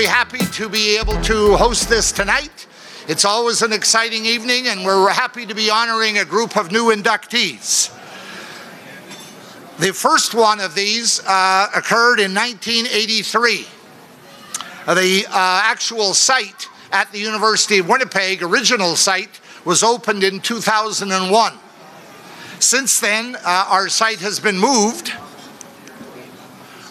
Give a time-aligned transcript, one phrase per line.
[0.00, 2.66] very happy to be able to host this tonight.
[3.06, 6.84] It's always an exciting evening, and we're happy to be honoring a group of new
[6.84, 7.94] inductees.
[9.76, 13.66] The first one of these uh, occurred in 1983.
[14.86, 15.32] Uh, the uh,
[15.64, 21.52] actual site at the University of Winnipeg, original site, was opened in 2001.
[22.58, 25.12] Since then, uh, our site has been moved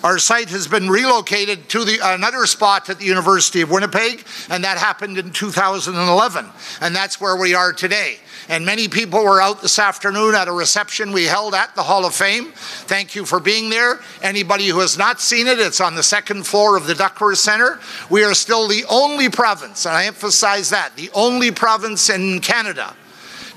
[0.04, 4.64] our site has been relocated to the, another spot at the University of Winnipeg, and
[4.64, 6.46] that happened in 2011.
[6.82, 8.18] And that's where we are today.
[8.48, 12.06] And many people were out this afternoon at a reception we held at the Hall
[12.06, 12.52] of Fame.
[12.54, 14.00] Thank you for being there.
[14.24, 17.80] Anybody who has not seen it, it's on the second floor of the Duckworth Center.
[18.10, 22.96] We are still the only province, and I emphasize that, the only province in Canada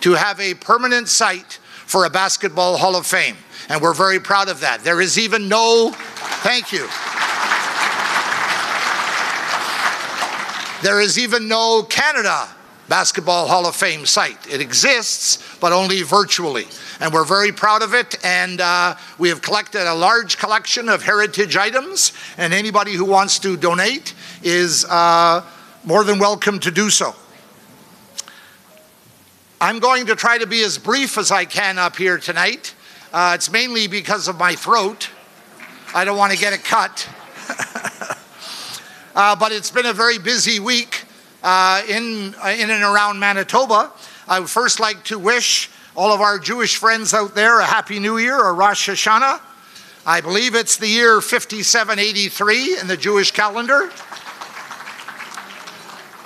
[0.00, 3.36] to have a permanent site for a Basketball Hall of Fame
[3.69, 4.83] and we're very proud of that.
[4.84, 5.92] There is even no,
[6.42, 6.89] thank you.
[10.83, 12.48] There is even no Canada
[12.89, 14.52] Basketball Hall of Fame site.
[14.52, 16.66] It exists, but only virtually.
[17.00, 18.17] And we're very proud of it.
[18.24, 22.12] And uh, we have collected a large collection of heritage items.
[22.36, 25.46] And anybody who wants to donate is uh,
[25.84, 27.14] more than welcome to do so.
[29.62, 32.74] I'm going to try to be as brief as I can up here tonight.
[33.12, 35.08] Uh, it's mainly because of my throat.
[35.94, 37.08] I don't want to get it cut.
[39.14, 41.05] uh, but it's been a very busy week
[41.44, 43.92] uh, in, uh, in and around Manitoba.
[44.27, 48.00] I would first like to wish all of our Jewish friends out there a Happy
[48.00, 49.40] New Year, or Rosh Hashanah.
[50.05, 53.92] I believe it's the year 5783 in the Jewish calendar.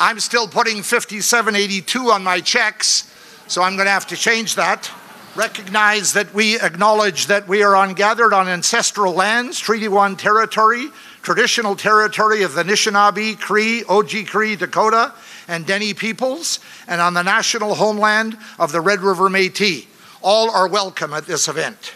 [0.00, 3.12] I'm still putting 5782 on my checks,
[3.48, 4.90] so I'm going to have to change that
[5.36, 10.88] recognize that we acknowledge that we are on gathered on ancestral lands, Treaty 1 territory,
[11.22, 15.12] traditional territory of the Anishinaabe, Cree, Oji-Cree, Dakota,
[15.46, 19.86] and Dene peoples, and on the national homeland of the Red River Métis.
[20.22, 21.92] All are welcome at this event.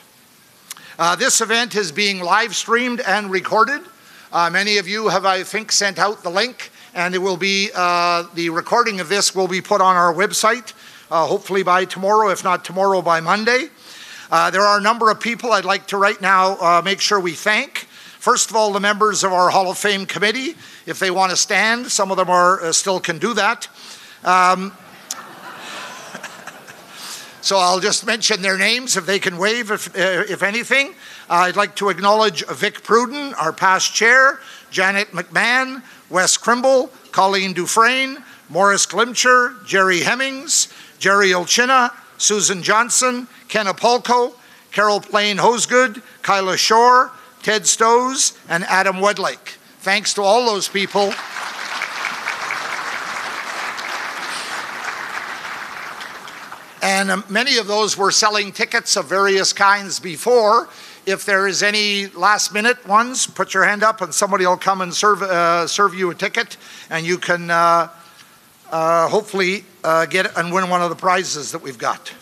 [0.98, 3.80] Uh, this event is being live streamed and recorded.
[4.32, 7.70] Uh, many of you have, I think, sent out the link, and it will be
[7.74, 10.74] uh, the recording of this will be put on our website
[11.10, 13.68] uh, hopefully by tomorrow, if not tomorrow, by Monday.
[14.30, 17.18] Uh, there are a number of people I'd like to right now uh, make sure
[17.18, 17.88] we thank.
[18.20, 20.54] First of all, the members of our Hall of Fame committee,
[20.86, 23.68] if they want to stand, some of them are uh, still can do that.
[24.24, 24.70] Um,
[27.40, 30.94] so I'll just mention their names if they can wave, if, uh, if anything.
[31.28, 34.40] I'd like to acknowledge Vic Pruden, our past chair,
[34.70, 40.68] Janet McMahon, Wes Crimble, Colleen Dufresne, Morris Glimcher, Jerry Hemmings,
[41.00, 44.34] Jerry Olchina, Susan Johnson, Ken Apolko,
[44.70, 47.10] Carol Plain Hosegood, Kyla Shore,
[47.42, 49.56] Ted Stows, and Adam Wedlake.
[49.80, 51.12] Thanks to all those people.
[56.82, 60.68] And um, many of those were selling tickets of various kinds before.
[61.06, 64.82] If there is any last minute ones, put your hand up and somebody will come
[64.82, 66.58] and serve, uh, serve you a ticket
[66.90, 67.88] and you can uh,
[68.70, 72.12] uh, hopefully uh, get and win one of the prizes that we've got.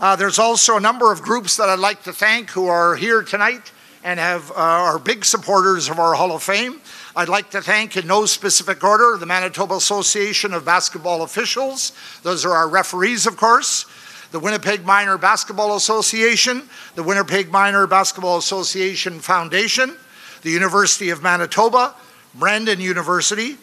[0.00, 3.22] Uh, there's also a number of groups that I'd like to thank who are here
[3.22, 3.72] tonight
[4.04, 6.80] and have uh, are big supporters of our Hall of Fame.
[7.16, 11.92] I'd like to thank, in no specific order, the Manitoba Association of Basketball Officials.
[12.22, 13.86] Those are our referees, of course.
[14.30, 19.96] The Winnipeg Minor Basketball Association, the Winnipeg Minor Basketball Association Foundation,
[20.42, 21.94] the University of Manitoba,
[22.34, 23.56] Brandon University,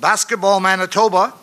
[0.00, 1.34] Basketball Manitoba,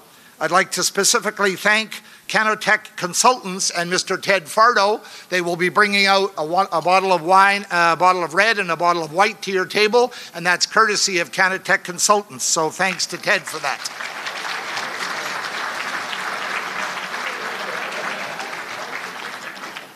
[0.41, 4.21] I'd like to specifically thank Canotech Consultants and Mr.
[4.21, 5.01] Ted Fardo.
[5.27, 8.57] They will be bringing out a, a, bottle of wine, uh, a bottle of red,
[8.57, 12.45] and a bottle of white to your table, and that's courtesy of Canotech Consultants.
[12.45, 13.91] So thanks to Ted for that.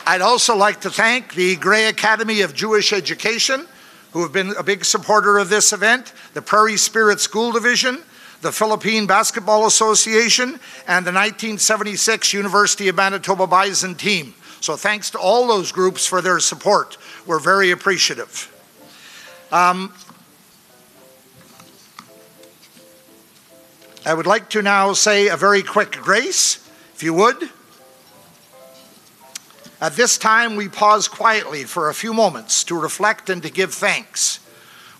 [0.06, 3.65] I'd also like to thank the Gray Academy of Jewish Education,
[4.12, 8.03] who have been a big supporter of this event, the Prairie Spirit School Division,
[8.44, 14.36] the Philippine Basketball Association, and the 1976 University of Manitoba Bison team.
[14.60, 16.98] So thanks to all those groups for their support.
[17.25, 18.50] We're very appreciative.
[19.51, 19.94] Um,
[24.06, 26.57] I would like to now say a very quick grace,
[26.94, 27.50] if you would.
[29.80, 33.74] At this time, we pause quietly for a few moments to reflect and to give
[33.74, 34.40] thanks.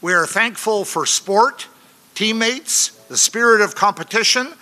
[0.02, 1.68] We are thankful for sport,
[2.16, 4.54] teammates, the spirit of competition,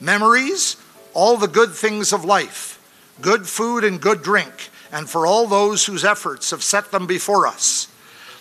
[0.00, 0.76] memories,
[1.12, 2.80] all the good things of life,
[3.20, 7.46] good food and good drink, and for all those whose efforts have set them before
[7.46, 7.88] us.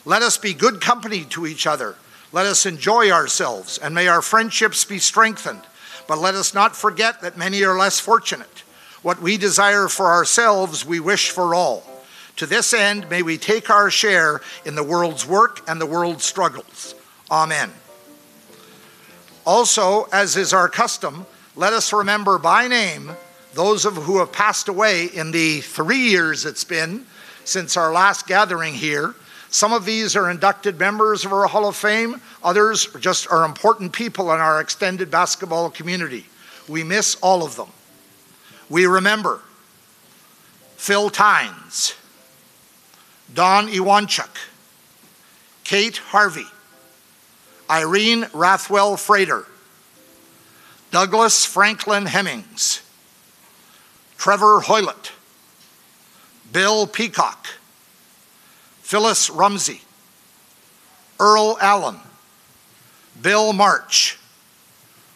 [0.05, 1.95] Let us be good company to each other.
[2.31, 5.61] Let us enjoy ourselves, and may our friendships be strengthened.
[6.07, 8.63] But let us not forget that many are less fortunate.
[9.01, 11.83] What we desire for ourselves, we wish for all.
[12.37, 16.23] To this end, may we take our share in the world's work and the world's
[16.23, 16.95] struggles.
[17.29, 17.71] Amen.
[19.45, 21.25] Also, as is our custom,
[21.55, 23.11] let us remember by name
[23.53, 27.05] those of who have passed away in the three years it's been
[27.45, 29.13] since our last gathering here.
[29.49, 33.93] Some of these are inducted members of our Hall of Fame, others just are important
[33.93, 36.25] people in our extended basketball community.
[36.67, 37.69] We miss all of them.
[38.69, 39.41] We remember
[40.77, 41.93] Phil Tynes,
[43.33, 44.35] Don Iwanchuk,
[45.63, 46.47] Kate Harvey,
[47.73, 49.47] Irene Rathwell Frater,
[50.91, 52.83] Douglas Franklin Hemmings,
[54.15, 55.09] Trevor Hoylett,
[56.51, 57.47] Bill Peacock,
[58.83, 59.81] Phyllis Rumsey,
[61.19, 61.97] Earl Allen,
[63.19, 64.19] Bill March,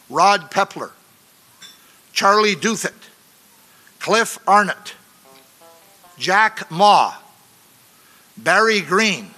[0.09, 0.89] Rod Pepler,
[2.11, 2.95] Charlie Douthat,
[3.99, 4.95] Cliff Arnott,
[6.17, 7.13] Jack Maw,
[8.35, 9.29] Barry Green,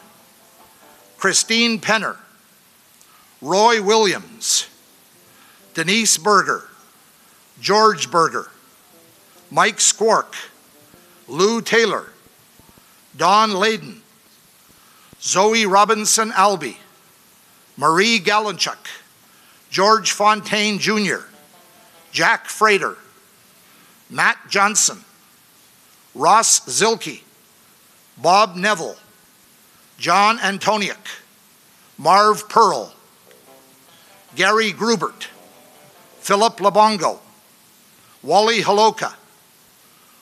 [1.18, 2.16] Christine Penner,
[3.42, 4.68] Roy Williams,
[5.74, 6.68] Denise Berger,
[7.62, 8.50] George Berger,
[9.50, 10.36] Mike Squark,
[11.28, 12.08] Lou Taylor,
[13.16, 14.02] Don Layden,
[15.22, 16.78] Zoe Robinson Albee,
[17.78, 18.78] Marie Galanchuk,
[19.70, 21.20] George Fontaine Jr.,
[22.12, 22.98] Jack Frater,
[24.10, 25.04] Matt Johnson,
[26.14, 27.22] Ross Zilke,
[28.18, 28.98] Bob Neville,
[29.98, 31.22] John Antoniuk,
[31.98, 32.94] Marv Pearl,
[34.36, 35.28] Gary Grubert,
[36.20, 37.20] Philip Labongo,
[38.22, 39.14] Wally Holoka,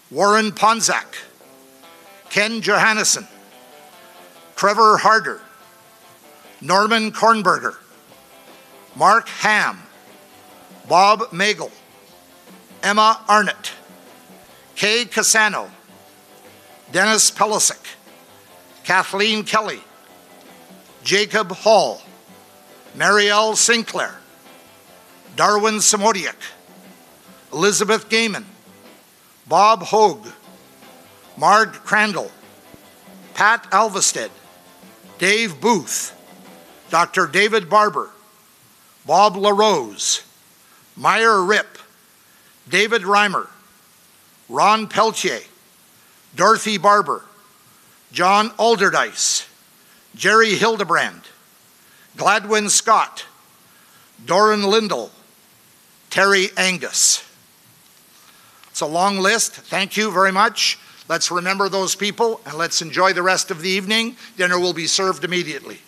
[0.10, 1.16] Warren Ponzak,
[2.30, 3.28] Ken Johannesson,
[4.56, 5.42] Trevor Harder,
[6.62, 7.76] Norman Kornberger,
[8.96, 9.80] Mark Ham,
[10.88, 11.72] Bob Magel,
[12.82, 13.74] Emma Arnott,
[14.76, 15.70] Kay Cassano,
[16.92, 17.86] Dennis Pelisic,
[18.84, 19.82] Kathleen Kelly,
[21.04, 22.02] Jacob Hall,
[22.98, 24.16] Marielle Sinclair,
[25.36, 26.36] Darwin Samodiak,
[27.54, 28.44] Elizabeth Gaiman,
[29.48, 30.28] Bob Hogue,
[31.38, 32.32] Marg Crandall,
[33.36, 34.32] Pat Alvested,
[35.20, 36.12] Dave Booth,
[36.90, 37.28] Dr.
[37.28, 38.10] David Barber,
[39.06, 40.24] Bob LaRose,
[40.96, 41.78] Meyer Rip,
[42.68, 43.48] David Reimer,
[44.50, 45.42] Ron Peltier,
[46.36, 47.24] Dorothy Barber,
[48.12, 49.46] John Alderdice,
[50.16, 51.22] Jerry Hildebrand,
[52.18, 53.26] Gladwin Scott,
[54.26, 55.12] Doran Lindell,
[56.10, 57.24] Terry Angus.
[58.70, 59.54] It's a long list.
[59.54, 60.80] Thank you very much.
[61.08, 64.18] Let's remember those people and let's enjoy the rest of the evening.
[64.36, 65.80] Dinner will be served immediately.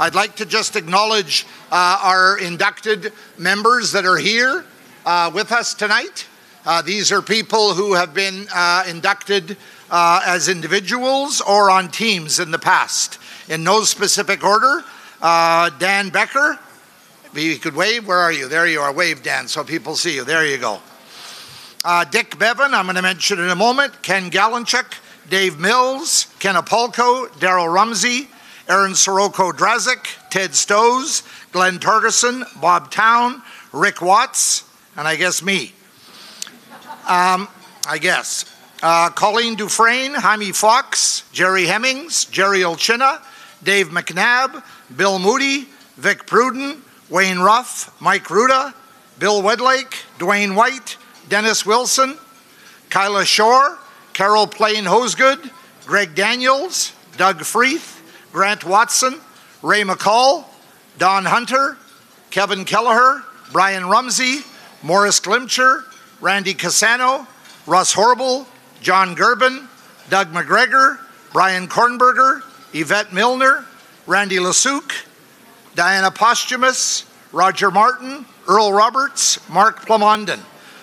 [0.00, 4.64] I'd like to just acknowledge uh, our inducted members that are here
[5.04, 6.26] uh, with us tonight.
[6.64, 9.56] Uh, these are people who have been uh, inducted
[9.90, 13.18] uh, as individuals or on teams in the past.
[13.48, 14.82] In no specific order,
[15.22, 16.58] uh, Dan Becker,
[17.34, 18.06] you could wave.
[18.06, 18.48] Where are you?
[18.48, 18.92] There you are.
[18.92, 20.24] Wave, Dan, so people see you.
[20.24, 20.80] There you go.
[21.84, 24.02] Uh, Dick Bevan, I'm going to mention in a moment.
[24.02, 28.28] Ken Galanchuk, Dave Mills, Ken Apolko, Daryl Rumsey,
[28.68, 33.42] Aaron Sirocco Drazik, Ted Stows, Glenn Turgeson, Bob Town,
[33.72, 34.64] Rick Watts,
[34.96, 35.72] and I guess me.
[37.08, 37.46] Um,
[37.88, 38.44] I guess.
[38.82, 43.22] Uh, Colleen Dufresne, Jaime Fox, Jerry Hemmings, Jerry Olchina,
[43.62, 44.62] Dave McNabb,
[44.94, 45.66] Bill Moody,
[45.96, 48.74] Vic Pruden, Wayne Ruff, Mike Ruda,
[49.18, 50.96] Bill Wedlake, Dwayne White,
[51.28, 52.16] Dennis Wilson,
[52.90, 53.78] Kyla Shore,
[54.12, 55.50] Carol Plain Hosegood,
[55.86, 58.00] Greg Daniels, Doug Freeth,
[58.32, 59.20] Grant Watson,
[59.62, 60.44] Ray McCall,
[60.98, 61.76] Don Hunter,
[62.30, 64.40] Kevin Kelleher, Brian Rumsey,
[64.82, 65.84] Morris Glimcher,
[66.20, 67.26] Randy Cassano,
[67.66, 68.46] Russ Horrible,
[68.80, 69.66] John Gerben,
[70.08, 70.98] Doug McGregor,
[71.32, 73.65] Brian Kornberger, Yvette Milner,
[74.06, 75.04] Randy Lasuke,
[75.74, 80.38] Diana Posthumus, Roger Martin, Earl Roberts, Mark Plamondon.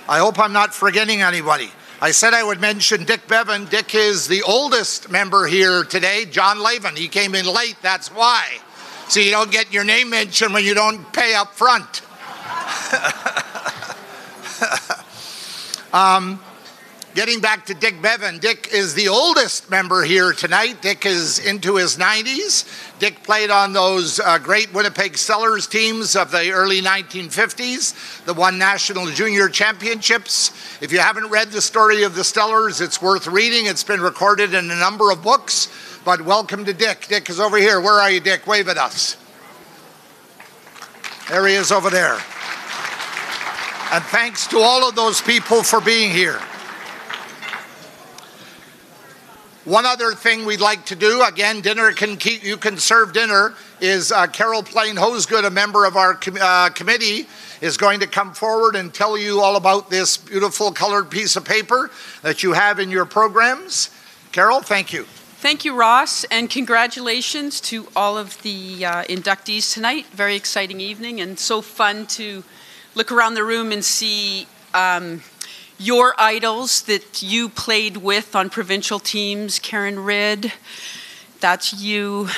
[0.09, 1.71] I hope I'm not forgetting anybody.
[2.01, 3.63] I said I would mention Dick Bevan.
[3.65, 6.97] Dick is the oldest member here today, John Lavin.
[6.97, 8.45] He came in late, that's why.
[9.07, 12.01] So you don't get your name mentioned when you don't pay up front.
[15.93, 16.41] um,
[17.15, 20.81] Getting back to Dick Bevan, Dick is the oldest member here tonight.
[20.81, 22.65] Dick is into his 90s.
[22.97, 28.57] Dick played on those uh, great Winnipeg Stellars teams of the early 1950s, the won
[28.57, 30.49] national junior championships.
[30.81, 33.67] If you haven't read the story of the Stellars, it's worth reading.
[33.67, 35.67] It's been recorded in a number of books.
[36.03, 37.05] But welcome to Dick.
[37.09, 37.79] Dick is over here.
[37.79, 38.47] Where are you, Dick?
[38.47, 39.17] Wave at us.
[41.29, 42.17] There he is over there.
[43.91, 46.41] And thanks to all of those people for being here.
[49.65, 53.53] One other thing we'd like to do, again, dinner can keep, you can serve dinner,
[53.79, 57.27] is uh, Carol Plain Hosegood, a member of our com uh, committee,
[57.61, 61.45] is going to come forward and tell you all about this beautiful colored piece of
[61.45, 61.89] paper
[62.23, 63.89] that you have in your programs.
[64.33, 65.05] Carol, thank you.
[65.37, 70.07] Thank you, Ross, and congratulations to all of the uh, inductees tonight.
[70.07, 72.43] Very exciting evening and so fun to
[72.95, 75.21] look around the room and see um,
[75.83, 80.53] your idols that you played with on provincial teams, Karen Ridd,
[81.41, 82.29] that's you.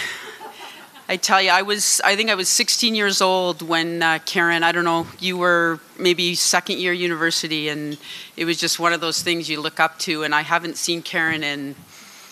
[1.08, 4.64] I tell you, I was, I think I was 16 years old when uh, Karen,
[4.64, 8.00] I don't know, you were maybe second year university, and
[8.36, 10.24] it was just one of those things you look up to.
[10.24, 11.76] And I haven't seen Karen in,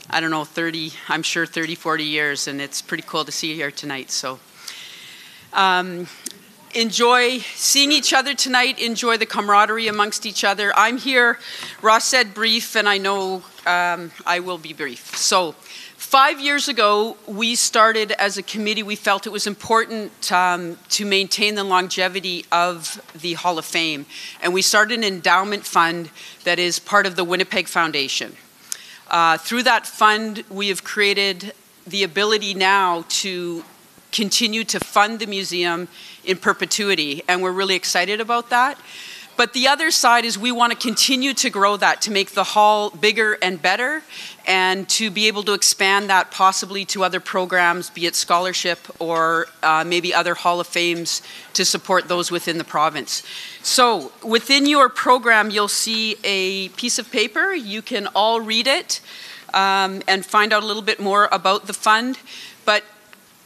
[0.10, 3.50] I don't know, 30, I'm sure 30, 40 years, and it's pretty cool to see
[3.52, 4.10] you here tonight.
[4.10, 4.40] So,
[5.54, 6.08] um,
[6.76, 10.74] enjoy seeing each other tonight, enjoy the camaraderie amongst each other.
[10.76, 11.40] I'm here,
[11.82, 15.16] Ross said brief, and I know um, I will be brief.
[15.16, 15.54] So,
[15.98, 21.06] five years ago, we started as a committee, we felt it was important um, to
[21.06, 24.06] maintain the longevity of the Hall of Fame.
[24.42, 26.10] And we started an endowment fund
[26.44, 28.36] that is part of the Winnipeg Foundation.
[29.10, 31.54] Uh, through that fund, we have created
[31.86, 33.64] the ability now to
[34.14, 35.90] continue to fund the museum
[36.24, 38.80] in perpetuity, and we're really excited about that.
[39.36, 42.44] But the other side is we want to continue to grow that to make the
[42.44, 44.04] hall bigger and better
[44.46, 49.48] and to be able to expand that possibly to other programs, be it scholarship or
[49.64, 53.24] uh, maybe other Hall of Fames to support those within the province.
[53.64, 57.54] So within your program, you'll see a piece of paper.
[57.54, 59.02] You can all read it
[59.54, 62.20] um, and find out a little bit more about the fund.
[62.66, 62.84] But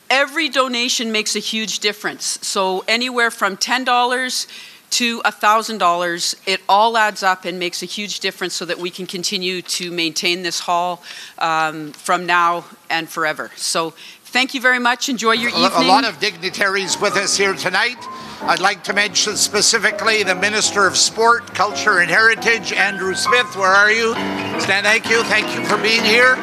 [0.09, 2.39] every donation makes a huge difference.
[2.41, 4.47] So anywhere from $10
[4.89, 9.05] to $1,000, it all adds up and makes a huge difference so that we can
[9.05, 11.03] continue to maintain this hall
[11.39, 13.51] um, from now and forever.
[13.55, 13.91] So
[14.25, 15.09] thank you very much.
[15.09, 15.71] Enjoy your evening.
[15.73, 17.97] A lot of dignitaries with us here tonight.
[18.41, 23.55] I'd like to mention specifically the Minister of Sport, Culture and Heritage, Andrew Smith.
[23.55, 24.13] Where are you?
[24.61, 25.23] Stan, thank you.
[25.23, 26.35] Thank you for being here.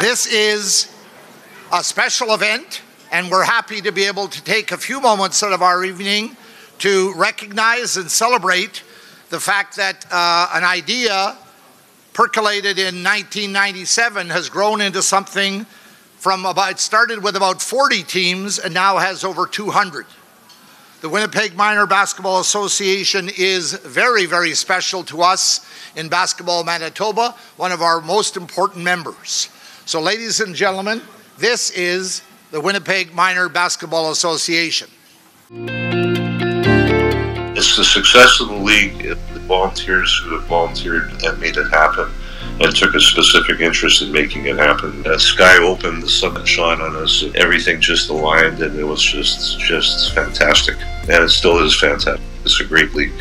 [0.00, 0.91] This is
[1.74, 5.54] a special event, and we're happy to be able to take a few moments out
[5.54, 6.36] of our evening
[6.76, 8.82] to recognize and celebrate
[9.30, 11.34] the fact that uh, an idea
[12.12, 15.64] percolated in 1997 has grown into something
[16.18, 20.04] from about, it started with about 40 teams and now has over 200.
[21.00, 27.72] The Winnipeg Minor Basketball Association is very, very special to us in Basketball Manitoba, one
[27.72, 29.48] of our most important members.
[29.86, 31.00] So, ladies and gentlemen,
[31.38, 34.88] this is the Winnipeg Minor Basketball Association.
[37.54, 42.10] It's the success of the league, the volunteers who have volunteered and made it happen
[42.60, 45.02] and took a specific interest in making it happen.
[45.02, 49.58] The sky opened, the sun shone on us, everything just aligned, and it was just
[49.60, 50.76] just fantastic.
[51.02, 52.20] And it still is fantastic.
[52.44, 53.12] It's a great league.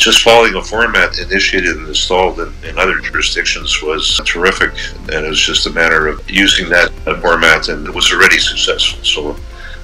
[0.00, 4.72] Just following a format initiated and installed in, in, other jurisdictions was terrific,
[5.12, 6.90] and it was just a matter of using that
[7.20, 9.04] format, and it was already successful.
[9.04, 9.36] So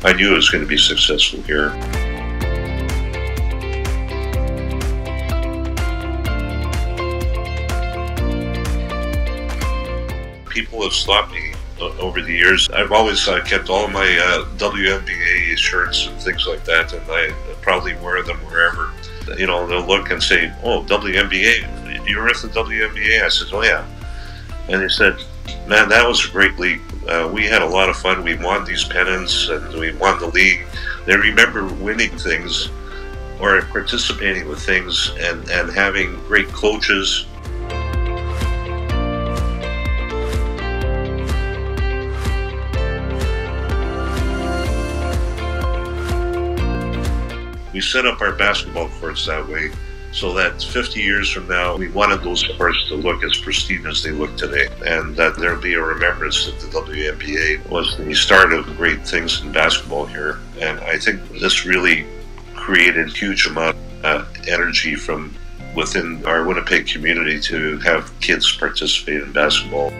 [0.04, 1.68] I knew it was going to be successful here.
[10.48, 11.52] People have stopped me
[12.00, 12.70] over the years.
[12.70, 17.34] I've always uh, kept all my uh, WMBA shirts and things like that, and I
[17.60, 18.90] probably wear them wherever
[19.38, 23.48] you know, they'll look and say, "Oh, WMBA, you were at the WMBA?" I said,
[23.52, 23.84] "Oh yeah,"
[24.68, 25.16] and they said,
[25.66, 26.82] "Man, that was a great league.
[27.08, 28.24] Uh, we had a lot of fun.
[28.24, 30.66] We won these pennants and we won the league."
[31.06, 32.68] They remember winning things
[33.40, 37.26] or participating with things and and having great coaches
[47.76, 49.70] we set up our basketball courts that way
[50.10, 54.02] so that 50 years from now, we wanted those courts to look as pristine as
[54.02, 58.54] they look today, and that there'll be a remembrance that the WMBA was the start
[58.54, 60.38] of great things in basketball here.
[60.58, 62.06] And I think this really
[62.54, 65.34] created huge amount of energy from
[65.74, 69.90] within our Winnipeg community to have kids participate in basketball.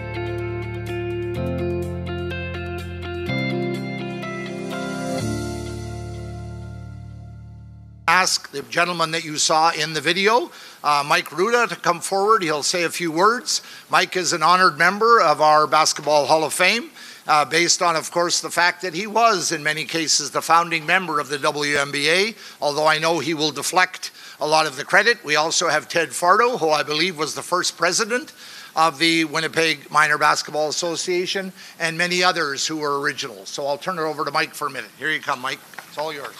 [8.17, 10.49] Ask the gentleman that you saw in the video,
[10.83, 12.41] uh, Mike Ruda, to come forward.
[12.41, 13.61] He'll say a few words.
[13.91, 16.89] Mike is an honored member of our Basketball Hall of Fame.
[17.27, 20.83] uh, based on, of course, the fact that he was, in many cases, the founding
[20.83, 24.09] member of the WMBA, although I know he will deflect
[24.39, 25.23] a lot of the credit.
[25.23, 28.33] We also have Ted Fardo, who I believe was the first president
[28.75, 33.45] of the Winnipeg Minor Basketball Association, and many others who were original.
[33.45, 34.89] So I'll turn it over to Mike for a minute.
[34.97, 35.59] Here you come, Mike.
[35.89, 36.33] It's all yours.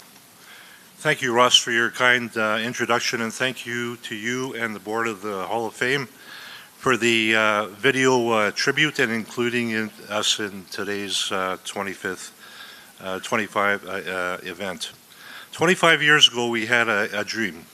[1.00, 4.80] Thank you, Russ, for your kind uh, introduction, and thank you to you and the
[4.80, 9.92] board of the Hall of Fame for the uh, video uh, tribute and including in,
[10.10, 12.32] us in today's uh, 25th,
[13.00, 14.92] uh, 25 uh, uh, event.
[15.52, 17.66] 25 years ago, we had a, a dream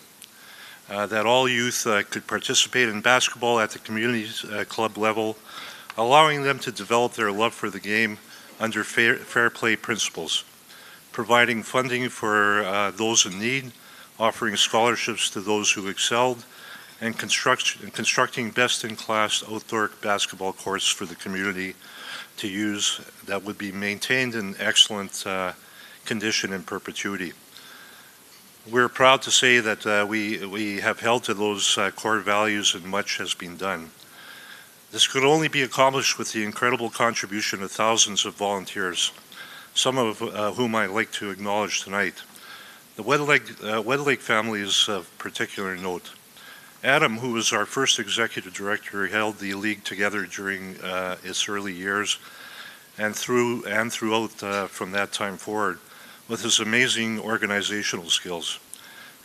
[0.90, 4.28] that all youth could participate in basketball at the community
[4.66, 5.38] club level,
[5.98, 8.18] allowing them to develop their love for the game
[8.60, 10.44] under fair, fair play principles,
[11.14, 13.72] providing funding for uh, those in need,
[14.20, 16.44] offering scholarships to those who excelled,
[17.00, 21.76] and construct, constructing best-in-class outdoor basketball courts for the community
[22.38, 25.54] to use that would be maintained in excellent uh,
[26.06, 27.32] condition in perpetuity.
[28.70, 32.76] We're proud to say that uh, we, we have held to those uh, core values
[32.76, 33.92] and much has been done.
[34.92, 39.12] This could only be accomplished with the incredible contribution of thousands of volunteers,
[39.76, 42.22] some of uh, whom I'd like to acknowledge tonight.
[42.96, 46.12] The Wedlake, uh, family is of particular note.
[46.84, 51.74] Adam, who was our first executive director, held the league together during uh, its early
[51.74, 52.20] years
[52.98, 55.80] and through and throughout uh, from that time forward
[56.28, 58.60] with his amazing organizational skills.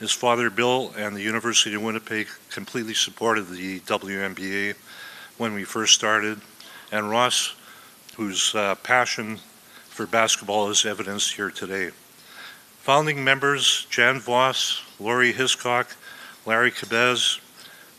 [0.01, 4.77] His father, Bill, and the University of Winnipeg completely supported the WMBA
[5.37, 6.41] when we first started,
[6.93, 7.55] and Ross,
[8.17, 9.41] whose uh, passion
[9.99, 11.91] for basketball is evidenced here today.
[12.83, 15.89] Founding members Jan Voss, Laurie Hiscock,
[16.47, 17.41] Larry Cabez,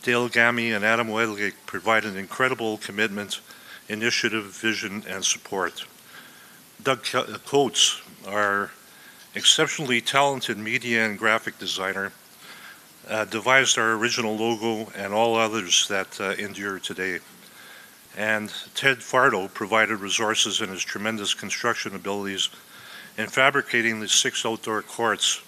[0.02, 3.42] Dale Gammy, and Adam Wedlake provide an incredible commitment,
[3.90, 5.84] initiative, vision, and support.
[6.82, 7.04] Doug
[7.44, 8.70] Coates, our
[9.34, 12.12] exceptionally talented media and graphic designer,
[13.10, 17.18] uh, devised our original logo and all others that uh, endure today.
[18.20, 22.50] And Ted Fardo provided resources and his tremendous construction abilities
[23.16, 25.40] in fabricating the six outdoor courts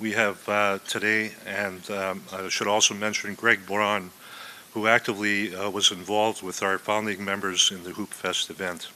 [0.00, 1.32] we have uh, today.
[1.44, 4.12] And um, I should also mention Greg Braun,
[4.72, 8.88] who actively uh, was involved with our founding members in the Hoop Fest event.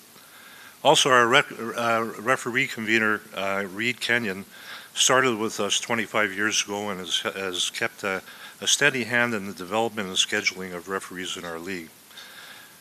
[0.83, 4.47] Also, our uh, referee convener, uh, Reed Kenyon,
[4.95, 8.23] started with us 25 years ago and has, has kept a,
[8.63, 11.91] a, steady hand in the development and scheduling of referees in our league.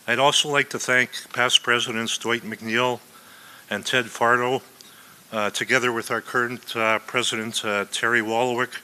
[0.10, 3.00] I'd also like to thank past presidents Dwight McNeil
[3.70, 4.64] and Ted Fardo,
[5.32, 8.80] uh, together with our current uh, president, uh, Terry Wolowick,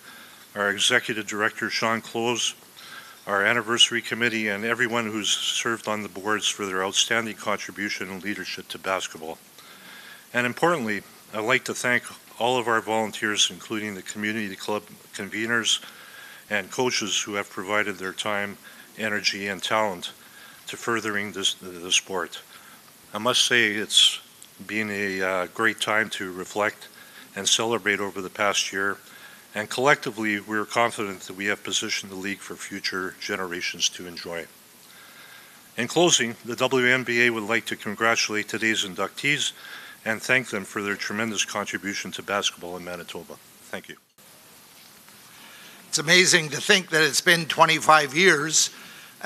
[0.53, 2.53] our executive director, Sean Close,
[3.25, 8.23] our anniversary committee, and everyone who's served on the boards for their outstanding contribution and
[8.23, 9.39] leadership to basketball.
[10.31, 11.01] And importantly,
[11.33, 12.03] I'd like to thank
[12.39, 14.83] all of our volunteers, including the community club
[15.15, 15.83] conveners
[16.51, 18.59] and coaches who have provided their time,
[18.99, 20.11] energy, and talent
[20.67, 22.41] to furthering this, the sport.
[23.13, 24.19] I must say it's
[24.67, 26.87] been a uh, great time to reflect
[27.35, 28.97] and celebrate over the past year
[29.55, 34.45] and collectively, we're confident that we have positioned the league for future generations to enjoy.
[35.77, 39.53] In closing, the WMBA would like to congratulate today's inductees
[40.03, 43.35] and thank them for their tremendous contribution to basketball in Manitoba.
[43.71, 43.95] Thank you.
[45.87, 48.71] It's amazing to think that it's been 25 years.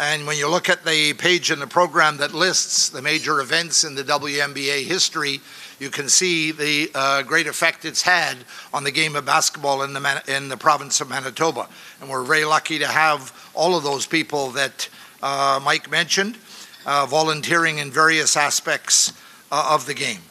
[0.01, 3.83] And when you look at the page in the program that lists the major events
[3.83, 5.41] in the WMBA history,
[5.77, 8.37] you can see the uh, great effect it's had
[8.73, 11.67] on the game of basketball in the, Man- in the province of Manitoba.
[11.99, 14.87] And we're very lucky to have all of those people that
[15.21, 16.37] uh, Mike mentioned
[16.85, 19.11] uh, volunteering in various aspects
[19.51, 20.21] uh, of the game.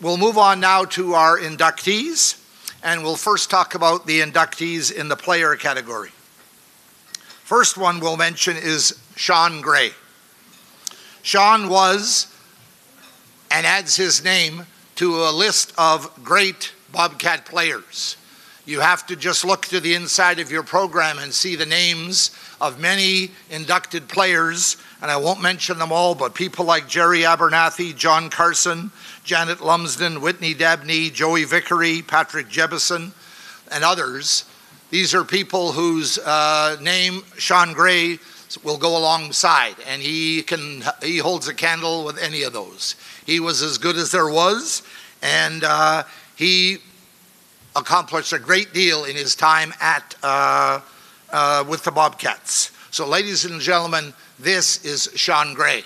[0.00, 2.42] We'll move on now to our inductees,
[2.82, 6.10] and we'll first talk about the inductees in the player category.
[7.50, 9.90] First one we'll mention is Sean Gray.
[11.22, 12.32] Sean was
[13.50, 18.16] and adds his name to a list of great Bobcat players.
[18.66, 22.30] You have to just look to the inside of your program and see the names
[22.60, 27.96] of many inducted players, and I won't mention them all, but people like Jerry Abernathy,
[27.96, 28.92] John Carson,
[29.24, 33.10] Janet Lumsden, Whitney Dabney, Joey Vickery, Patrick Jebison,
[33.72, 34.44] and others.
[34.90, 38.18] These are people whose uh, name, Sean Gray,
[38.64, 42.96] will go alongside, and he can he holds a candle with any of those.
[43.24, 44.82] He was as good as there was,
[45.22, 46.02] and uh,
[46.34, 46.78] he
[47.76, 50.80] accomplished a great deal in his time at uh,
[51.32, 52.72] uh, with the Bobcats.
[52.90, 55.84] So, ladies and gentlemen, this is Sean Gray.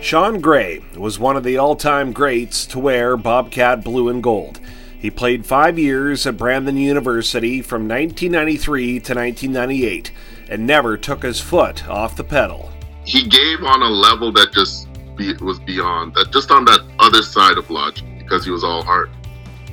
[0.00, 4.60] Sean Gray was one of the all time greats to wear Bobcat blue and gold.
[4.98, 10.10] He played five years at Brandon University from 1993 to 1998
[10.48, 12.70] and never took his foot off the pedal.
[13.04, 17.22] He gave on a level that just be, was beyond that, just on that other
[17.22, 19.10] side of logic, because he was all heart.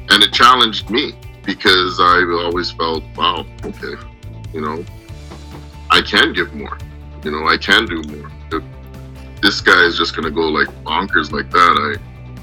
[0.10, 3.96] And it challenged me because I always felt, wow, okay,
[4.54, 4.86] you know,
[5.90, 6.78] I can give more.
[7.24, 8.32] You know, I can do more.
[8.52, 8.64] If
[9.42, 12.00] this guy is just going to go like bonkers like that,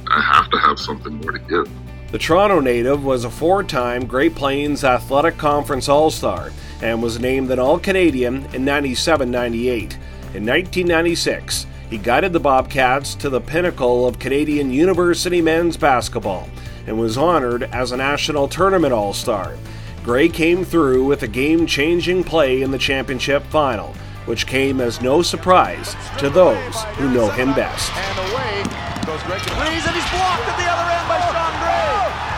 [0.08, 1.68] I, I have to have something more to give.
[2.10, 6.50] The Toronto native was a four time Great Plains Athletic Conference All Star
[6.82, 9.94] and was named an All Canadian in 97 98.
[10.34, 16.48] In 1996, he guided the Bobcats to the pinnacle of Canadian University men's basketball
[16.86, 19.54] and was honored as a National Tournament All Star.
[20.02, 23.94] Gray came through with a game changing play in the championship final,
[24.24, 27.92] which came as no surprise to those who know him best.
[27.94, 28.62] And away
[29.06, 31.80] goes Greg DeVries, and he's blocked at the other end by Sean Gray.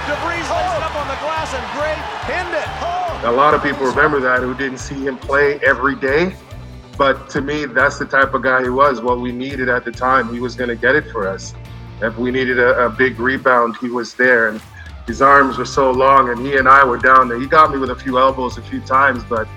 [0.09, 2.69] DeVries lays it up on the glass, and Gray pinned it.
[3.25, 6.35] A lot of people remember that who didn't see him play every day.
[6.99, 9.01] But to me, that's the type of guy he was.
[9.01, 11.55] What we needed at the time, he was going to get it for us.
[12.01, 14.49] If we needed a, a big rebound, he was there.
[14.49, 14.61] And
[15.07, 17.41] his arms were so long, and he and I were down there.
[17.41, 19.49] He got me with a few elbows a few times, but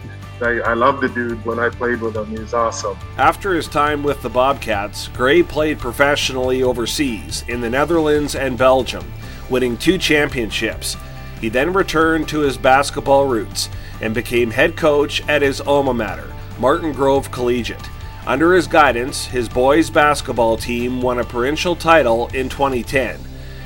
[0.42, 2.26] I, I love the dude when I played with him.
[2.28, 2.98] He was awesome.
[3.18, 9.12] After his time with the Bobcats, Gray played professionally overseas in the Netherlands and Belgium,
[9.50, 10.98] winning two championships.
[11.42, 13.70] He then returned to his basketball roots
[14.02, 17.90] and became head coach at his alma mater, Martin Grove Collegiate.
[18.28, 23.20] Under his guidance, his boys basketball team won a provincial title in 2010.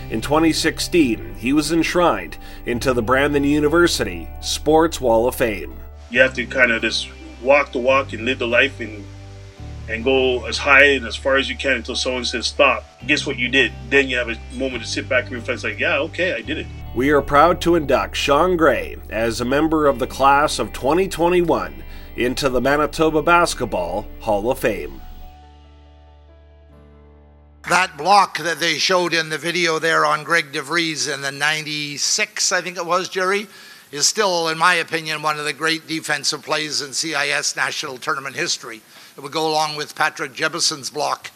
[0.09, 5.77] In 2016, he was enshrined into the Brandon University Sports Wall of Fame.
[6.09, 7.09] You have to kind of just
[7.41, 9.05] walk the walk and live the life and
[9.89, 12.85] and go as high and as far as you can until someone says stop.
[13.07, 13.73] Guess what you did?
[13.89, 16.59] Then you have a moment to sit back and reflect like, yeah, okay, I did
[16.59, 16.67] it.
[16.95, 21.83] We are proud to induct Sean Gray as a member of the class of 2021
[22.15, 25.01] into the Manitoba Basketball Hall of Fame.
[27.67, 32.51] That block that they showed in the video there on Greg DeVries in the 96,
[32.51, 33.47] I think it was, Jerry,
[33.91, 38.35] is still, in my opinion, one of the great defensive plays in CIS national tournament
[38.35, 38.81] history.
[39.19, 41.29] It would go along with Patrick Jebuson's block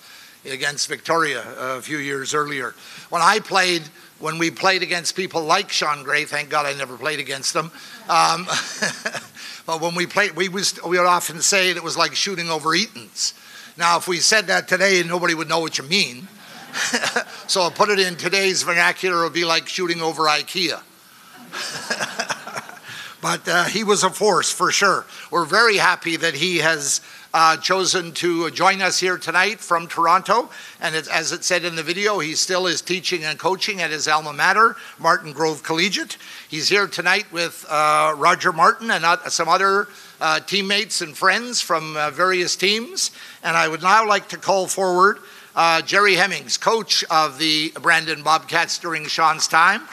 [0.45, 2.75] against Victoria a few years earlier.
[3.09, 3.81] When I played,
[4.19, 7.71] when we played against people like Sean Gray, thank God I never played against them.
[8.07, 8.45] Um,
[9.65, 12.73] but when we played, we, was, we would often say it was like shooting over
[12.73, 13.33] Eaton's.
[13.77, 16.29] Now, if we said that today, nobody would know what you mean.
[17.47, 20.81] so I'll put it in today's vernacular, it would be like shooting over IKEA.
[23.21, 25.05] but uh, he was a force for sure.
[25.29, 27.01] We're very happy that he has
[27.33, 30.49] uh, chosen to join us here tonight from Toronto.
[30.79, 33.91] And it, as it said in the video, he still is teaching and coaching at
[33.91, 36.17] his alma mater, Martin Grove Collegiate.
[36.47, 39.87] He's here tonight with uh, Roger Martin and some other
[40.21, 43.11] uh, teammates and friends from uh, various teams.
[43.43, 45.19] And I would now like to call forward
[45.55, 49.87] uh, Jerry Hemmings, coach of the Brandon Bobcats during Sean's time.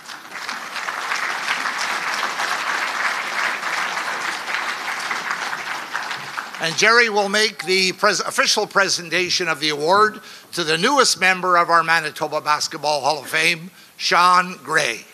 [6.60, 10.20] And Jerry will make the pres- official presentation of the award
[10.52, 15.06] to the newest member of our Manitoba Basketball Hall of Fame, Sean Gray.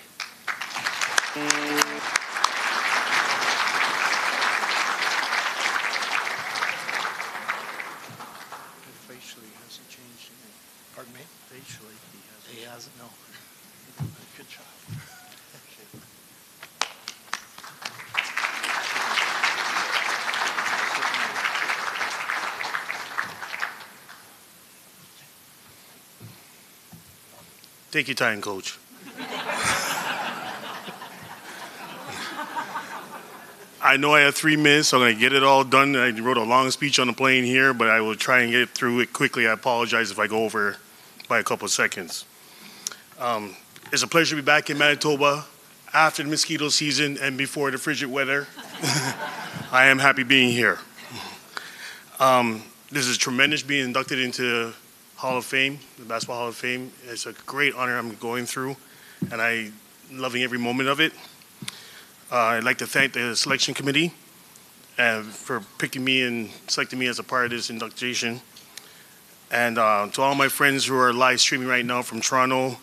[9.06, 10.30] Facially hasn't changed.
[10.96, 11.20] Pardon me?
[11.48, 12.59] Facially, he hasn't.
[12.59, 13.09] He hasn't, no.
[14.37, 14.64] Good job.
[27.96, 28.78] Take your time, coach.
[33.82, 35.96] I know I have three minutes, so I'm going to get it all done.
[35.96, 38.68] I wrote a long speech on the plane here, but I will try and get
[38.68, 39.48] through it quickly.
[39.48, 40.76] I apologize if I go over
[41.26, 42.26] by a couple of seconds.
[43.18, 43.56] Um,
[43.90, 45.46] it's a pleasure to be back in Manitoba
[45.94, 48.46] after the mosquito season and before the frigid weather.
[49.72, 50.80] I am happy being here.
[52.20, 54.74] Um, this is tremendous being inducted into
[55.16, 56.92] Hall of Fame, the Basketball Hall of Fame.
[57.09, 58.76] It's a great honor I'm going through,
[59.33, 59.72] and I'm
[60.12, 61.12] loving every moment of it.
[62.31, 64.12] Uh, I'd like to thank the selection committee
[64.98, 68.42] uh, for picking me and selecting me as a part of this induction.
[69.50, 72.76] And uh, to all my friends who are live streaming right now from Toronto,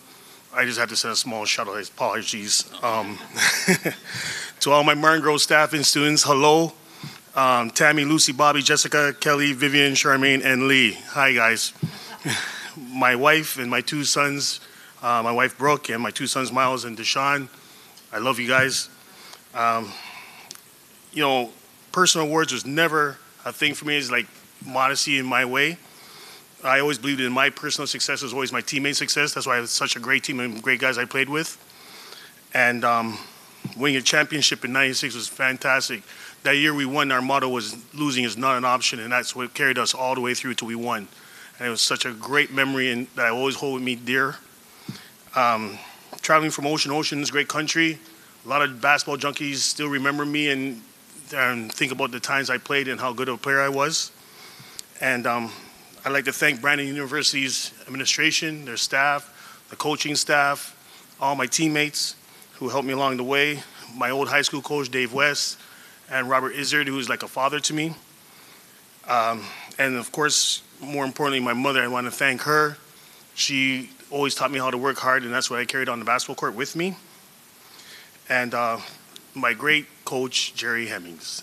[0.52, 1.88] I just have to send a small shout out.
[1.88, 2.68] Apologies.
[2.82, 3.16] Um,
[4.60, 6.72] to all my Martin Grove staff and students, hello.
[7.36, 10.94] Um, Tammy, Lucy, Bobby, Jessica, Kelly, Vivian, Charmaine, and Lee.
[11.10, 11.72] Hi, guys.
[12.76, 14.60] my wife and my two sons,
[15.02, 17.48] uh, my wife Brooke and my two sons Miles and Deshaun.
[18.12, 18.88] I love you guys.
[19.54, 19.92] Um,
[21.12, 21.50] you know,
[21.92, 23.96] personal awards was never a thing for me.
[23.96, 24.26] It's like
[24.64, 25.78] modesty in my way.
[26.62, 29.34] I always believed in my personal success was always my teammate success.
[29.34, 31.58] That's why I had such a great team and great guys I played with.
[32.54, 33.18] And um,
[33.76, 36.02] winning a championship in '96 was fantastic.
[36.42, 37.12] That year we won.
[37.12, 40.22] Our motto was "Losing is not an option," and that's what carried us all the
[40.22, 41.08] way through till we won.
[41.58, 44.36] And it was such a great memory, and that I always hold with me dear.
[45.36, 45.78] Um,
[46.20, 47.98] traveling from Ocean, to Ocean is a great country.
[48.44, 50.82] A lot of basketball junkies still remember me and,
[51.34, 54.10] and think about the times I played and how good of a player I was.
[55.00, 55.52] And um,
[56.04, 60.76] I'd like to thank Brandon University's administration, their staff, the coaching staff,
[61.20, 62.16] all my teammates
[62.54, 63.62] who helped me along the way,
[63.96, 65.58] my old high school coach, Dave West,
[66.10, 67.94] and Robert Izzard, who is like a father to me.
[69.08, 69.44] Um,
[69.78, 72.76] and of course, more importantly, my mother, I want to thank her.
[73.34, 76.04] She always taught me how to work hard, and that's what I carried on the
[76.04, 76.96] basketball court with me.
[78.28, 78.78] And uh,
[79.34, 81.42] my great coach, Jerry Hemmings.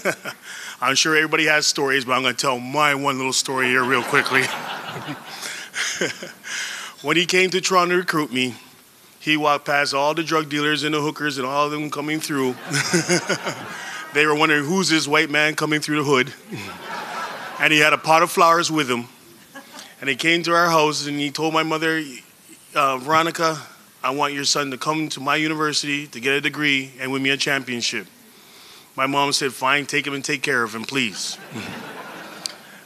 [0.80, 3.84] I'm sure everybody has stories, but I'm going to tell my one little story here
[3.84, 4.42] real quickly.
[7.02, 8.54] when he came to Toronto to recruit me,
[9.20, 12.20] he walked past all the drug dealers and the hookers and all of them coming
[12.20, 12.54] through.
[14.14, 16.32] they were wondering who's this white man coming through the hood.
[17.60, 19.06] And he had a pot of flowers with him.
[20.00, 22.02] And he came to our house and he told my mother,
[22.74, 23.58] uh, Veronica,
[24.02, 27.22] I want your son to come to my university to get a degree and win
[27.22, 28.06] me a championship.
[28.94, 31.38] My mom said, Fine, take him and take care of him, please.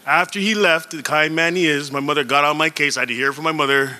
[0.06, 2.96] After he left, the kind man he is, my mother got on my case.
[2.96, 3.98] I had to hear from my mother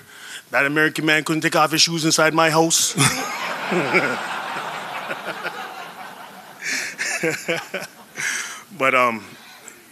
[0.49, 2.95] that American man couldn't take off his shoes inside my house.
[8.77, 9.23] but, um,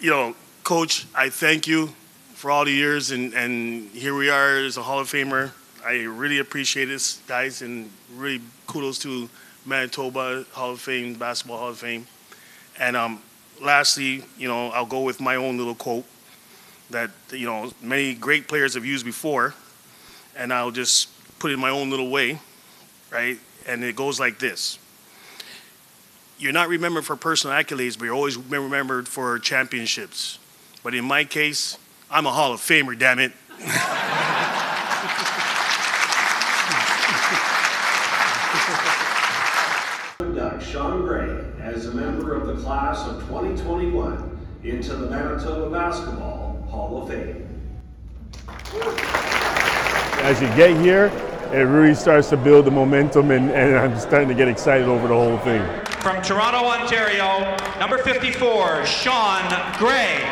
[0.02, 0.36] you know,
[0.69, 1.88] Coach, I thank you
[2.36, 5.49] for all the years, and, and here we are as a Hall of Famer.
[5.84, 9.27] I really appreciate this, guys, and really kudos to
[9.65, 12.05] Manitoba Hall of Fame, Basketball Hall of Fame.
[12.79, 13.19] And um,
[13.60, 16.05] lastly, you know, I'll go with my own little quote
[16.91, 19.55] that, you know, many great players have used before,
[20.38, 22.38] and I'll just put it in my own little way,
[23.10, 23.39] right?
[23.65, 24.77] And it goes like this
[26.38, 30.38] You're not remembered for personal accolades, but you're always remembered for championships.
[30.84, 31.78] But in my case,
[32.10, 33.34] I'm a Hall of Famer, damn it.
[40.39, 46.62] induct Sean Gray as a member of the class of 2021 into the Manitoba Basketball
[46.70, 47.46] Hall of Fame.
[50.24, 51.06] As you get here,
[51.52, 55.08] it really starts to build the momentum, and, and I'm starting to get excited over
[55.08, 55.88] the whole thing.
[56.02, 59.44] From Toronto, Ontario, number 54, Sean
[59.78, 60.24] Gray.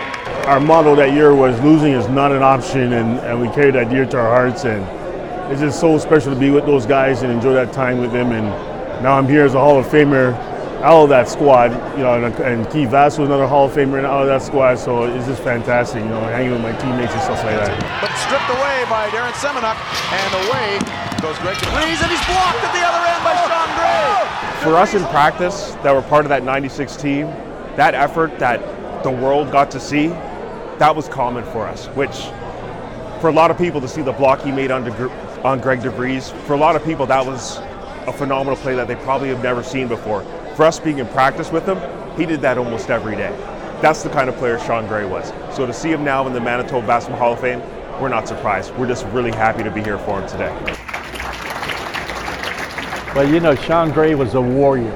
[0.45, 3.89] Our motto that year was losing is not an option, and, and we carried that
[3.89, 4.63] dear to our hearts.
[4.63, 4.81] And
[5.51, 8.31] it's just so special to be with those guys and enjoy that time with them.
[8.31, 8.47] And
[9.03, 10.31] now I'm here as a Hall of Famer
[10.87, 13.99] out of that squad, you know, and, and Keith Vass was another Hall of Famer
[14.05, 14.75] out of that squad.
[14.79, 17.75] So it's just fantastic, you know, hanging with my teammates and stuff like that.
[17.99, 19.75] But stripped away by Darren Semenuk,
[20.15, 20.79] and away
[21.19, 24.37] goes Greg DeVries, and he's blocked at the other end by Sean Gray.
[24.63, 27.27] For us in practice that were part of that 96 team,
[27.77, 30.07] that effort that the world got to see,
[30.79, 32.25] that was common for us, which
[33.21, 34.89] for a lot of people to see the block he made on,
[35.45, 37.57] on Greg DeVries, for a lot of people that was
[38.07, 40.23] a phenomenal play that they probably have never seen before.
[40.55, 41.79] For us being in practice with him,
[42.17, 43.31] he did that almost every day.
[43.81, 45.31] That's the kind of player Sean Gray was.
[45.55, 47.61] So to see him now in the Manitoba Basketball Hall of Fame,
[48.01, 48.75] we're not surprised.
[48.75, 50.86] We're just really happy to be here for him today.
[53.17, 54.93] Well, you know, Sean Gray was a warrior.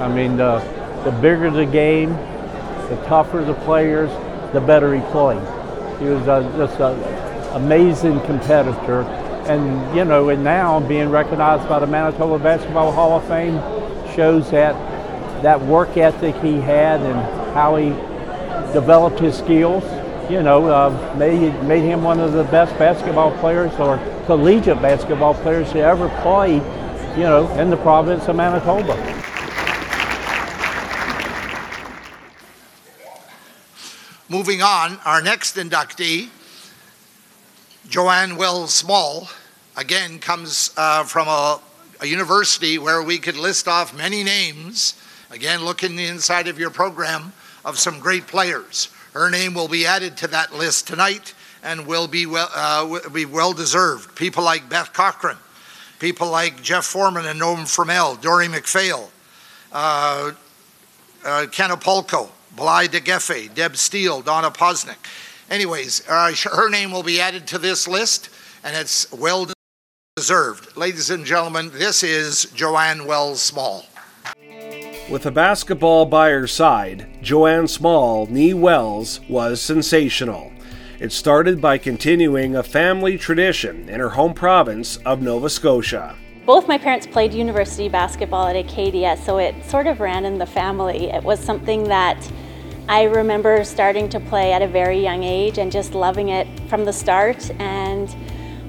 [0.00, 0.58] I mean, the,
[1.04, 4.10] the bigger the game, the tougher the players,
[4.52, 5.38] the better he played.
[6.00, 7.00] He was a, just an
[7.54, 9.02] amazing competitor.
[9.46, 13.60] And, you know, and now being recognized by the Manitoba Basketball Hall of Fame
[14.16, 14.74] shows that
[15.44, 17.90] that work ethic he had and how he
[18.72, 19.84] developed his skills,
[20.28, 25.34] you know, uh, made, made him one of the best basketball players or collegiate basketball
[25.34, 26.60] players to ever play,
[27.16, 28.96] you know, in the province of Manitoba.
[34.28, 36.28] Moving on, our next inductee,
[37.88, 39.28] Joanne Wells Small,
[39.76, 41.60] again comes uh, from a,
[42.00, 45.00] a university where we could list off many names.
[45.30, 47.32] Again, look in the inside of your program
[47.64, 48.88] of some great players.
[49.12, 53.24] Her name will be added to that list tonight and will be well, uh, be
[53.24, 54.16] well deserved.
[54.16, 55.36] People like Beth Cochran,
[56.04, 59.08] people like Jeff Foreman and Noam Fromell, Dory McPhail,
[59.72, 60.32] uh,
[61.24, 64.98] uh, Ken Apolko, Bly DeGefe, Deb Steele, Donna Posnick.
[65.48, 68.28] Anyways, uh, her name will be added to this list,
[68.62, 69.50] and it's well
[70.14, 70.76] deserved.
[70.76, 73.86] Ladies and gentlemen, this is Joanne Wells Small.
[75.10, 80.52] With a basketball by her side, Joanne Small, nee Wells, was sensational.
[81.00, 86.14] It started by continuing a family tradition in her home province of Nova Scotia.
[86.46, 90.46] Both my parents played university basketball at Acadia, so it sort of ran in the
[90.46, 91.10] family.
[91.10, 92.30] It was something that
[92.88, 96.84] I remember starting to play at a very young age and just loving it from
[96.84, 97.50] the start.
[97.60, 98.14] And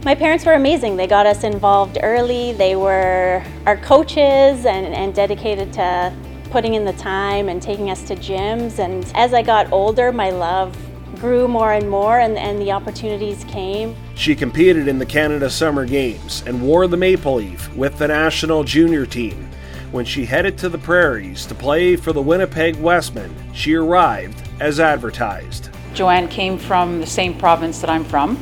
[0.04, 0.96] my parents were amazing.
[0.96, 2.54] They got us involved early.
[2.54, 6.12] They were our coaches and, and dedicated to
[6.50, 8.80] putting in the time and taking us to gyms.
[8.80, 10.76] And as I got older, my love
[11.16, 13.96] grew more and more, and, and the opportunities came.
[14.16, 18.64] She competed in the Canada Summer Games and wore the maple leaf with the national
[18.64, 19.50] junior team.
[19.92, 24.80] When she headed to the prairies to play for the Winnipeg Wesmen, she arrived as
[24.80, 25.70] advertised.
[25.94, 28.38] Joanne came from the same province that I'm from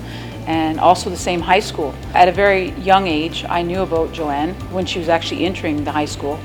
[0.47, 1.93] and also the same high school.
[2.13, 5.91] At a very young age, I knew about Joanne when she was actually entering the
[5.91, 6.39] high school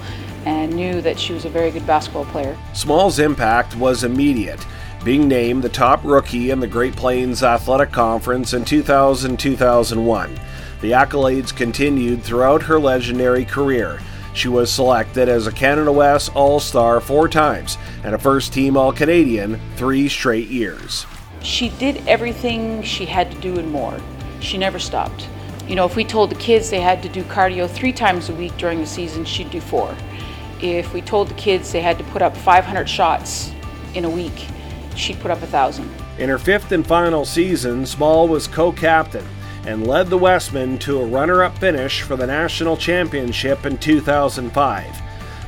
[0.45, 2.57] and knew that she was a very good basketball player.
[2.73, 4.65] Small's impact was immediate,
[5.09, 10.39] being named the top rookie in the Great Plains Athletic Conference in 2000 2001.
[10.83, 14.01] The accolades continued throughout her legendary career.
[14.35, 18.77] She was selected as a Canada West All Star four times and a first team
[18.77, 21.07] All Canadian three straight years.
[21.41, 23.99] She did everything she had to do and more.
[24.41, 25.27] She never stopped.
[25.67, 28.35] You know, if we told the kids they had to do cardio three times a
[28.35, 29.97] week during the season, she'd do four.
[30.61, 33.53] If we told the kids they had to put up 500 shots
[33.95, 34.49] in a week,
[34.99, 35.91] she'd put up a thousand.
[36.19, 39.27] In her fifth and final season, Small was co captain
[39.67, 45.03] and led the Wesmen to a runner up finish for the national championship in 2005.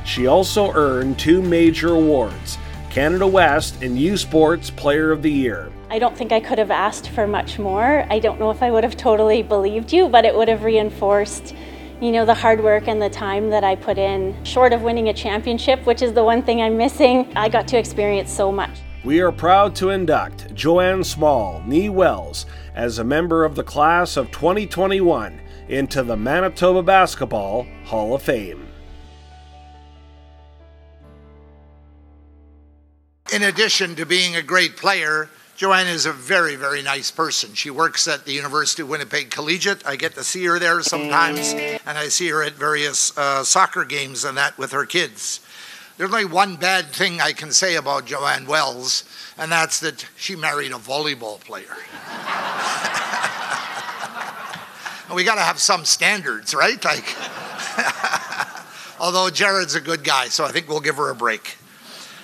[0.05, 2.57] She also earned two major awards
[2.89, 5.71] Canada West and U Sports Player of the Year.
[5.89, 8.05] I don't think I could have asked for much more.
[8.09, 11.55] I don't know if I would have totally believed you, but it would have reinforced
[12.01, 14.35] you know, the hard work and the time that I put in.
[14.43, 17.77] Short of winning a championship, which is the one thing I'm missing, I got to
[17.77, 18.79] experience so much.
[19.03, 24.15] We are proud to induct Joanne Small, nee Wells, as a member of the class
[24.15, 28.67] of 2021 into the Manitoba Basketball Hall of Fame.
[33.33, 37.55] In addition to being a great player, Joanne is a very, very nice person.
[37.55, 39.83] She works at the University of Winnipeg Collegiate.
[39.83, 43.83] I get to see her there sometimes, and I see her at various uh, soccer
[43.83, 45.39] games and that with her kids.
[45.97, 49.03] There's only one bad thing I can say about Joanne Wells,
[49.37, 51.65] and that's that she married a volleyball player.
[55.13, 56.83] we got to have some standards, right?
[56.83, 57.05] Like,
[58.99, 61.57] although Jared's a good guy, so I think we'll give her a break.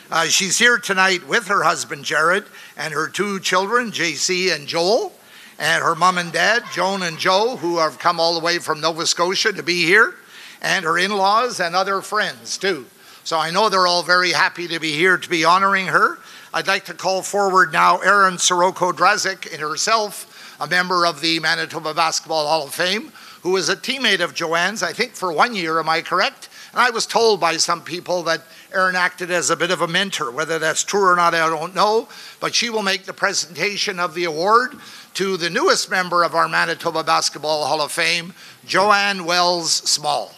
[0.09, 2.45] Uh, she's here tonight with her husband Jared
[2.77, 5.11] and her two children, JC and Joel,
[5.59, 8.79] and her mom and dad, Joan and Joe, who have come all the way from
[8.79, 10.15] Nova Scotia to be here,
[10.61, 12.85] and her in laws and other friends too.
[13.27, 16.17] So I know they're all very happy to be here to be honoring her.
[16.53, 21.37] I'd like to call forward now Erin Sirocco Drazik and herself, a member of the
[21.41, 23.11] Manitoba Basketball Hall of Fame,
[23.41, 26.47] who was a teammate of Joanne's, I think for one year, am I correct?
[26.71, 29.89] And I was told by some people that Erin acted as a bit of a
[29.89, 30.31] mentor.
[30.31, 32.07] Whether that's true or not, I don't know.
[32.39, 34.77] But she will make the presentation of the award
[35.15, 38.33] to the newest member of our Manitoba Basketball Hall of Fame,
[38.65, 40.33] Joanne Wells Small.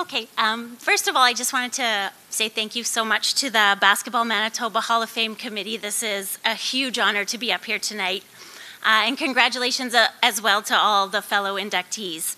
[0.00, 3.50] Okay, um, first of all, I just wanted to say thank you so much to
[3.50, 5.76] the Basketball Manitoba Hall of Fame Committee.
[5.76, 8.24] This is a huge honor to be up here tonight.
[8.82, 12.36] Uh, and congratulations uh, as well to all the fellow inductees.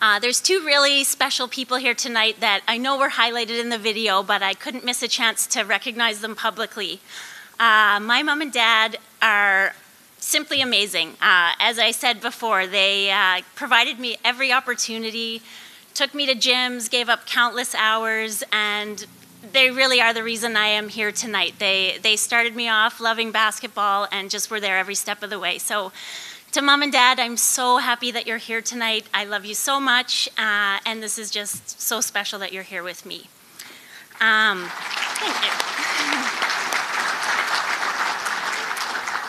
[0.00, 3.78] Uh, there's two really special people here tonight that I know were highlighted in the
[3.78, 7.00] video, but I couldn't miss a chance to recognize them publicly.
[7.60, 9.74] Uh, my mom and dad are
[10.18, 11.10] simply amazing.
[11.20, 15.42] Uh, as I said before, they uh, provided me every opportunity
[15.96, 19.06] took me to gyms, gave up countless hours, and
[19.52, 21.54] they really are the reason I am here tonight.
[21.58, 25.38] They they started me off loving basketball and just were there every step of the
[25.38, 25.58] way.
[25.58, 25.92] So.
[26.52, 29.06] To mom and dad, I'm so happy that you're here tonight.
[29.12, 32.82] I love you so much, uh, and this is just so special that you're here
[32.82, 33.26] with me.
[34.20, 34.64] Um,
[35.18, 35.50] thank you.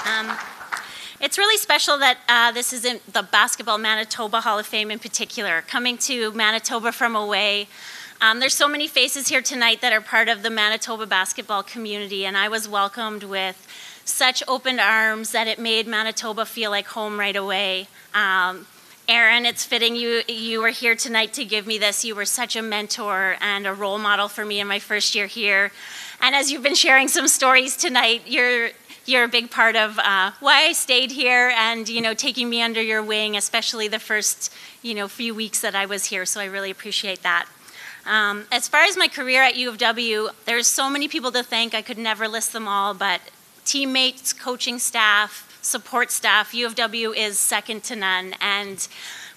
[0.07, 0.57] Um,
[1.20, 4.99] It's really special that uh, this is in the Basketball Manitoba Hall of Fame in
[4.99, 7.68] particular, coming to Manitoba from away.
[8.22, 12.24] Um, there's so many faces here tonight that are part of the Manitoba basketball community,
[12.24, 13.68] and I was welcomed with
[14.05, 17.88] such open arms that it made Manitoba feel like home right away.
[18.13, 18.68] Um,
[19.07, 22.05] Erin, it's fitting you you were here tonight to give me this.
[22.05, 25.26] You were such a mentor and a role model for me in my first year
[25.26, 25.72] here.
[26.22, 28.70] And as you've been sharing some stories tonight, you're
[29.08, 32.62] you're a big part of uh, why I stayed here and you know taking me
[32.62, 36.26] under your wing, especially the first you know few weeks that I was here.
[36.26, 37.47] So I really appreciate that.
[38.05, 41.43] Um, as far as my career at U of W, there's so many people to
[41.43, 41.74] thank.
[41.74, 43.20] I could never list them all, but
[43.66, 48.34] teammates, coaching staff, support staff, U of W is second to none.
[48.39, 48.88] And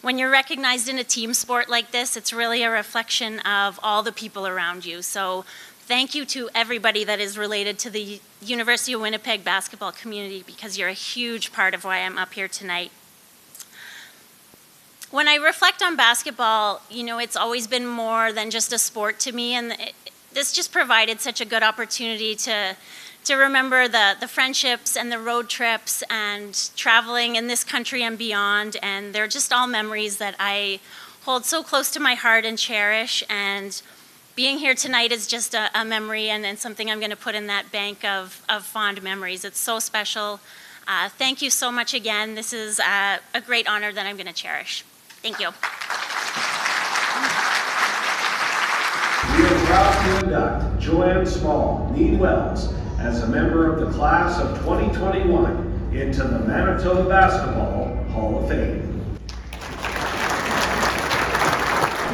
[0.02, 4.02] when you're recognized in a team sport like this, it's really a reflection of all
[4.02, 5.02] the people around you.
[5.02, 5.44] So
[5.90, 10.78] thank you to everybody that is related to the University of Winnipeg basketball community because
[10.78, 12.92] you're a huge part of why I'm up here tonight.
[15.10, 19.18] When I reflect on basketball, you know, it's always been more than just a sport
[19.18, 19.94] to me, and it,
[20.32, 22.76] this just provided such a good opportunity to
[23.24, 28.16] to remember the, the friendships and the road trips and traveling in this country and
[28.16, 28.76] beyond.
[28.82, 30.80] And they're just all memories that I
[31.24, 33.22] hold so close to my heart and cherish.
[33.28, 33.82] And
[34.40, 37.34] being here tonight is just a, a memory and, and, something I'm going to put
[37.34, 39.44] in that bank of, of fond memories.
[39.44, 40.40] It's so special.
[40.88, 42.36] Uh, thank you so much again.
[42.36, 44.82] This is uh, a great honor that I'm going to cherish.
[45.20, 45.48] Thank you.
[49.36, 54.40] We are proud to induct Joanne Small, nee Wells, as a member of the class
[54.40, 58.99] of 2021 into the Manitoba Basketball Hall of Fame.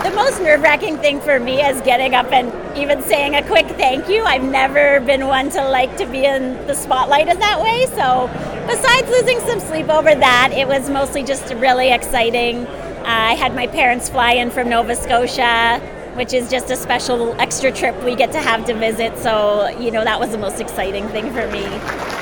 [0.07, 3.67] The most nerve wracking thing for me is getting up and even saying a quick
[3.71, 4.23] thank you.
[4.23, 7.87] I've never been one to like to be in the spotlight in that way.
[7.87, 8.31] So,
[8.69, 12.69] besides losing some sleep over that, it was mostly just really exciting.
[12.69, 15.83] Uh, I had my parents fly in from Nova Scotia
[16.15, 19.19] which is just a special extra trip we get to have to visit.
[19.19, 22.16] So, you know, that was the most exciting thing for me.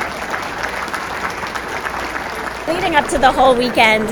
[2.67, 4.09] Leading up to the whole weekend,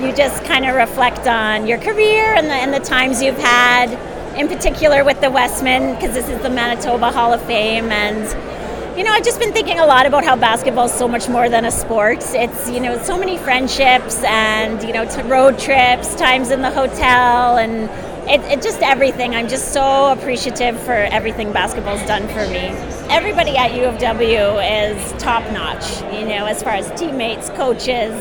[0.00, 3.90] you just kind of reflect on your career and the, and the times you've had,
[4.38, 7.90] in particular with the Wesmen, because this is the Manitoba Hall of Fame.
[7.90, 11.28] And, you know, I've just been thinking a lot about how basketball is so much
[11.28, 12.18] more than a sport.
[12.28, 17.56] It's, you know, so many friendships and, you know, road trips, times in the hotel,
[17.56, 17.90] and
[18.28, 19.34] it, it, just everything.
[19.34, 22.68] I'm just so appreciative for everything basketball's done for me.
[23.08, 28.14] Everybody at U of W is top notch, you know, as far as teammates, coaches,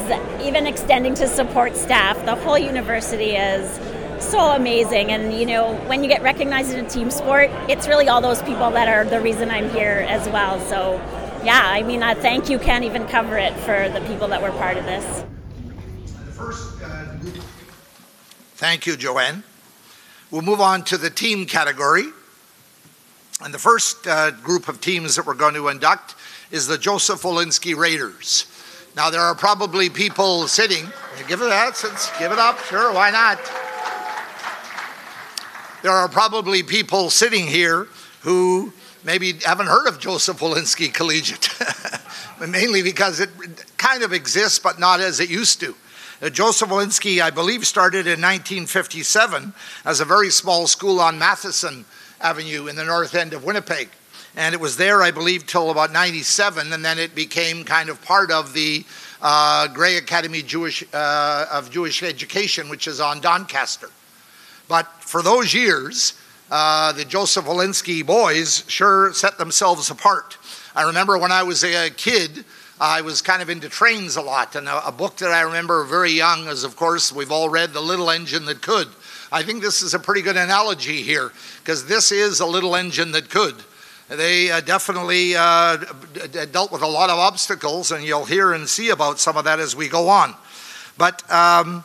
[0.43, 2.24] even extending to support staff.
[2.26, 3.80] The whole university is
[4.24, 5.12] so amazing.
[5.12, 8.41] And, you know, when you get recognized in a team sport, it's really all those
[8.43, 10.60] people that are the reason I'm here as well.
[10.70, 10.93] So,
[11.43, 14.51] yeah, I mean, a thank you can't even cover it for the people that were
[14.51, 15.26] part of this.
[18.56, 19.43] Thank you, Joanne.
[20.36, 22.08] We'll move on to the team category.
[23.42, 26.16] And the first uh, group of teams that we're going to induct
[26.52, 28.46] is the Joseph Wolinsky Raiders.
[28.98, 30.92] Now, there are probably people sitting,
[31.30, 33.38] give it that, since, give it up, sure, why not?
[35.84, 37.88] There are probably people sitting here
[38.20, 38.74] who
[39.06, 41.48] maybe haven't heard of Joseph Wolinsky Collegiate,
[42.46, 43.30] mainly because it
[43.78, 45.76] kind of exists, but not as it used to.
[46.22, 49.53] Uh, Joseph Wolinsky, I believe, started in 1957
[49.84, 51.84] as a very small school on Matheson
[52.22, 53.89] Avenue in the north end of Winnipeg.
[54.38, 58.01] And it was there, I believe, till about 97, and then it became kind of
[58.01, 58.86] part of the
[59.22, 63.89] uh, Gray Academy Jewish, uh, of Jewish Education, which is on Doncaster.
[64.70, 66.13] But for those years,
[66.49, 70.38] uh, the Joseph Wolinsky boys sure set themselves apart.
[70.76, 72.45] I remember when I was a kid,
[72.80, 74.56] I was kind of into trains a lot.
[74.56, 77.74] And a, a, book that I remember very young is, of course, we've all read
[77.74, 78.90] The Little Engine That Could.
[79.32, 83.12] I think this is a pretty good analogy here because this is a little engine
[83.14, 83.56] that could.
[84.10, 85.78] They uh, definitely uh,
[86.52, 89.60] dealt with a lot of obstacles, and you'll hear and see about some of that
[89.60, 90.36] as we go on.
[90.98, 91.84] But um,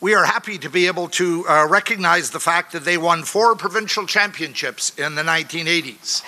[0.00, 3.54] we are happy to be able to uh, recognize the fact that they won four
[3.54, 6.22] provincial championships in the 1980s.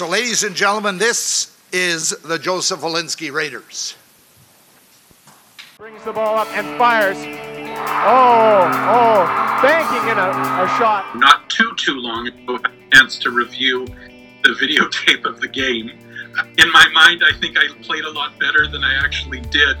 [0.00, 3.96] So, ladies and gentlemen, this is the Joseph Wolinsky Raiders.
[5.76, 7.18] Brings the ball up and fires.
[7.18, 11.04] Oh, oh, banking in a, a shot.
[11.18, 13.84] Not too, too long ago, a chance to review
[14.42, 15.90] the videotape of the game.
[16.58, 19.76] In my mind, I think I played a lot better than I actually did.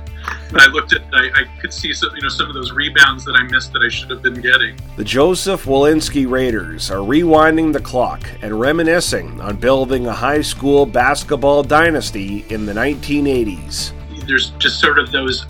[0.50, 3.24] But I looked at, I, I could see some, you know, some of those rebounds
[3.24, 4.76] that I missed that I should have been getting.
[4.96, 10.86] The Joseph Wolinsky Raiders are rewinding the clock and reminiscing on building a high school
[10.86, 13.92] basketball dynasty in the 1980s.
[14.26, 15.46] There's just sort of those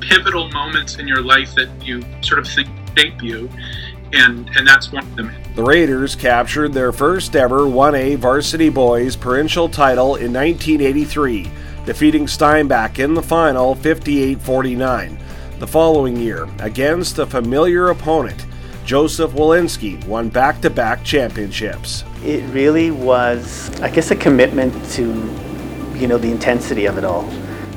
[0.00, 3.48] pivotal moments in your life that you sort of think shape you,
[4.12, 5.32] and and that's one of them.
[5.54, 11.50] The Raiders captured their first ever 1A varsity boys provincial title in 1983,
[11.84, 15.18] defeating Steinbach in the final 58 49.
[15.58, 18.46] The following year, against a familiar opponent,
[18.84, 22.04] Joseph Wolinsky won back to back championships.
[22.24, 25.02] It really was, I guess, a commitment to,
[25.94, 27.30] you know, the intensity of it all.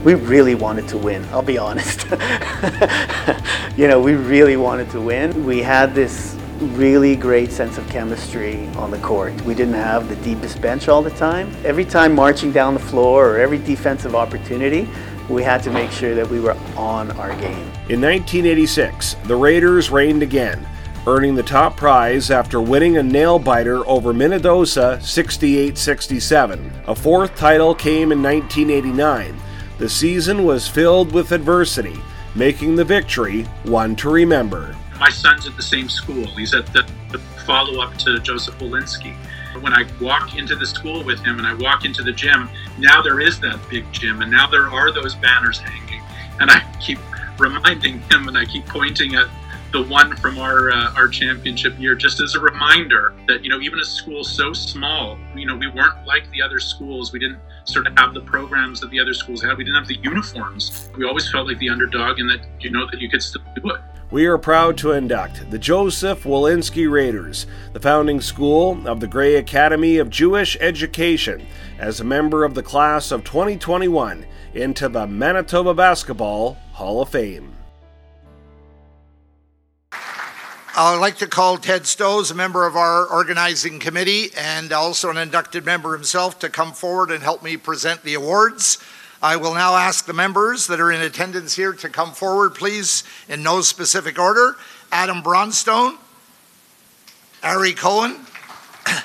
[0.05, 2.03] We really wanted to win, I'll be honest.
[3.75, 5.43] you know, we really wanted to win.
[5.43, 9.33] We had this really great sense of chemistry on the court.
[9.41, 11.51] We didn't have the deepest bench all the time.
[11.65, 14.87] Every time marching down the floor or every defensive opportunity,
[15.27, 17.65] we had to make sure that we were on our game.
[17.89, 20.67] In 1986, the Raiders reigned again,
[21.07, 26.71] earning the top prize after winning a nail biter over Minnedosa 68 67.
[26.85, 29.41] A fourth title came in 1989
[29.77, 31.95] the season was filled with adversity,
[32.33, 34.75] making the victory one to remember.
[34.99, 36.25] My son's at the same school.
[36.27, 39.15] He's at the, the follow up to Joseph Wolinsky.
[39.61, 43.01] When I walk into the school with him and I walk into the gym, now
[43.01, 46.01] there is that big gym and now there are those banners hanging.
[46.39, 46.99] And I keep
[47.37, 49.27] reminding him and I keep pointing at
[49.75, 53.59] the one from our uh, our championship year just as a reminder that you know
[53.59, 57.11] even a school so small you know we weren't like the other schools.
[57.11, 59.57] We didn't sort of have the programs that the other schools had.
[59.57, 60.89] We didn't have the uniforms.
[60.97, 63.69] We always felt like the underdog and that you know that you could still do
[63.71, 63.81] it.
[64.11, 69.35] We are proud to induct the Joseph Wolinsky Raiders, the founding school of the Gray
[69.35, 71.47] Academy of Jewish Education,
[71.77, 77.55] as a member of the class of 2021 into the Manitoba Basketball Hall of Fame.
[80.77, 85.15] I'd like to call Ted Stowes, a member of our organizing committee and also an
[85.15, 88.77] inducted member himself, to come forward and help me present the awards.
[89.23, 93.05] I will now ask the members that are in attendance here to come forward, please,
[93.29, 94.57] in no specific order.
[94.91, 95.97] Adam Bronstone,
[97.41, 98.19] Ari Cohen,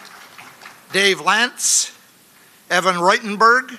[0.92, 1.96] Dave Lance,
[2.68, 3.78] Evan Reutenberg,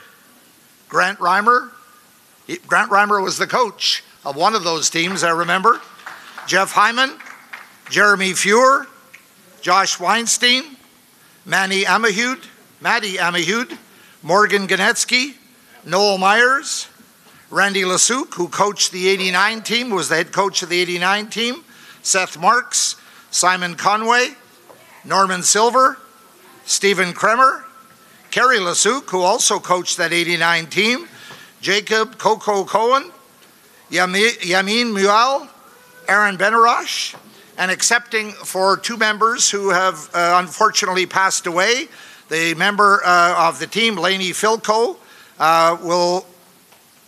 [0.87, 1.71] Grant Reimer.
[2.67, 5.81] Grant Reimer was the coach of one of those teams, I remember.
[6.47, 7.19] Jeff Hyman,
[7.91, 8.87] Jeremy Feuer,
[9.59, 10.77] Josh Weinstein,
[11.45, 12.41] Manny Amahud,
[12.79, 13.77] Maddie Amahud,
[14.23, 15.35] Morgan Ganetsky,
[15.85, 16.87] Noel Myers,
[17.49, 21.65] Randy Lasuk, who coached the 89 team, was the head coach of the 89 team,
[22.01, 22.95] Seth Marks,
[23.29, 24.29] Simon Conway,
[25.03, 25.97] Norman Silver,
[26.63, 27.65] Stephen Kremer,
[28.31, 31.09] Kerry Lasuk, who also coached that 89 team,
[31.59, 33.11] Jacob Coco Cohen,
[33.89, 35.49] Yamin Mual,
[36.07, 37.17] Aaron Benarosh,
[37.62, 41.88] and accepting for two members who have uh, unfortunately passed away.
[42.28, 44.97] The member uh, of the team, Laney Filco,
[45.39, 46.26] uh, will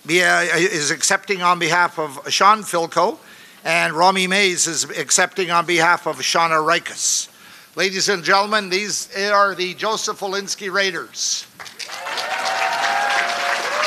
[0.06, 3.18] be uh, is accepting on behalf of Sean Filco,
[3.66, 7.30] and Rami Mays is accepting on behalf of Shauna Rikus.
[7.76, 11.48] Ladies and gentlemen, these are the Joseph Wolinsky Raiders.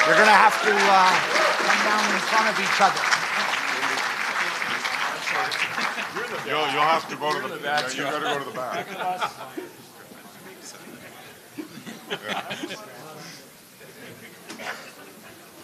[0.05, 1.11] You're going to have to uh,
[1.62, 3.16] come down in front of each other.
[6.47, 8.86] You'll, you'll have to go to the, yeah, you gotta go to the back.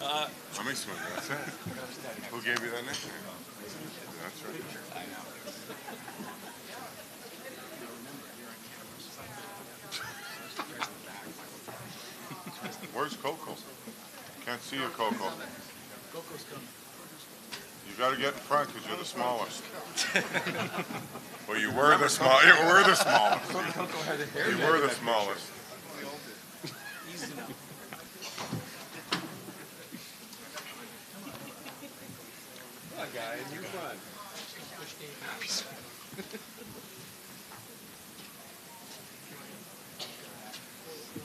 [0.02, 0.26] Uh,
[0.56, 1.36] Let me swing, that's it.
[2.30, 3.12] Who gave you that nickname?
[4.22, 4.62] That's right.
[4.96, 5.22] I know.
[12.94, 13.56] Where's Coco?
[14.44, 15.30] Can't see you, Coco.
[16.12, 16.68] Coco's coming.
[17.92, 19.62] You got to get in front because you're the smallest.
[21.48, 22.42] well, you were the small.
[22.42, 23.52] You were the smallest.
[23.52, 23.58] You
[24.66, 25.46] were the smallest.
[32.90, 33.96] Come on, guys, you're fun.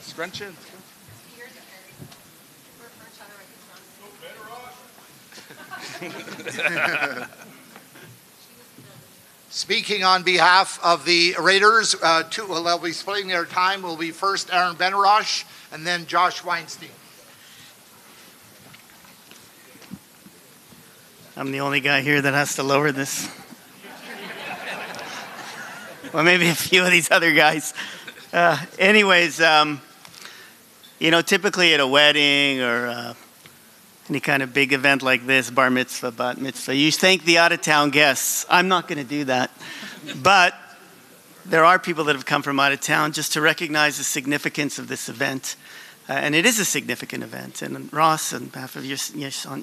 [0.01, 0.53] Scrunch in.
[9.49, 13.81] Speaking on behalf of the Raiders, uh, two, well, they'll be splitting their time.
[13.81, 16.89] Will be first Aaron Benarosh and then Josh Weinstein.
[21.35, 23.29] I'm the only guy here that has to lower this.
[26.13, 27.73] well, maybe a few of these other guys.
[28.33, 29.81] Uh, anyways, um,
[30.99, 33.13] You know, typically at a wedding or uh,
[34.09, 37.51] any kind of big event like this, bar mitzvah, bat mitzvah, you thank the out
[37.51, 38.45] of town guests.
[38.49, 39.51] I'm not going to do that.
[40.23, 40.53] but
[41.45, 44.79] there are people that have come from out of town just to recognize the significance
[44.79, 45.55] of this event.
[46.09, 47.61] Uh, and it is a significant event.
[47.61, 48.97] And Ross, on behalf of your,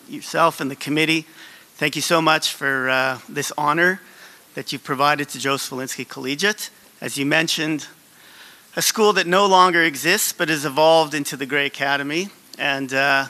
[0.08, 1.26] yourself and the committee,
[1.76, 4.00] thank you so much for uh, this honor
[4.54, 6.70] that you've provided to Joseph Wolinsky Collegiate.
[7.00, 7.86] As you mentioned,
[8.76, 12.28] a school that no longer exists but has evolved into the Gray Academy.
[12.58, 13.26] And, uh,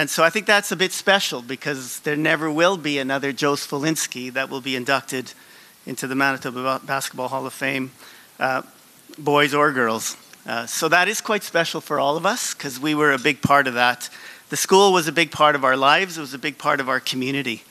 [0.00, 3.52] and so I think that's a bit special because there never will be another Joe
[3.52, 5.34] Wolinsky that will be inducted
[5.84, 7.92] into the Manitoba Basketball Hall of Fame,
[8.38, 8.62] uh,
[9.18, 10.16] boys or girls.
[10.46, 13.42] Uh, so that is quite special for all of us because we were a big
[13.42, 14.08] part of that.
[14.48, 16.88] The school was a big part of our lives, it was a big part of
[16.88, 17.62] our community.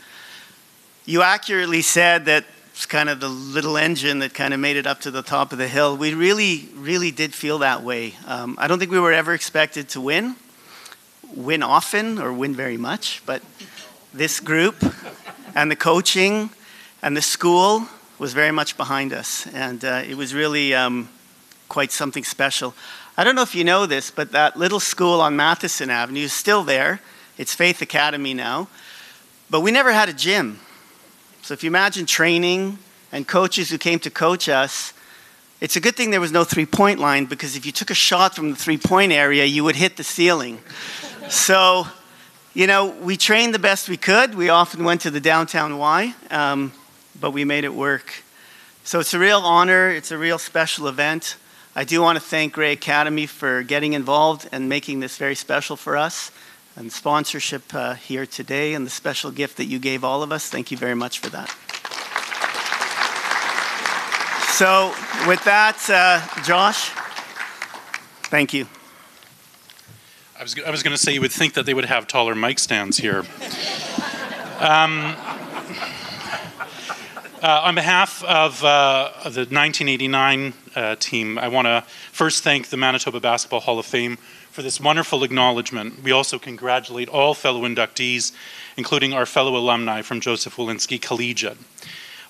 [1.06, 4.86] You accurately said that it's kind of the little engine that kind of made it
[4.86, 5.98] up to the top of the hill.
[5.98, 8.14] We really, really did feel that way.
[8.28, 10.36] Um, I don't think we were ever expected to win,
[11.36, 13.42] win often or win very much, but
[14.14, 14.76] this group
[15.56, 16.50] and the coaching
[17.02, 19.48] and the school was very much behind us.
[19.48, 21.10] And uh, it was really um,
[21.68, 22.74] quite something special.
[23.18, 26.34] I don't know if you know this, but that little school on Matheson Avenue is
[26.34, 27.02] still there.
[27.38, 28.68] It's Faith Academy now.
[29.50, 30.60] But we never had a gym.
[31.42, 32.80] So if you imagine training
[33.12, 34.94] and coaches who came to coach us,
[35.62, 37.96] it's a good thing there was no three point line because if you took a
[37.96, 40.60] shot from the three point area, you would hit the ceiling.
[41.30, 41.88] So,
[42.56, 44.34] you know, we trained the best we could.
[44.34, 46.74] We often went to the downtown Y, um,
[47.20, 48.24] but we made it work.
[48.84, 51.38] So it's a real honor, it's a real special event.
[51.76, 55.76] I do want to thank Gray Academy for getting involved and making this very special
[55.76, 56.32] for us
[56.76, 60.50] and sponsorship uh, here today and the special gift that you gave all of us.
[60.50, 61.50] Thank you very much for that.
[64.56, 64.96] So,
[65.28, 66.90] with that, uh, Josh,
[68.32, 68.68] thank you.
[70.40, 72.34] I was, I was going to say you would think that they would have taller
[72.34, 73.26] mic stands here.
[74.62, 75.14] Um,
[77.44, 81.84] uh, on behalf of, uh, the 1989 uh, team, I want to
[82.14, 84.16] first thank the Manitoba Basketball Hall of Fame
[84.50, 86.02] for this wonderful acknowledgement.
[86.04, 88.32] We also congratulate all fellow inductees,
[88.78, 91.58] including our fellow alumni from Joseph Wolinsky Collegiate.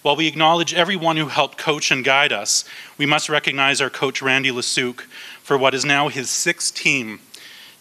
[0.02, 2.66] While we acknowledge everyone who helped coach and guide us,
[2.98, 5.02] we must recognize our coach Randy Lasuc
[5.44, 7.20] for what is now his sixth team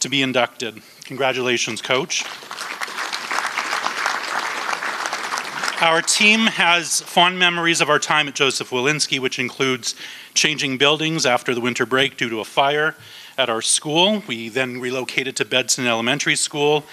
[0.01, 0.81] to be inducted.
[1.05, 2.25] Congratulations, coach.
[5.81, 9.95] Our team has fond memories of our time at Joseph Wolinsky, which includes
[10.35, 12.97] changing buildings after the winter break due to a fire
[13.37, 14.25] at our school.
[14.27, 16.85] We then relocated to Bedson Elementary School.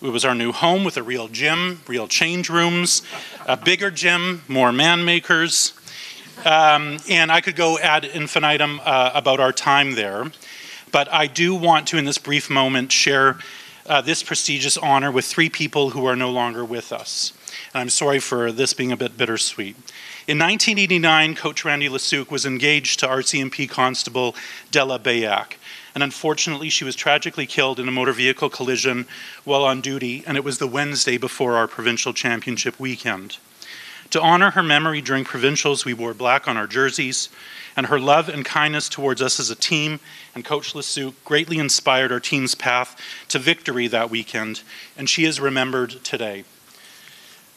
[0.00, 3.02] It was our new home with a real gym, real change rooms,
[3.46, 5.74] a bigger gym, more man makers.
[6.46, 10.32] Um, and I could go ad infinitum uh, about our time there.
[10.92, 13.38] But I do want to, in this brief moment, share
[13.86, 17.32] uh, this prestigious honor with three people who are no longer with us.
[17.74, 19.76] And I'm sorry for this being a bit bittersweet.
[20.28, 24.36] In 1989, Coach Randy Lasuc was engaged to RCMP Constable
[24.70, 25.56] Della Beyak.
[25.94, 29.06] And unfortunately, she was tragically killed in a motor vehicle collision
[29.44, 33.38] while on duty, and it was the Wednesday before our provincial championship weekend.
[34.10, 37.28] To honor her memory during provincials, we wore black on our jerseys,
[37.76, 40.00] and her love and kindness towards us as a team
[40.34, 42.96] and Coach Lasuc greatly inspired our team's path
[43.28, 44.62] to victory that weekend,
[44.96, 46.44] and she is remembered today.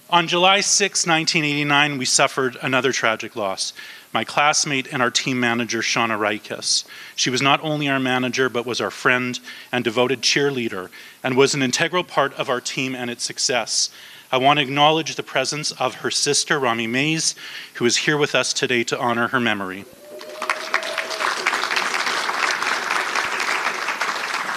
[0.09, 3.73] On July 6, 1989, we suffered another tragic loss.
[4.11, 6.85] My classmate and our team manager, Shauna Reikus.
[7.15, 9.39] She was not only our manager, but was our friend
[9.71, 10.89] and devoted cheerleader,
[11.23, 13.89] and was an integral part of our team and its success.
[14.33, 17.35] I want to acknowledge the presence of her sister, Rami Mays,
[17.75, 19.85] who is here with us today to honor her memory.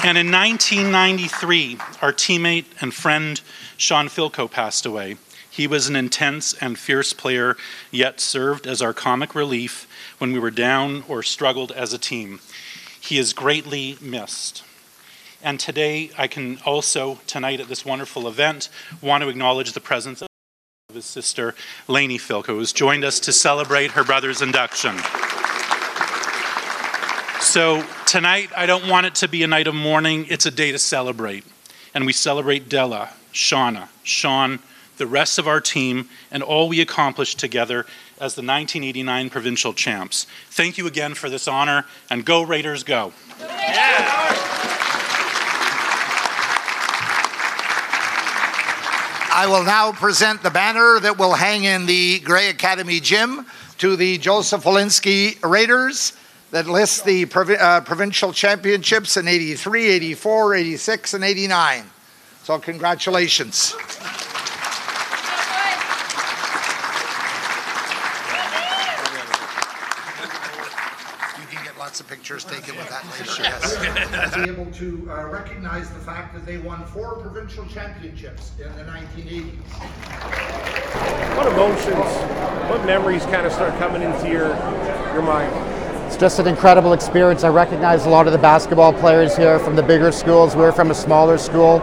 [0.03, 3.39] And in 1993, our teammate and friend
[3.77, 5.19] Sean Filko passed away.
[5.51, 7.59] He was an intense and fierce player,
[7.91, 12.41] yet served as our comic relief when we were down or struggled as a team.
[12.99, 14.63] He is greatly missed.
[15.43, 18.69] And today, I can also, tonight at this wonderful event,
[19.01, 20.29] want to acknowledge the presence of
[20.93, 21.55] his sister,
[21.89, 24.97] Lainey Filko, who has joined us to celebrate her brother's induction.
[27.41, 30.73] So, tonight, I don't want it to be a night of mourning, it's a day
[30.73, 31.45] to celebrate.
[31.95, 34.59] And we celebrate Della, Shauna, Sean,
[34.97, 37.87] the rest of our team, and all we accomplished together
[38.19, 40.27] as the 1989 provincial champs.
[40.51, 43.13] Thank you again for this honor, and go Raiders, go.
[49.37, 53.45] I will now present the banner that will hang in the Gray Academy gym
[53.77, 56.15] to the Joseph Wolinsky Raiders.
[56.53, 57.27] that lists the
[57.61, 61.85] uh, provincial championships in 83, 84, 86, and 89.
[62.45, 63.75] So, congratulations.
[71.39, 73.41] You can get lots of pictures taken with that later.
[73.41, 74.35] Yes.
[74.35, 78.83] Be able to uh, recognize the fact that they won four provincial championships in the
[78.83, 79.53] 1980s.
[81.37, 84.49] What emotions, what memories kind of start coming into your
[85.15, 85.55] your mind?
[86.07, 87.45] It's just an incredible experience.
[87.45, 90.57] I recognize a lot of the basketball players here from the bigger schools.
[90.57, 91.79] We were from a smaller school.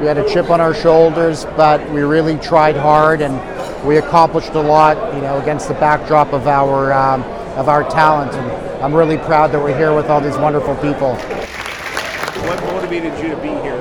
[0.00, 3.40] We had a chip on our shoulders, but we really tried hard and
[3.86, 7.22] we accomplished a lot, you know, against the backdrop of our um,
[7.56, 8.34] of our talent.
[8.34, 11.16] And I'm really proud that we're here with all these wonderful people.
[11.16, 13.80] What motivated you to be here?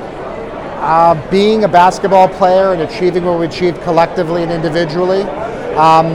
[0.82, 5.22] Uh, being a basketball player and achieving what we achieved collectively and individually,
[5.76, 6.08] um,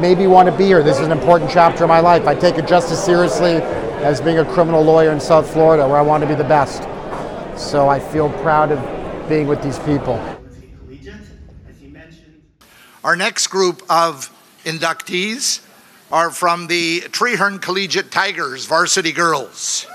[0.00, 0.82] made me want to be here.
[0.82, 2.26] This is an important chapter of my life.
[2.26, 3.56] I take it just as seriously
[4.02, 6.84] as being a criminal lawyer in South Florida, where I want to be the best.
[7.60, 10.18] So I feel proud of being with these people.
[13.04, 15.67] Our next group of inductees
[16.10, 19.86] are from the Treherne Collegiate Tigers varsity girls.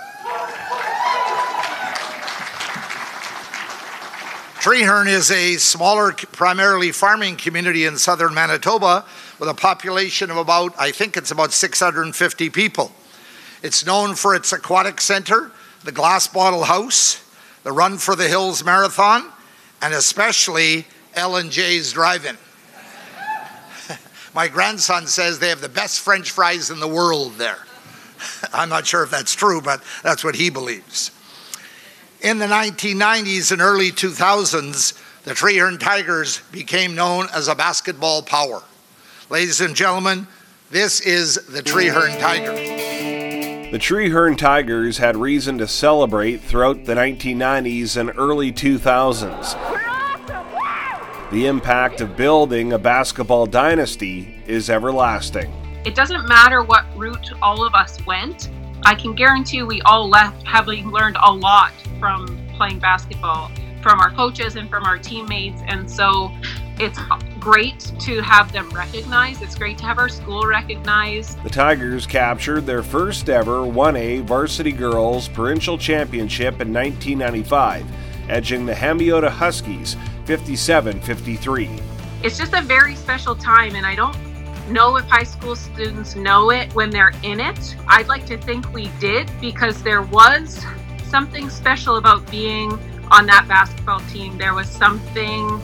[4.59, 9.03] Treherne is a smaller, primarily farming community in southern Manitoba
[9.39, 12.91] with a population of about, I think it's about 650 people.
[13.61, 15.51] It's known for its aquatic center,
[15.83, 17.21] the Glass Bottle House,
[17.63, 19.29] the Run for the Hills Marathon,
[19.81, 22.37] and especially Ellen J's Drive-In.
[24.33, 27.59] My grandson says they have the best French fries in the world there.
[28.53, 31.11] I'm not sure if that's true, but that's what he believes.
[32.21, 38.63] In the 1990s and early 2000s, the Treherne Tigers became known as a basketball power.
[39.29, 40.27] Ladies and gentlemen,
[40.71, 43.71] this is the Treherne Tigers.
[43.71, 49.72] The Treherne Tigers had reason to celebrate throughout the 1990s and early 2000s.
[51.33, 55.51] The impact of building a basketball dynasty is everlasting.
[55.83, 58.51] It doesn't matter what route all of us went.
[58.85, 63.49] I can guarantee we all left having learned a lot from playing basketball,
[63.81, 65.59] from our coaches and from our teammates.
[65.65, 66.31] And so
[66.77, 66.99] it's
[67.39, 69.41] great to have them recognized.
[69.41, 71.43] It's great to have our school recognized.
[71.43, 77.87] The Tigers captured their first ever 1A varsity girls provincial championship in 1995,
[78.29, 81.69] edging the Hamiota Huskies 57 53.
[82.23, 84.15] It's just a very special time, and I don't
[84.69, 87.75] know if high school students know it when they're in it.
[87.87, 90.65] I'd like to think we did because there was
[91.03, 92.71] something special about being
[93.11, 94.37] on that basketball team.
[94.37, 95.61] There was something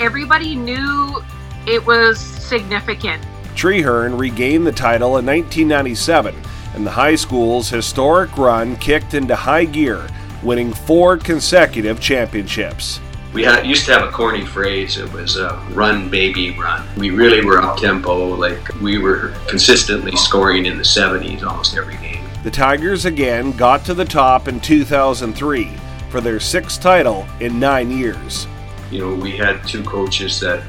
[0.00, 1.22] everybody knew
[1.66, 3.22] it was significant.
[3.54, 6.34] Treherne regained the title in 1997,
[6.74, 10.08] and the high school's historic run kicked into high gear,
[10.42, 13.00] winning four consecutive championships.
[13.34, 14.96] We had, used to have a corny phrase.
[14.96, 18.34] It was uh, "run, baby, run." We really were up tempo.
[18.34, 22.24] Like we were consistently scoring in the 70s almost every game.
[22.42, 25.70] The Tigers again got to the top in 2003
[26.08, 28.46] for their sixth title in nine years.
[28.90, 30.62] You know, we had two coaches that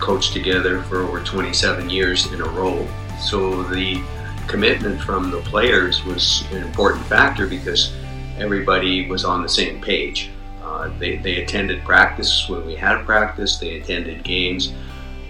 [0.00, 2.86] coached together for over 27 years in a row.
[3.20, 4.02] So the
[4.48, 7.94] commitment from the players was an important factor because
[8.38, 10.30] everybody was on the same page.
[10.72, 14.72] Uh, they, they attended practice when we had practice, they attended games.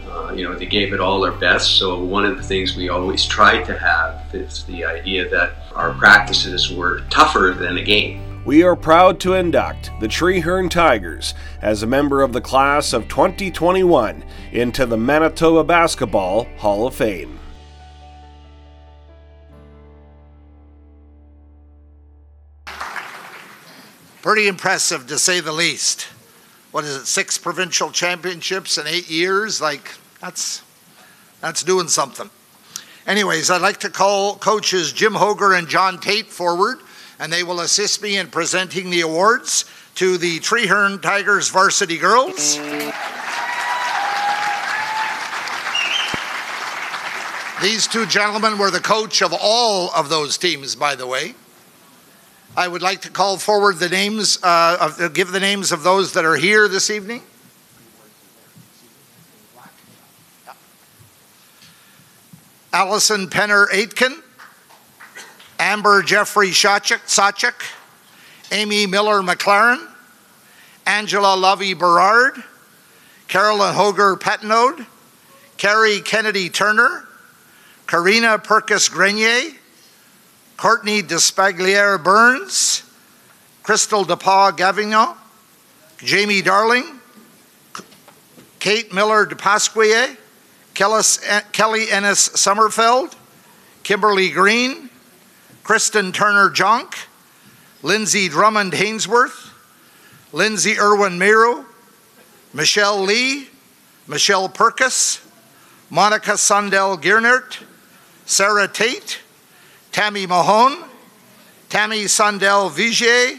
[0.06, 1.78] Uh, you know, they gave it all their best.
[1.78, 5.94] So, one of the things we always tried to have is the idea that our
[5.94, 8.22] practices were tougher than a game.
[8.44, 13.08] We are proud to induct the Treherne Tigers as a member of the class of
[13.08, 17.40] 2021 into the Manitoba Basketball Hall of Fame.
[24.22, 26.06] Pretty impressive to say the least.
[26.70, 29.60] What is it, six provincial championships in eight years?
[29.60, 30.62] Like, that's,
[31.40, 32.30] that's doing something.
[33.04, 36.78] Anyways, I'd like to call coaches Jim Hoger and John Tate forward,
[37.18, 39.64] and they will assist me in presenting the awards
[39.96, 42.58] to the Treherne Tigers varsity girls.
[47.60, 51.34] These two gentlemen were the coach of all of those teams, by the way.
[52.54, 55.82] I would like to call forward the names, uh, of, uh, give the names of
[55.82, 57.22] those that are here this evening.
[62.74, 64.22] Allison Penner Aitken,
[65.58, 67.52] Amber Jeffrey Sachik,
[68.50, 69.88] Amy Miller McLaren,
[70.86, 72.42] Angela Lovey Berard,
[73.28, 74.84] Carolyn Hoger Petnode,
[75.56, 77.06] Carrie Kennedy Turner,
[77.86, 79.52] Karina Perkis Grenier,
[80.62, 82.84] Courtney Despagliere Burns,
[83.64, 85.16] Crystal DePaul Gavignon,
[85.98, 87.00] Jamie Darling,
[88.60, 90.16] Kate Miller DePasquier,
[90.72, 93.12] Kelly Ennis Sommerfeld,
[93.82, 94.88] Kimberly Green,
[95.64, 97.08] Kristen Turner Jonk,
[97.82, 99.50] Lindsay Drummond Hainsworth,
[100.32, 101.66] Lindsay Irwin Miro,
[102.54, 103.48] Michelle Lee,
[104.06, 105.26] Michelle Perkis,
[105.90, 107.64] Monica Sundell Giernert,
[108.26, 109.21] Sarah Tate,
[109.92, 110.88] Tammy Mahone,
[111.68, 113.38] Tammy Sundell Vigier,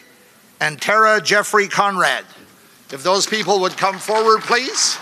[0.61, 2.25] and Tara Jeffrey Conrad.
[2.91, 4.97] If those people would come forward, please.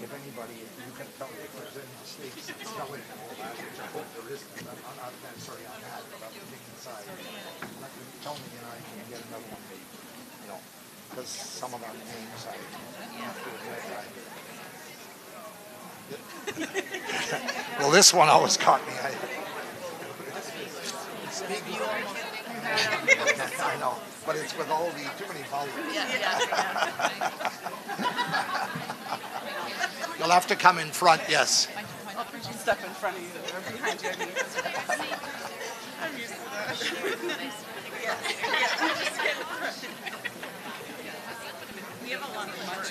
[0.00, 3.04] If anybody, you can tell if there's any mistakes, tell it.
[3.42, 3.44] I
[3.92, 4.48] hope there isn't.
[4.64, 7.04] I'm I'm not necessarily on that, but I'm thinking inside.
[8.22, 10.60] Tell me and I can get another one made, you know,
[11.10, 12.54] because some of them names I
[13.18, 14.06] have to admit I.
[17.80, 18.92] Well, this one always caught me.
[18.94, 19.12] I
[23.64, 23.94] I know,
[24.26, 25.68] but it's with all the, too many vowels.
[30.18, 31.68] You'll have to come in front, yes.
[32.16, 34.08] I'll put you stuff in front of you or behind you.
[34.08, 34.16] I
[34.98, 35.08] mean,
[36.00, 36.76] I'm used to that.
[38.02, 39.76] Yeah, yeah, just get in front.
[42.02, 42.90] We have a lot of much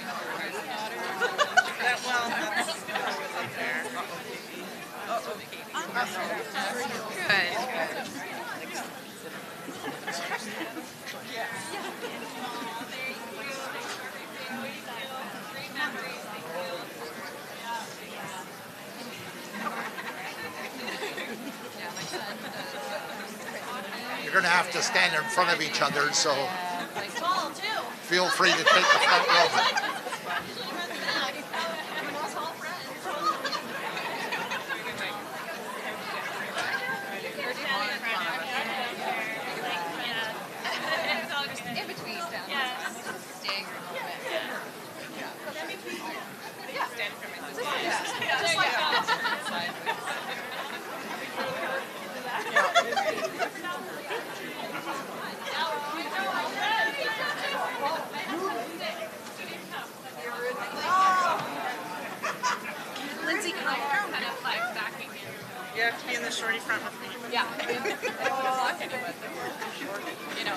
[1.82, 3.84] That, well, that's probably up there.
[3.88, 5.08] Oh, okay.
[5.08, 5.11] Good,
[24.24, 26.34] You're going to have to stand in front of each other, so
[28.04, 29.50] feel free to take the front row.
[41.72, 42.30] In between down.
[43.40, 44.44] Stagger a little bit.
[45.18, 46.86] Yeah.
[46.94, 47.40] Stand from it.
[63.26, 63.70] Lindsay, can I
[64.12, 65.32] kind of like back me here?
[65.76, 67.08] You have to be in the shorty front with me.
[67.32, 67.46] Yeah.
[67.48, 69.14] Oh, anyway.
[70.38, 70.56] You know.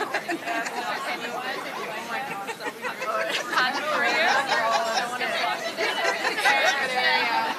[3.55, 4.11] Time for you.
[4.11, 5.73] I want to block it.
[5.77, 7.55] There, there, yeah.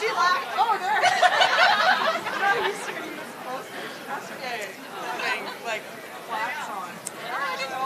[0.00, 0.48] She laughed.
[0.56, 1.00] Oh, there.
[2.40, 3.12] No, you see me
[3.44, 3.68] close.
[4.08, 4.72] That's okay.
[5.20, 5.84] Having like
[6.24, 6.88] flags on.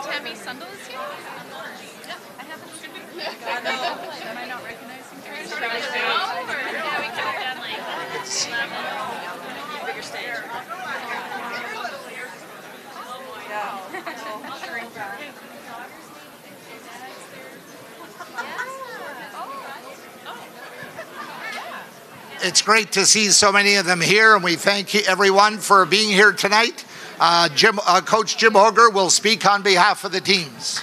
[0.07, 1.01] Tammy Sundell is here.
[1.01, 3.03] I haven't seen her.
[3.25, 3.99] I know.
[4.15, 5.35] Am I not recognizing her?
[5.35, 5.73] Yeah,
[7.01, 7.83] we could have done like
[9.87, 10.23] bigger stage.
[13.49, 13.79] Yeah.
[14.65, 15.19] Shrink back.
[22.55, 26.09] It's great to see so many of them here, and we thank everyone for being
[26.09, 26.85] here tonight.
[27.19, 30.79] Uh, Jim, uh, Coach Jim Hoger will speak on behalf of the teams.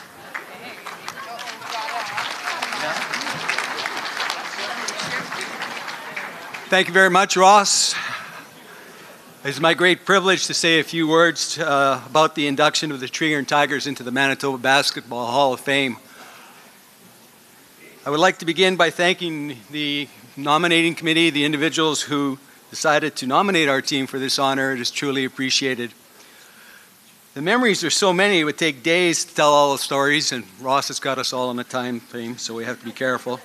[6.68, 7.96] Thank you very much, Ross.
[9.46, 13.08] It's my great privilege to say a few words uh, about the induction of the
[13.08, 15.96] Treherne Tigers into the Manitoba Basketball Hall of Fame.
[18.06, 23.28] I would like to begin by thanking the nominating committee, the individuals who decided to
[23.28, 24.72] nominate our team for this honor.
[24.72, 25.94] It is truly appreciated.
[27.34, 30.44] The memories are so many, it would take days to tell all the stories, and
[30.60, 33.40] Ross has got us all on a time frame, so we have to be careful.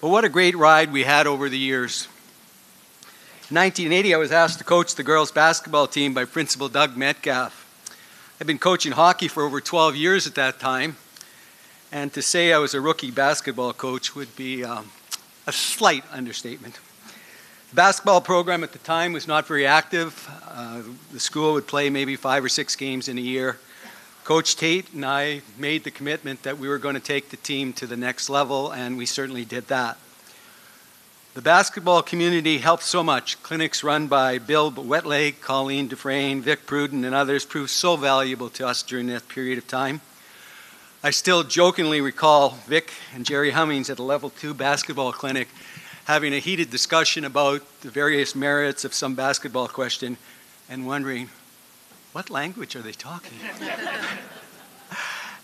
[0.00, 2.06] But what a great ride we had over the years.
[3.50, 7.64] In 1980, I was asked to coach the girls' basketball team by Principal Doug Metcalf.
[8.40, 10.96] I'd been coaching hockey for over 12 years at that time,
[11.90, 14.92] and to say I was a rookie basketball coach would be um,
[15.48, 16.78] a slight understatement.
[17.70, 20.28] The basketball program at the time was not very active.
[20.46, 23.58] Uh, the school would play maybe five or six games in a year.
[24.24, 27.72] Coach Tate and I made the commitment that we were going to take the team
[27.74, 29.96] to the next level, and we certainly did that.
[31.32, 33.42] The basketball community helped so much.
[33.42, 38.66] Clinics run by Bill Wetleg, Colleen Dufresne, Vic Pruden, and others proved so valuable to
[38.66, 40.02] us during that period of time.
[41.00, 45.46] I still jokingly recall Vic and Jerry Hummings at a level two basketball clinic
[46.06, 50.16] having a heated discussion about the various merits of some basketball question
[50.68, 51.30] and wondering,
[52.10, 53.38] what language are they talking?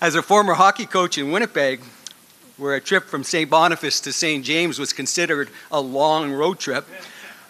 [0.00, 1.82] As a former hockey coach in Winnipeg,
[2.56, 3.48] where a trip from St.
[3.48, 4.44] Boniface to St.
[4.44, 6.84] James was considered a long road trip,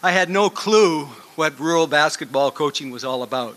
[0.03, 3.57] I had no clue what rural basketball coaching was all about.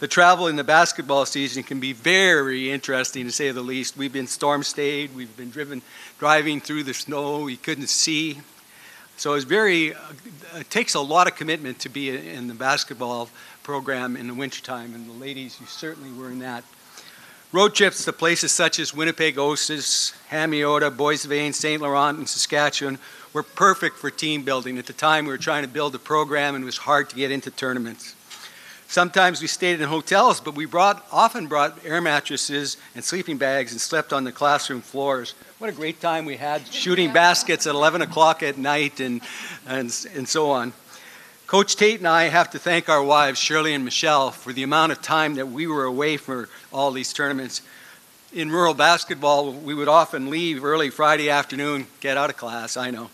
[0.00, 3.96] The travel in the basketball season can be very interesting to say the least.
[3.96, 5.82] We've been storm stayed, we've been driven
[6.18, 8.38] driving through the snow, we couldn't see.
[9.16, 9.98] So it's very, uh,
[10.56, 13.28] it takes a lot of commitment to be in the basketball
[13.62, 16.64] program in the wintertime, and the ladies, you certainly were in that.
[17.52, 21.80] Road trips to places such as Winnipeg, Osas, Hamiota, Boissevain, St.
[21.80, 22.98] Laurent, and Saskatchewan
[23.32, 24.76] were perfect for team building.
[24.76, 27.16] At the time, we were trying to build a program, and it was hard to
[27.16, 28.16] get into tournaments.
[28.94, 33.72] Sometimes we stayed in hotels, but we brought, often brought air mattresses and sleeping bags
[33.72, 35.34] and slept on the classroom floors.
[35.58, 39.20] What a great time we had shooting baskets at 11 o'clock at night and,
[39.66, 40.72] and, and so on.
[41.48, 44.92] Coach Tate and I have to thank our wives, Shirley and Michelle, for the amount
[44.92, 47.62] of time that we were away for all these tournaments.
[48.32, 52.92] In rural basketball, we would often leave early Friday afternoon, get out of class, I
[52.92, 53.10] know.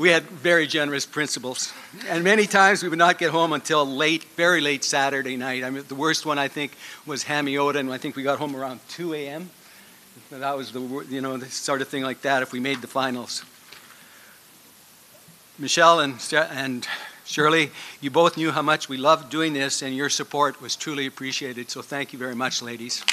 [0.00, 1.74] We had very generous principals.
[2.08, 5.62] And many times we would not get home until late, very late Saturday night.
[5.62, 6.72] I mean, the worst one, I think,
[7.04, 9.50] was Hamiota, and I think we got home around 2 a.m.
[10.30, 10.80] That was the,
[11.10, 13.44] you know, the sort of thing like that if we made the finals.
[15.58, 16.88] Michelle and, and
[17.26, 17.70] Shirley,
[18.00, 21.70] you both knew how much we loved doing this, and your support was truly appreciated.
[21.70, 23.04] So thank you very much, ladies.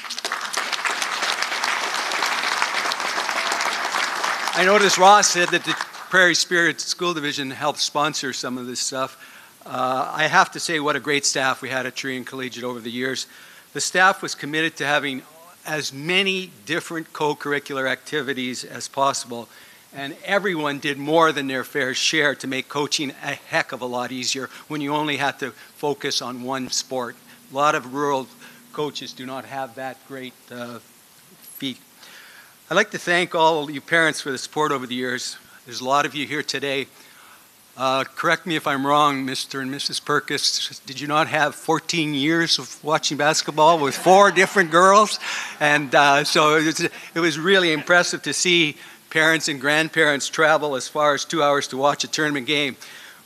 [4.56, 5.76] I noticed Ross said that the
[6.10, 9.18] Prairie Spirit School Division helped sponsor some of this stuff.
[9.66, 12.80] Uh, I have to say, what a great staff we had at Treherne Collegiate over
[12.80, 13.28] the years.
[13.74, 15.22] The staff was committed to having
[15.66, 19.50] as many different co curricular activities as possible
[19.94, 23.86] and everyone did more than their fair share to make coaching a heck of a
[23.86, 27.16] lot easier when you only had to focus on one sport.
[27.52, 28.28] A lot of rural
[28.74, 30.80] coaches do not have that great uh,
[31.42, 31.80] feat.
[32.70, 35.38] I'd like to thank all you parents for the support over the years.
[35.68, 36.88] There's a lot of you here today.
[37.76, 39.62] Uh, correct me if I'm wrong, Mr.
[39.62, 40.02] and Mrs.
[40.02, 40.80] Perkis.
[40.86, 45.20] Did you not have 14 years of watching basketball with four different girls?
[45.60, 46.80] And uh, so it was,
[47.16, 48.78] it was really impressive to see
[49.10, 52.78] parents and grandparents travel as far as two hours to watch a tournament game.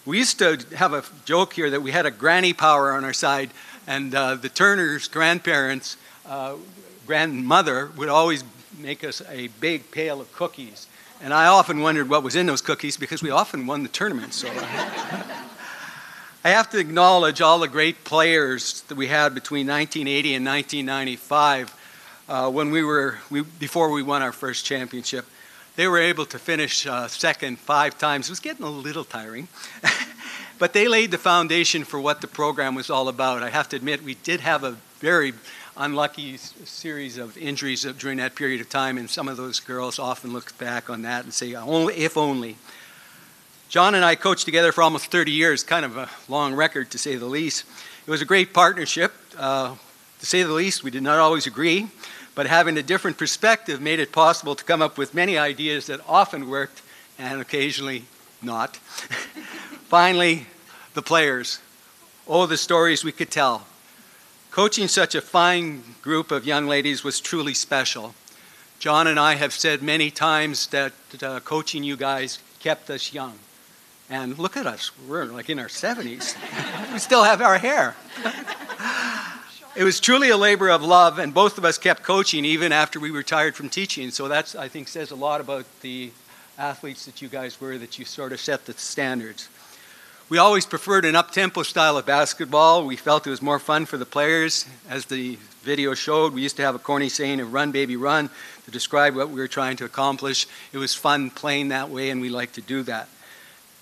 [0.03, 3.13] We used to have a joke here that we had a granny power on our
[3.13, 3.51] side,
[3.85, 6.55] and uh, the Turners' grandparents, uh,
[7.05, 8.43] grandmother, would always
[8.79, 10.87] make us a big pail of cookies.
[11.23, 14.33] And I often wondered what was in those cookies because we often won the tournament.
[14.33, 14.47] So
[16.43, 21.75] I have to acknowledge all the great players that we had between 1980 and 1995
[22.27, 25.25] uh, when we were we, before we won our first championship.
[25.75, 28.27] They were able to finish uh, second five times.
[28.27, 29.47] It was getting a little tiring.
[30.57, 33.43] but they laid the foundation for what the program was all about.
[33.43, 35.33] I have to admit, we did have a very
[35.77, 40.31] unlucky series of injuries during that period of time, and some of those girls often
[40.31, 42.55] look back on that and say, only, if only.
[43.67, 46.99] John and I coached together for almost 30 years, kind of a long record to
[46.99, 47.65] say the least.
[48.05, 49.11] It was a great partnership.
[49.35, 49.75] Uh,
[50.19, 51.87] to say the least, we did not always agree,
[52.35, 55.99] but having a different perspective made it possible to come up with many ideas that
[56.07, 56.83] often worked
[57.17, 58.03] and occasionally
[58.39, 58.77] not.
[59.87, 60.45] Finally,
[60.93, 61.59] the players.
[62.27, 63.65] Oh, the stories we could tell.
[64.51, 68.13] Coaching such a fine group of young ladies was truly special.
[68.79, 70.91] John and I have said many times that
[71.23, 73.39] uh, coaching you guys kept us young.
[74.09, 76.35] And look at us, we're like in our 70s.
[76.91, 77.95] we still have our hair.
[79.73, 82.99] It was truly a labor of love, and both of us kept coaching even after
[82.99, 84.11] we retired from teaching.
[84.11, 86.11] So that's, I think, says a lot about the
[86.57, 89.47] athletes that you guys were, that you sort of set the standards.
[90.31, 92.85] We always preferred an up tempo style of basketball.
[92.85, 94.65] We felt it was more fun for the players.
[94.87, 98.29] As the video showed, we used to have a corny saying of run, baby, run
[98.63, 100.47] to describe what we were trying to accomplish.
[100.71, 103.09] It was fun playing that way, and we liked to do that.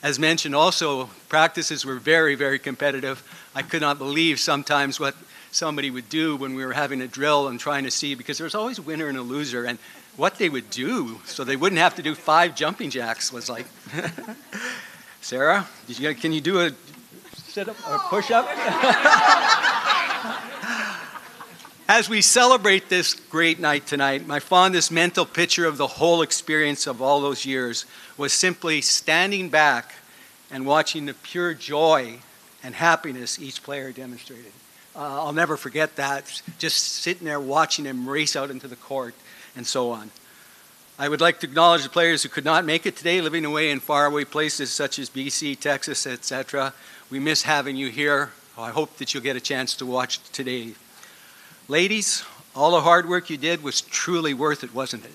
[0.02, 3.22] As mentioned, also, practices were very, very competitive.
[3.54, 5.16] I could not believe sometimes what
[5.52, 8.46] somebody would do when we were having a drill and trying to see, because there
[8.46, 9.78] was always a winner and a loser, and
[10.18, 13.68] what they would do so they wouldn't have to do five jumping jacks was like,
[15.22, 16.72] Sarah, you, can you do a
[17.36, 18.48] sit up or push up?
[21.88, 26.88] As we celebrate this great night tonight, my fondest mental picture of the whole experience
[26.88, 29.96] of all those years was simply standing back
[30.52, 32.20] and watching the pure joy
[32.64, 34.52] and happiness each player demonstrated.
[34.96, 39.16] Uh, I'll never forget that, just sitting there watching them race out into the court
[39.56, 40.12] and so on.
[41.02, 43.72] I would like to acknowledge the players who could not make it today, living away
[43.72, 46.74] in faraway places such as BC, Texas, etc.
[47.10, 48.32] We miss having you here.
[48.58, 50.74] I hope that you'll get a chance to watch today.
[51.70, 55.06] Ladies, all the hard work you did was truly worth it, wasn't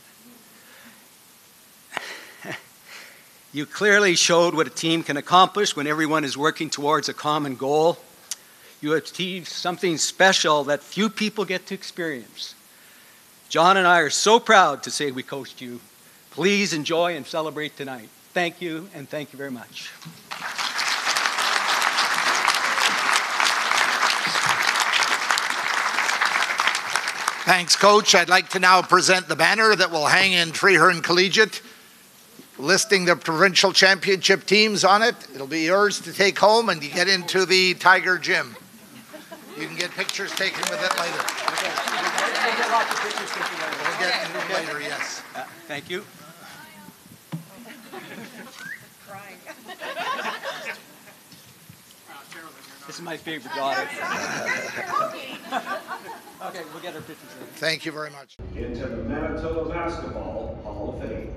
[2.44, 2.54] it?
[3.52, 7.56] you clearly showed what a team can accomplish when everyone is working towards a common
[7.56, 7.98] goal.
[8.80, 12.54] You achieved something special that few people get to experience.
[13.54, 15.78] John and I are so proud to say we coached you.
[16.32, 18.08] Please enjoy and celebrate tonight.
[18.32, 19.90] Thank you, and thank you very much.
[27.44, 28.16] Thanks, Coach.
[28.16, 31.62] I'd like to now present the banner that will hang in Treherne Collegiate,
[32.58, 35.14] listing the provincial championship teams on it.
[35.32, 38.56] It'll be yours to take home, and you get into the Tiger Gym.
[39.56, 42.13] You can get pictures taken with it later.
[42.74, 43.76] We'll get lots of pictures taken later.
[43.84, 45.22] We'll get into it later, yes.
[45.36, 46.04] Uh, Thank you.
[52.86, 53.80] This is my favorite daughter.
[56.46, 57.52] okay, we'll get our pictures later.
[57.54, 58.36] Thank you very much.
[58.56, 61.32] Into the Manitoba Basketball Hall of Fame.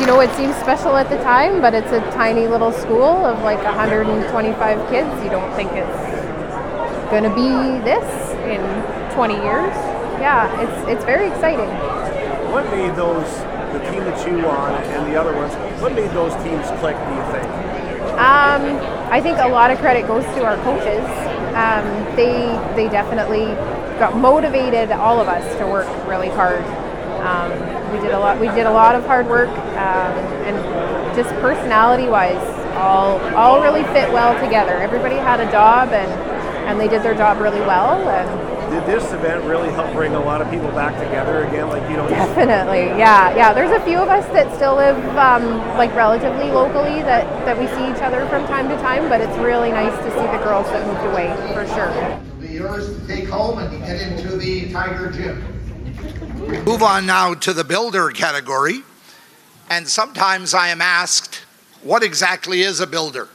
[0.00, 3.42] You know, it seems special at the time, but it's a tiny little school of
[3.42, 5.24] like 125 kids.
[5.24, 7.48] You don't think it's going to be
[7.84, 8.62] this in
[9.14, 9.74] 20 years.
[10.20, 11.68] Yeah, it's it's very exciting.
[12.52, 13.26] What made those,
[13.72, 17.14] the team that you won and the other ones, what made those teams click, do
[17.14, 17.48] you think?
[18.14, 18.78] Um,
[19.10, 21.04] I think a lot of credit goes to our coaches.
[21.54, 21.84] Um,
[22.16, 23.46] they they definitely
[23.98, 26.62] got motivated all of us to work really hard.
[27.22, 27.50] Um,
[27.92, 28.40] we did a lot.
[28.40, 30.12] We did a lot of hard work, um,
[30.46, 32.42] and just personality-wise,
[32.76, 34.78] all all really fit well together.
[34.78, 36.10] Everybody had a job, and
[36.66, 38.08] and they did their job really well.
[38.08, 41.68] And Did this event really help bring a lot of people back together again?
[41.68, 43.52] Like, you know, just- Definitely, yeah, yeah.
[43.52, 47.66] There's a few of us that still live um, like relatively locally that that we
[47.68, 50.66] see each other from time to time, but it's really nice to see the girls
[50.68, 51.90] that moved away for sure.
[52.42, 55.42] It'll yours to take home, and get into the Tiger Gym.
[56.64, 58.82] Move on now to the builder category.
[59.70, 61.44] And sometimes I am asked,
[61.82, 63.28] what exactly is a builder?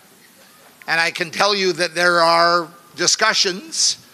[0.87, 2.69] And I can tell you that there are
[2.99, 4.05] discussions,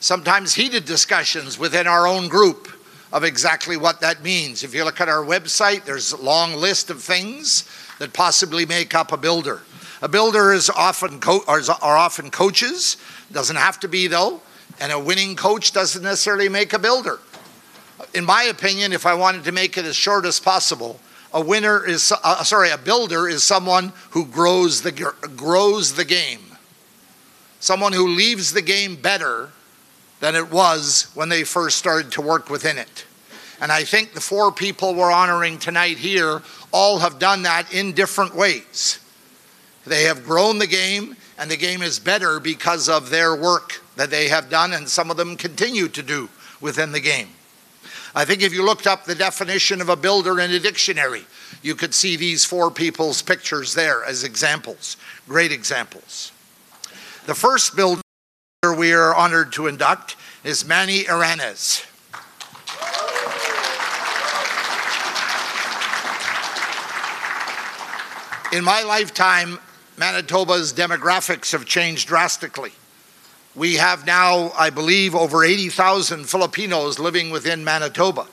[0.00, 2.68] sometimes heated discussions within our own group
[3.12, 4.64] of exactly what that means.
[4.64, 7.68] If you look at our website, there's a long list of things
[7.98, 9.60] that possibly make up a builder.
[10.00, 12.96] A builder is often are often coaches,
[13.30, 14.40] doesn't have to be though,
[14.80, 17.18] and a winning coach doesn't necessarily make a builder
[18.14, 21.00] in my opinion, if I wanted to make it as short as possible,
[21.32, 24.92] a winner is uh, sorry, a builder is someone who grows the
[25.36, 26.49] grows the game.
[27.60, 29.50] Someone who leaves the game better
[30.20, 33.04] than it was when they first started to work within it.
[33.60, 36.42] And I think the four people we're honoring tonight here
[36.72, 38.98] all have done that in different ways.
[39.86, 44.10] They have grown the game, and the game is better because of their work that
[44.10, 46.28] they have done, and some of them continue to do
[46.60, 47.28] within the game.
[48.14, 51.24] I think if you looked up the definition of a builder in a dictionary,
[51.62, 54.96] you could see these four people's pictures there as examples,
[55.28, 56.32] great examples.
[57.26, 58.00] The first builder
[58.76, 61.86] we are honored to induct is Manny Aranez.
[68.52, 69.58] In my lifetime,
[69.98, 72.72] Manitoba's demographics have changed drastically.
[73.54, 78.26] We have now, I believe, over 80,000 Filipinos living within Manitoba.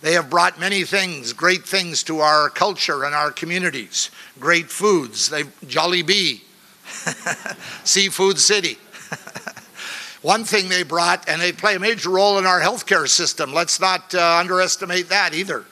[0.00, 4.10] They have brought many things, great things to our culture and our communities.
[4.40, 6.40] Great foods, they Jollibee,
[7.84, 8.78] Seafood City.
[10.22, 13.54] One thing they brought, and they play a major role in our healthcare system.
[13.54, 15.64] Let's not uh, underestimate that either.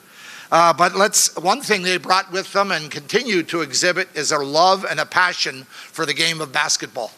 [0.51, 4.39] Uh, but let's one thing they brought with them and continue to exhibit is a
[4.39, 7.11] love and a passion for the game of basketball.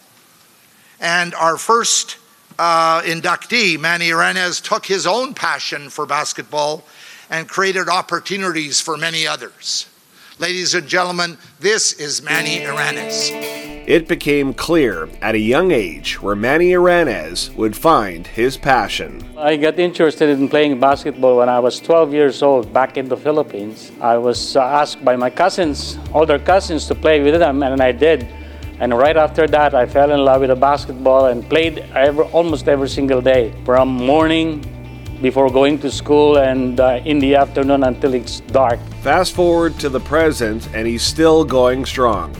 [0.99, 2.17] And our first
[2.59, 6.83] uh, inductee, Manny Aranez, took his own passion for basketball
[7.29, 9.87] and created opportunities for many others.
[10.37, 13.60] Ladies and gentlemen, this is Manny Aranez.
[13.91, 19.21] It became clear at a young age where Manny Aranez would find his passion.
[19.37, 23.17] I got interested in playing basketball when I was 12 years old back in the
[23.17, 23.91] Philippines.
[23.99, 27.91] I was uh, asked by my cousins, older cousins, to play with them, and I
[27.91, 28.29] did.
[28.79, 32.69] And right after that, I fell in love with the basketball and played every, almost
[32.69, 34.63] every single day, from morning
[35.21, 38.79] before going to school and uh, in the afternoon until it's dark.
[39.01, 42.33] Fast forward to the present, and he's still going strong.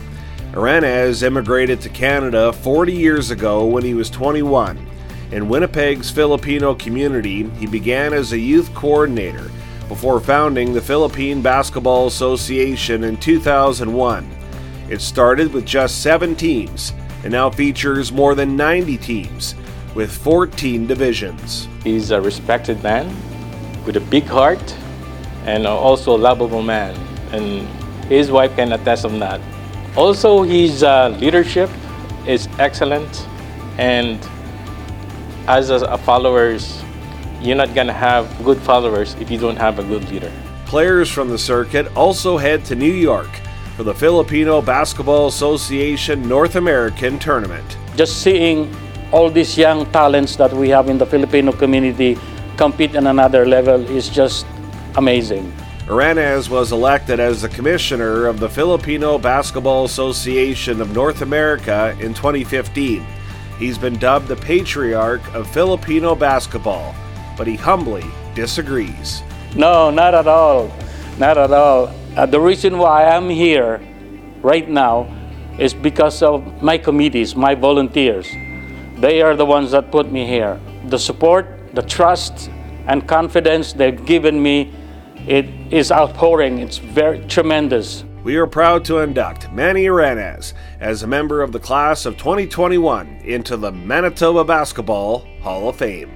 [0.52, 4.86] Aranez immigrated to Canada 40 years ago when he was 21.
[5.30, 9.50] In Winnipeg's Filipino community, he began as a youth coordinator
[9.88, 14.30] before founding the Philippine Basketball Association in 2001.
[14.90, 16.92] It started with just seven teams
[17.24, 19.54] and now features more than 90 teams
[19.94, 21.66] with 14 divisions.
[21.82, 23.08] He's a respected man
[23.86, 24.76] with a big heart
[25.46, 26.94] and also a lovable man.
[27.32, 27.66] And
[28.04, 29.40] his wife can attest on that.
[29.96, 31.68] Also, his uh, leadership
[32.26, 33.28] is excellent.
[33.78, 34.18] And
[35.46, 36.82] as a, a followers,
[37.42, 40.32] you're not going to have good followers if you don't have a good leader.
[40.64, 43.28] Players from the circuit also head to New York
[43.76, 47.76] for the Filipino Basketball Association North American Tournament.
[47.96, 48.74] Just seeing
[49.12, 52.16] all these young talents that we have in the Filipino community
[52.56, 54.46] compete on another level is just
[54.96, 55.52] amazing.
[55.88, 62.14] Aranez was elected as the commissioner of the Filipino Basketball Association of North America in
[62.14, 63.04] 2015.
[63.58, 66.94] He's been dubbed the patriarch of Filipino basketball,
[67.36, 68.04] but he humbly
[68.36, 69.24] disagrees.
[69.56, 70.70] No, not at all.
[71.18, 71.92] Not at all.
[72.16, 73.80] Uh, the reason why I'm here
[74.40, 75.08] right now
[75.58, 78.30] is because of my committees, my volunteers.
[78.98, 80.60] They are the ones that put me here.
[80.86, 82.50] The support, the trust,
[82.86, 84.72] and confidence they've given me,
[85.26, 86.58] it is outpouring.
[86.58, 88.04] It's very tremendous.
[88.24, 93.22] We are proud to induct Manny Aranez as a member of the class of 2021
[93.24, 96.10] into the Manitoba Basketball Hall of Fame.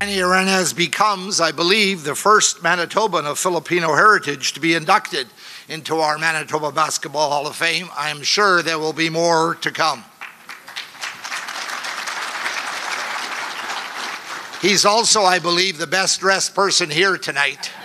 [0.00, 5.26] Manny Aranez becomes, I believe, the first Manitoban of Filipino heritage to be inducted
[5.68, 7.88] into our Manitoba Basketball Hall of Fame.
[7.96, 10.04] I am sure there will be more to come.
[14.62, 17.70] He's also, I believe, the best dressed person here tonight.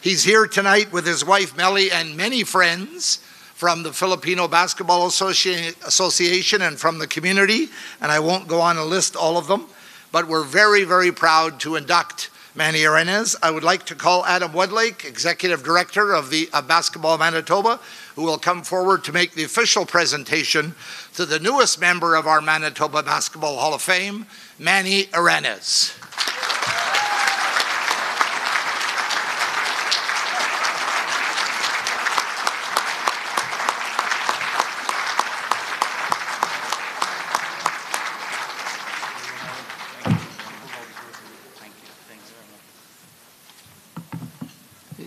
[0.00, 3.18] He's here tonight with his wife Melly and many friends
[3.54, 7.68] from the Filipino Basketball Associ- Association and from the community,
[8.00, 9.66] and I won't go on to list all of them,
[10.12, 13.36] but we're very, very proud to induct Manny Aranez.
[13.42, 17.78] I would like to call Adam Wedlake, Executive Director of the of Basketball Manitoba,
[18.14, 20.74] who will come forward to make the official presentation
[21.14, 24.24] to the newest member of our Manitoba Basketball Hall of Fame,
[24.58, 25.92] Manny Aranez.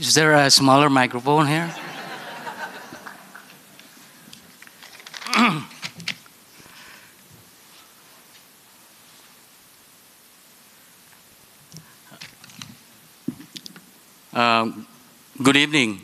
[0.09, 1.71] Is there a smaller microphone here?
[14.33, 14.87] Um,
[15.43, 16.01] good evening.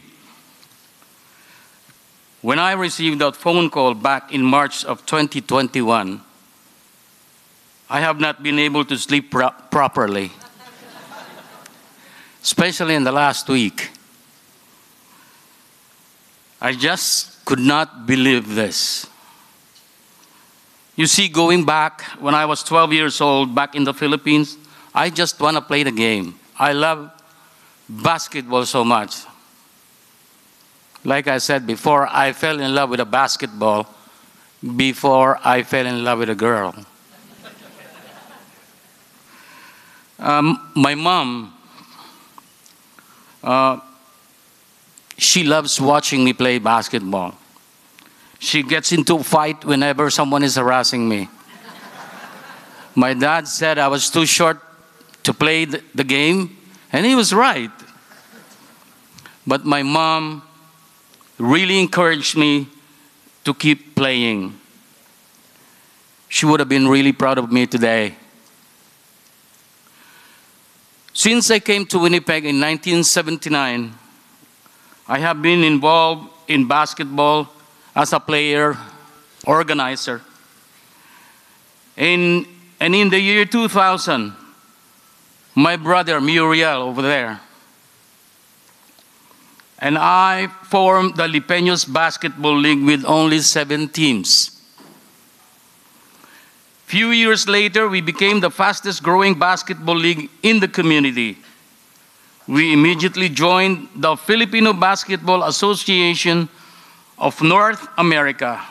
[2.41, 6.21] When I received that phone call back in March of 2021,
[7.89, 10.31] I have not been able to sleep pro- properly,
[12.43, 13.94] especially in the last week.
[16.61, 19.07] I just could not believe this.
[20.95, 24.57] You see, going back when I was 12 years old, back in the Philippines,
[24.93, 26.39] I just want to play the game.
[26.57, 27.11] I love
[27.89, 29.25] basketball so much.
[31.03, 33.93] Like I said before, I fell in love with a basketball
[34.75, 36.73] before I fell in love with a girl.
[40.17, 41.53] Um, my mom,
[43.43, 43.79] uh,
[45.17, 47.35] she loves watching me play basketball.
[48.39, 51.29] She gets into a fight whenever someone is harassing me.
[52.95, 54.59] My dad said I was too short
[55.23, 56.57] to play the, game,
[56.91, 57.71] and he was right.
[59.45, 60.43] But my mom
[61.37, 62.67] really encouraged me
[63.43, 64.59] to keep playing.
[66.29, 68.15] She would have been really proud of me today.
[71.13, 73.93] Since I came to Winnipeg in 1979,
[75.07, 77.49] I have been involved in basketball
[77.95, 78.77] as a player,
[79.45, 80.21] organizer.
[81.97, 82.47] In,
[82.79, 84.33] and in the year 2000,
[85.55, 87.39] my brother Muriel over there
[89.79, 94.51] and I formed the Lipeños Basketball League with only seven teams.
[96.85, 101.37] Few years later, we became the fastest growing basketball league in the community.
[102.47, 106.47] We immediately joined the Filipino Basketball Association
[107.17, 108.61] of North America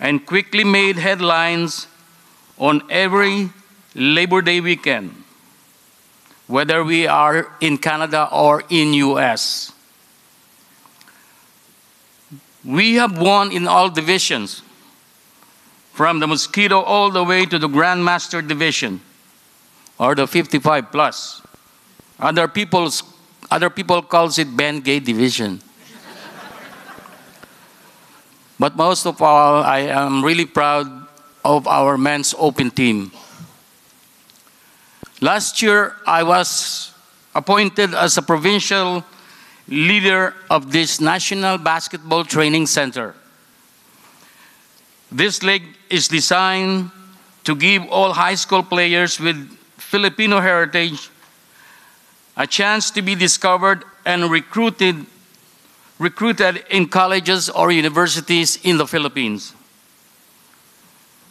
[0.00, 1.86] and quickly made headlines
[2.58, 3.50] on every
[3.94, 5.14] Labor Day weekend,
[6.48, 9.72] whether we are in Canada or in US.
[12.64, 14.62] We have won in all divisions,
[15.92, 19.00] from the mosquito all the way to the grandmaster division,
[19.98, 21.41] or the 55 plus.
[22.22, 23.02] Other people's
[23.50, 25.60] other people calls it Ben Gay division.
[28.58, 30.86] but most of all, I am really proud
[31.44, 33.10] of our men's open team.
[35.20, 36.94] Last year, I was
[37.34, 39.04] appointed as a provincial
[39.66, 43.16] leader of this National Basketball Training Center.
[45.10, 46.90] This league is designed
[47.44, 49.36] to give all high school players with
[49.76, 51.11] Filipino heritage
[52.36, 55.06] a chance to be discovered and recruited
[55.98, 59.54] recruited in colleges or universities in the Philippines.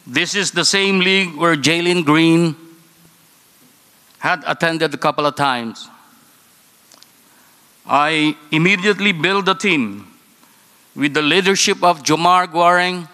[0.06, 2.56] This is the same league where Jalen Green
[4.18, 5.88] had attended a couple of times.
[7.84, 10.06] I immediately built a team
[10.94, 13.08] with the leadership of Jomar Guaring,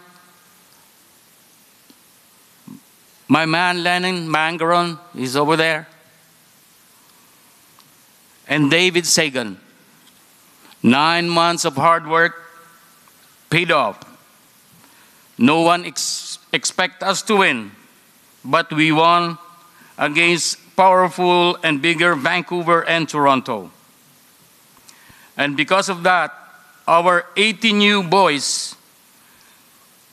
[3.29, 5.89] my man Lenin Mangaron is over there,
[8.49, 9.61] and David Sagan.
[10.83, 12.35] Nine months of hard work
[13.51, 14.01] paid off.
[15.37, 17.73] No one ex- expect us to win,
[18.45, 19.39] but we won
[19.99, 23.71] against powerful and bigger Vancouver and Toronto.
[25.37, 26.35] And because of that,
[26.89, 28.75] our 80 new boys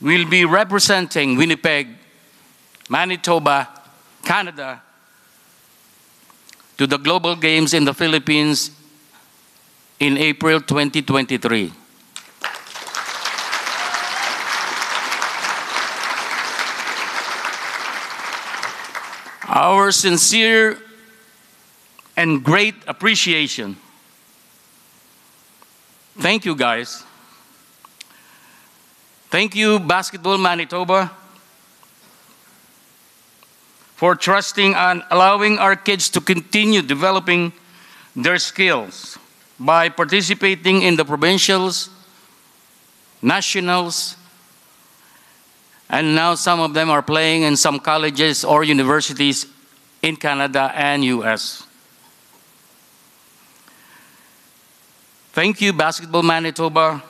[0.00, 1.88] will be representing Winnipeg,
[2.88, 3.68] Manitoba,
[4.22, 4.82] Canada
[6.78, 8.70] to the Global Games in the Philippines
[9.98, 11.72] in April 2023.
[19.48, 20.78] Our sincere
[22.16, 23.76] and great appreciation.
[26.18, 27.04] Thank you, guys.
[29.30, 31.10] Thank you, Basketball Manitoba,
[33.96, 37.50] for trusting and allowing our kids to continue developing
[38.14, 39.18] their skills
[39.58, 41.88] by participating in the provincials,
[43.22, 44.16] nationals,
[45.88, 49.46] and now some of them are playing in some colleges or universities
[50.02, 51.66] in Canada and US.
[55.32, 57.02] Thank you, Basketball Manitoba,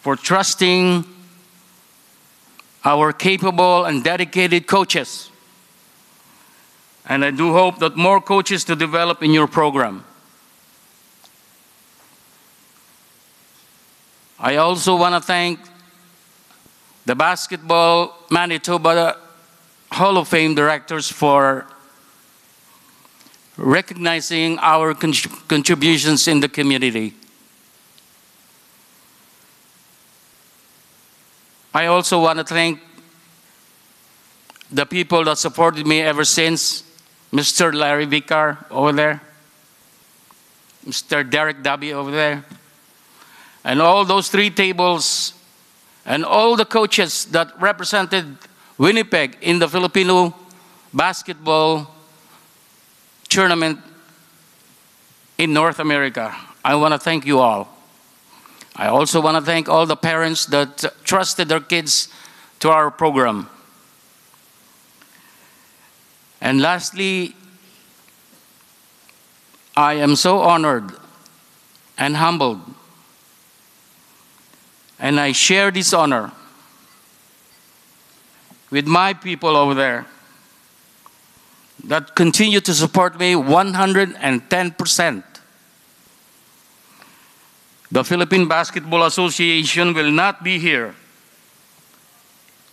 [0.00, 1.04] for trusting
[2.84, 5.30] our capable and dedicated coaches.
[7.06, 10.04] And I do hope that more coaches to develop in your program.
[14.38, 15.60] I also want to thank
[17.06, 19.16] the Basketball Manitoba
[19.92, 21.66] Hall of Fame directors for
[23.56, 25.14] recognizing our con-
[25.48, 27.14] contributions in the community.
[31.72, 32.80] I also want to thank
[34.70, 36.85] the people that supported me ever since
[37.32, 37.74] Mr.
[37.74, 39.20] Larry Vicar over there,
[40.86, 41.28] Mr.
[41.28, 42.44] Derek Dubby over there,
[43.64, 45.34] and all those three tables,
[46.04, 48.38] and all the coaches that represented
[48.78, 50.34] Winnipeg in the Filipino
[50.94, 51.90] basketball
[53.28, 53.80] tournament
[55.38, 56.34] in North America.
[56.64, 57.68] I want to thank you all.
[58.74, 62.08] I also want to thank all the parents that trusted their kids
[62.60, 63.48] to our program.
[66.40, 67.34] And lastly,
[69.76, 70.92] I am so honored
[71.98, 72.60] and humbled,
[74.98, 76.32] and I share this honor
[78.70, 80.06] with my people over there
[81.84, 85.22] that continue to support me 110%.
[87.92, 90.94] The Philippine Basketball Association will not be here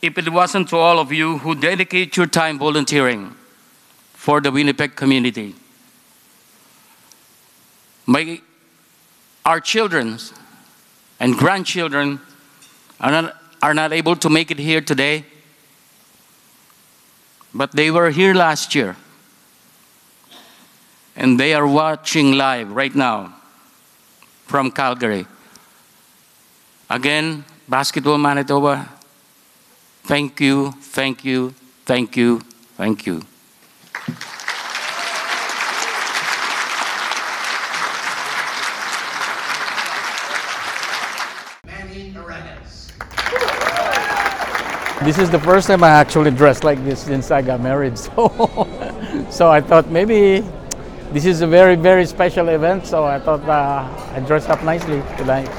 [0.02, 3.36] if it wasn't to all of you who dedicate your time volunteering
[4.24, 5.54] for the Winnipeg community.
[8.06, 8.40] My,
[9.44, 10.18] our children
[11.20, 12.22] and grandchildren
[13.02, 15.26] are not, are not able to make it here today,
[17.54, 18.96] but they were here last year.
[21.18, 23.36] And they are watching live right now
[24.46, 25.28] from Calgary.
[26.90, 28.88] Again, Basketball Manitoba,
[30.04, 32.40] thank you, thank you, thank you,
[32.78, 33.22] thank you.
[45.04, 47.98] This is the first time I actually dressed like this since I got married.
[48.04, 50.44] So, so I thought maybe
[51.12, 52.88] this is a very, very special event.
[52.88, 55.50] So I thought uh, I dressed up nicely tonight.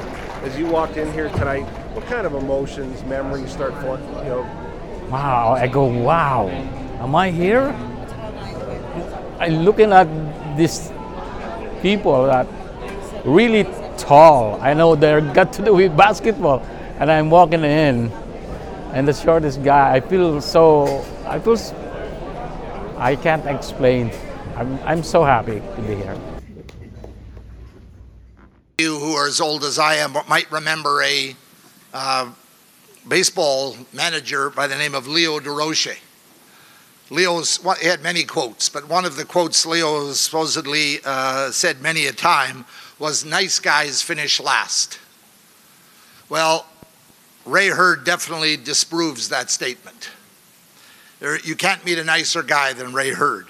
[0.42, 1.64] As you walked in here tonight,
[1.94, 4.42] what kind of emotions, memories start, for, you know,
[5.10, 7.72] Wow, I go, wow, am I here?
[9.38, 10.08] I'm looking at
[10.56, 10.92] these
[11.82, 12.46] people that
[13.24, 13.64] really
[13.98, 14.60] tall.
[14.60, 16.60] I know they're got to do with basketball,
[16.98, 18.10] and I'm walking in,
[18.92, 19.94] and the shortest guy.
[19.94, 21.04] I feel so.
[21.26, 21.56] I feel.
[22.96, 24.10] I can't explain.
[24.56, 26.16] I'm, I'm so happy to be here.
[28.78, 31.36] You who are as old as I am might remember a
[31.92, 32.30] uh,
[33.06, 35.96] baseball manager by the name of Leo Durocher.
[37.10, 41.82] Leo's well, he had many quotes, but one of the quotes Leo supposedly uh, said
[41.82, 42.64] many a time
[42.98, 44.98] was "Nice guys finish last."
[46.28, 46.66] Well,
[47.44, 50.10] Ray Hurd definitely disproves that statement.
[51.20, 53.48] There, you can't meet a nicer guy than Ray Hurd.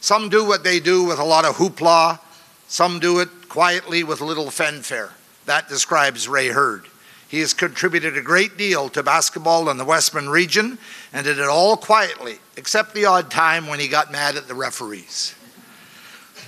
[0.00, 2.20] Some do what they do with a lot of hoopla.
[2.68, 5.12] Some do it quietly with little fanfare.
[5.46, 6.86] That describes Ray Hurd.
[7.28, 10.78] He has contributed a great deal to basketball in the Westman region
[11.12, 14.54] and did it all quietly, except the odd time when he got mad at the
[14.54, 15.34] referees.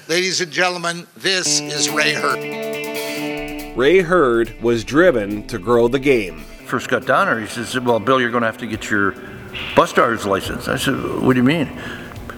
[0.09, 3.77] Ladies and gentlemen, this is Ray Hurd.
[3.77, 6.41] Ray Hurd was driven to grow the game.
[6.65, 9.15] First got down there, he says, Well, Bill, you're going to have to get your
[9.77, 10.67] bus driver's license.
[10.67, 11.69] I said, What do you mean?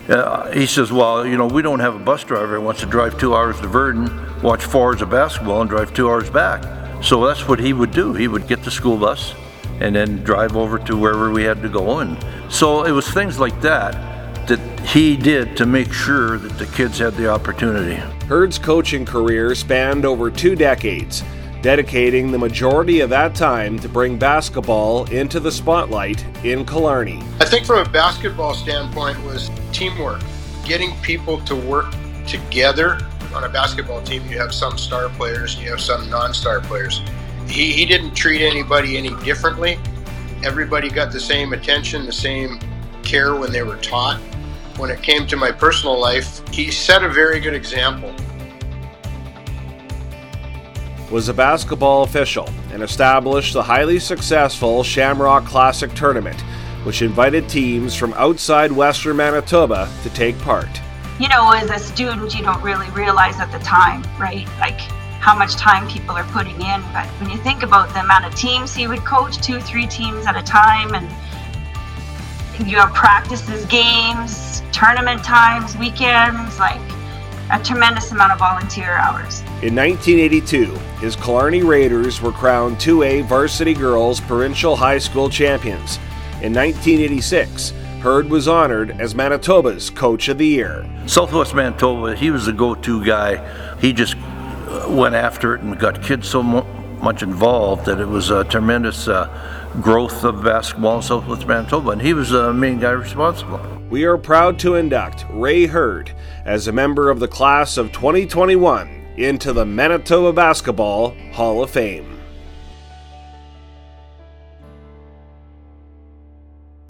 [0.08, 2.86] Uh, he says, Well, you know, we don't have a bus driver who wants to
[2.86, 6.81] drive two hours to Verdun, watch four hours of basketball, and drive two hours back.
[7.02, 8.14] So that's what he would do.
[8.14, 9.34] He would get the school bus
[9.80, 11.98] and then drive over to wherever we had to go.
[11.98, 12.16] And
[12.48, 13.92] so it was things like that
[14.46, 17.96] that he did to make sure that the kids had the opportunity.
[18.26, 21.22] Hurd's coaching career spanned over two decades,
[21.60, 27.22] dedicating the majority of that time to bring basketball into the spotlight in Killarney.
[27.40, 30.22] I think from a basketball standpoint was teamwork,
[30.64, 31.94] getting people to work
[32.26, 32.98] together.
[33.34, 37.00] On a basketball team, you have some star players, you have some non-star players.
[37.46, 39.78] He, he didn't treat anybody any differently.
[40.44, 42.58] Everybody got the same attention, the same
[43.02, 44.20] care when they were taught.
[44.76, 48.14] When it came to my personal life, he set a very good example.
[51.12, 56.40] was a basketball official and established the highly successful Shamrock Classic Tournament,
[56.84, 60.80] which invited teams from outside Western Manitoba to take part.
[61.18, 64.46] You know, as a student, you don't really realize at the time, right?
[64.58, 64.80] Like
[65.20, 66.82] how much time people are putting in.
[66.92, 70.26] But when you think about the amount of teams he would coach, two, three teams
[70.26, 71.08] at a time, and
[72.68, 76.80] you have practices, games, tournament times, weekends, like
[77.52, 79.40] a tremendous amount of volunteer hours.
[79.62, 80.66] In 1982,
[81.00, 85.98] his Killarney Raiders were crowned 2A varsity girls provincial high school champions.
[86.40, 87.72] In 1986,
[88.02, 90.84] Hurd was honored as Manitoba's Coach of the Year.
[91.06, 93.76] Southwest Manitoba, he was the go-to guy.
[93.78, 96.64] He just uh, went after it and got kids so mu-
[97.00, 99.28] much involved that it was a tremendous uh,
[99.80, 103.60] growth of basketball in Southwest Manitoba, and he was the main guy responsible.
[103.88, 106.10] We are proud to induct Ray Hurd
[106.44, 112.11] as a member of the class of 2021 into the Manitoba Basketball Hall of Fame.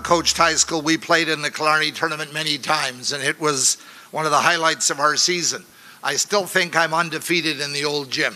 [0.02, 3.76] Coached high school, we played in the Killarney tournament many times, and it was
[4.10, 5.64] one of the highlights of our season.
[6.02, 8.34] I still think I'm undefeated in the old gym.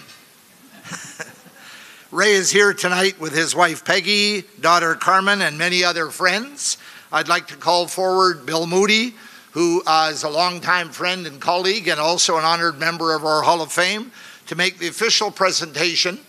[2.13, 6.79] Ray is here tonight with his wife Peggy, daughter Carmen, and many other friends.
[7.13, 9.15] I'd like to call forward Bill Moody,
[9.51, 13.43] who uh, is a longtime friend and colleague and also an honored member of our
[13.43, 14.13] Hall of Fame,
[14.47, 16.21] to make the official presentation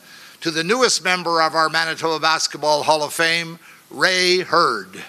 [0.42, 3.60] to the newest member of our Manitoba Basketball Hall of Fame,
[3.90, 5.04] Ray Hurd.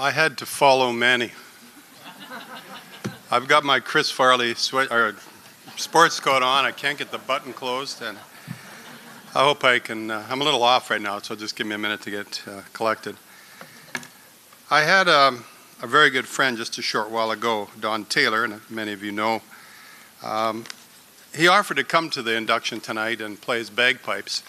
[0.00, 1.30] I had to follow Manny.
[3.30, 5.14] I've got my Chris Farley sweat, or
[5.76, 6.64] sports coat on.
[6.64, 8.16] I can't get the button closed, and
[9.34, 10.10] I hope I can.
[10.10, 12.42] Uh, I'm a little off right now, so just give me a minute to get
[12.48, 13.14] uh, collected.
[14.70, 15.44] I had um,
[15.82, 19.12] a very good friend just a short while ago, Don Taylor, and many of you
[19.12, 19.42] know.
[20.22, 20.64] Um,
[21.36, 24.44] he offered to come to the induction tonight and play his bagpipes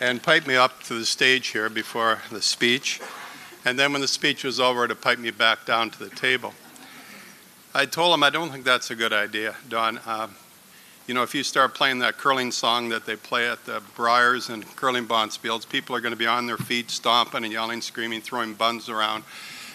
[0.00, 3.02] and pipe me up to the stage here before the speech
[3.64, 6.54] and then when the speech was over to pipe me back down to the table.
[7.74, 9.98] I told him I don't think that's a good idea, Don.
[10.04, 10.28] Uh,
[11.06, 14.50] you know, if you start playing that curling song that they play at the Briers
[14.50, 18.20] and curling bonspiels, people are going to be on their feet, stomping and yelling, screaming,
[18.20, 19.24] throwing buns around.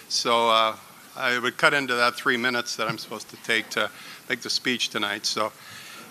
[0.08, 0.76] So uh,
[1.16, 3.90] I would cut into that three minutes that I'm supposed to take to
[4.28, 5.26] make the speech tonight.
[5.26, 5.52] So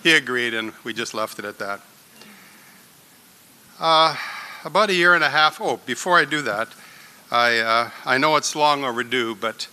[0.02, 1.80] he agreed, and we just left it at that.
[3.80, 4.14] Uh,
[4.64, 5.60] about a year and a half.
[5.60, 6.68] Oh, before I do that,
[7.30, 9.68] I uh, I know it's long overdue, but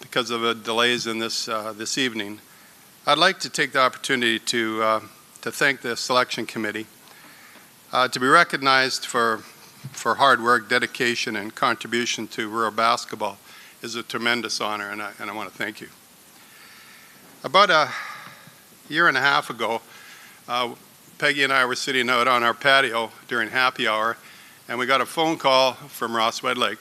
[0.00, 2.40] because of the delays in this uh, this evening,
[3.06, 5.00] I'd like to take the opportunity to uh,
[5.42, 6.86] to thank the selection committee
[7.92, 9.38] uh, to be recognized for
[9.92, 13.38] for hard work, dedication, and contribution to rural basketball
[13.80, 15.88] is a tremendous honor, and I, and I want to thank you.
[17.44, 17.88] About a
[18.88, 19.80] year and a half ago,
[20.48, 20.74] uh,
[21.18, 24.16] Peggy and I were sitting out on our patio during happy hour,
[24.68, 26.80] and we got a phone call from Ross Wedlake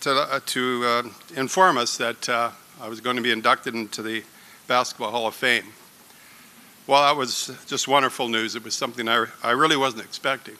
[0.00, 1.02] to, uh, to uh,
[1.36, 2.50] inform us that uh,
[2.80, 4.24] I was going to be inducted into the
[4.66, 5.64] Basketball Hall of Fame.
[6.86, 8.56] Well, that was just wonderful news.
[8.56, 10.56] It was something I, I really wasn't expecting.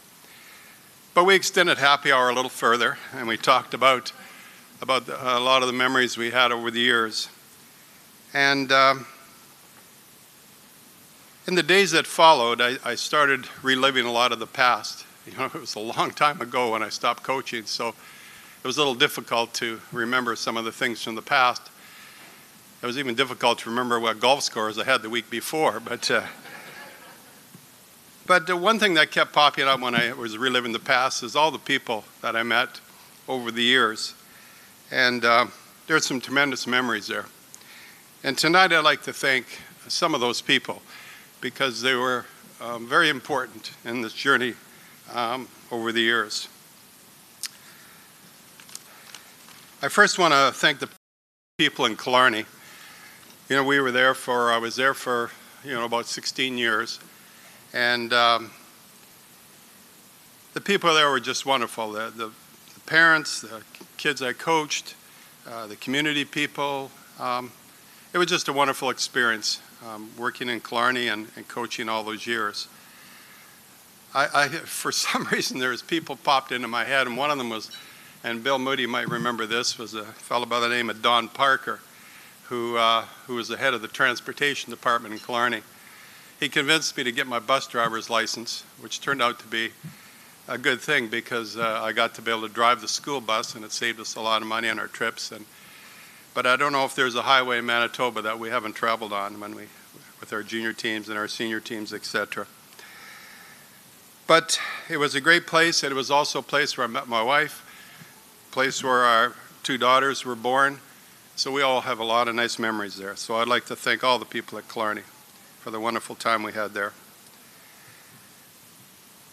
[1.15, 4.13] But we extended happy hour a little further, and we talked about,
[4.83, 7.31] about the, a lot of the memories we had over the years.
[8.35, 9.07] And um,
[11.47, 15.06] in the days that followed, I, I, started reliving a lot of the past.
[15.33, 18.77] You know, it was a long time ago when I stopped coaching, so it was
[18.77, 21.63] a little difficult to remember some of the things from the past.
[22.81, 25.81] It was even difficult to remember what golf scores I had the week before.
[25.81, 26.23] But, uh,
[28.27, 31.51] but one thing that kept popping up when I was reliving the past is all
[31.51, 32.81] the people that I met
[33.27, 34.15] over the years.
[34.93, 35.47] And uh,
[35.89, 37.27] there's some tremendous memories there.
[38.23, 39.47] And tonight I'd like to thank
[39.89, 40.83] some of those people
[41.41, 42.27] because they were
[42.61, 44.55] um, very important in this journey
[45.15, 46.49] um, over the years.
[49.83, 50.89] I first want to thank the
[51.59, 52.45] people in Killarney.
[53.49, 55.31] You know, we were there for, I was there for,
[55.65, 56.99] you know, about 16 years.
[57.73, 58.51] And um,
[60.55, 61.93] the people there were just wonderful.
[61.93, 62.31] The, the,
[62.75, 63.63] the parents, the
[63.99, 64.95] kids I coached,
[65.49, 66.91] uh, the community people.
[67.21, 67.53] Um,
[68.13, 72.27] it was just a wonderful experience um, working in Killarney and, and, coaching all those
[72.27, 72.69] years.
[74.17, 77.37] I, I, for some reason, there was people popped into my head, and one of
[77.37, 77.71] them was,
[78.25, 81.81] and Bill Moody might remember this, was a fellow by the name of Don Parker,
[82.45, 85.61] who, uh, who was the head of the transportation department in Killarney.
[86.41, 89.71] He convinced me to get my bus driver's license, which turned out to be
[90.49, 93.55] a good thing because uh, I got to be able to drive the school bus,
[93.55, 95.31] and it saved us a lot of money on our trips.
[95.31, 95.45] And
[96.33, 99.41] but I don't know if there's a highway in Manitoba that we haven't traveled on
[99.41, 99.65] when we,
[100.21, 102.47] with our junior teams and our senior teams, etc.
[104.27, 107.09] But it was a great place, and it was also a place where I met
[107.09, 107.65] my wife,
[108.51, 110.81] a place where our two daughters were born.
[111.37, 113.15] So we all have a lot of nice memories there.
[113.17, 115.03] So I'd like to thank all the people at Killarney
[115.61, 116.93] for the wonderful time we had there.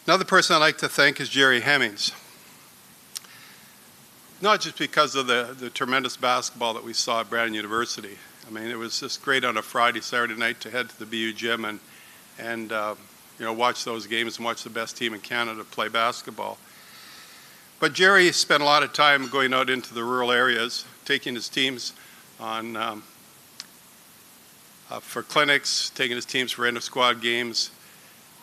[0.05, 2.11] Another person I'd like to thank is Jerry Hemmings
[4.43, 8.17] not just because of the, the tremendous basketball that we saw at Brandon University.
[8.45, 11.05] I mean, it was just great on a Friday, Saturday night to head to the
[11.05, 11.79] BU gym and,
[12.37, 12.95] and uh,
[13.43, 16.57] you know, watch those games and watch the best team in Canada play basketball.
[17.81, 21.49] But Jerry spent a lot of time going out into the rural areas, taking his
[21.49, 21.91] teams
[22.39, 23.03] on um,
[24.89, 27.71] uh, for clinics, taking his teams for end of squad games.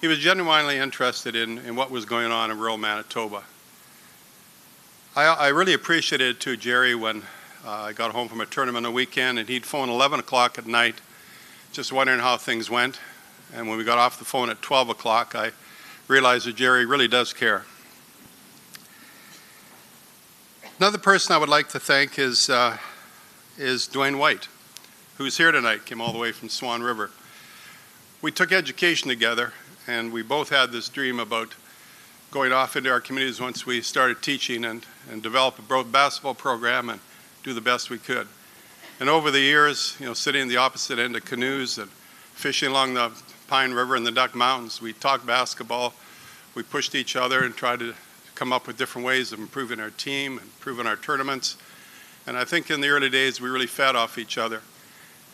[0.03, 3.43] He was genuinely interested in, in what was going on in rural Manitoba.
[5.17, 7.23] I, I really appreciated it too, Jerry, when
[7.65, 10.67] uh, I got home from a tournament a weekend and he'd phone 11 o'clock at
[10.67, 10.97] night,
[11.73, 13.01] just wondering how things went.
[13.55, 15.51] And when we got off the phone at 12 o'clock, I
[16.07, 17.65] realized that Jerry really does care.
[20.79, 22.79] Another person I would like to thank is, uh,
[23.59, 24.49] is Dwayne White,
[25.19, 27.11] who's here tonight, came all the way from Swan River.
[28.23, 29.53] We took education together,
[29.87, 31.55] and we both had this dream about
[32.31, 36.35] going off into our communities once we started teaching and, and develop a broad basketball
[36.35, 37.01] program and
[37.43, 38.29] do the best we could.
[39.01, 42.71] And over the years, you know, sitting in the opposite end of canoes and fishing
[42.71, 43.11] along the
[43.51, 45.93] Pine River and the Duck Mountains, we talked basketball.
[46.55, 47.95] We pushed each other and tried to
[48.37, 51.57] come up with different ways of improving our team, and improving our tournaments.
[52.29, 54.63] And I think in the early days, we really fed off each other.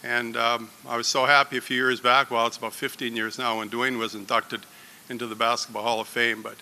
[0.02, 3.38] And um, I was so happy a few years back, well, it's about 15 years
[3.38, 4.62] now, when Dwayne was inducted
[5.10, 6.40] into the Basketball Hall of Fame.
[6.40, 6.56] But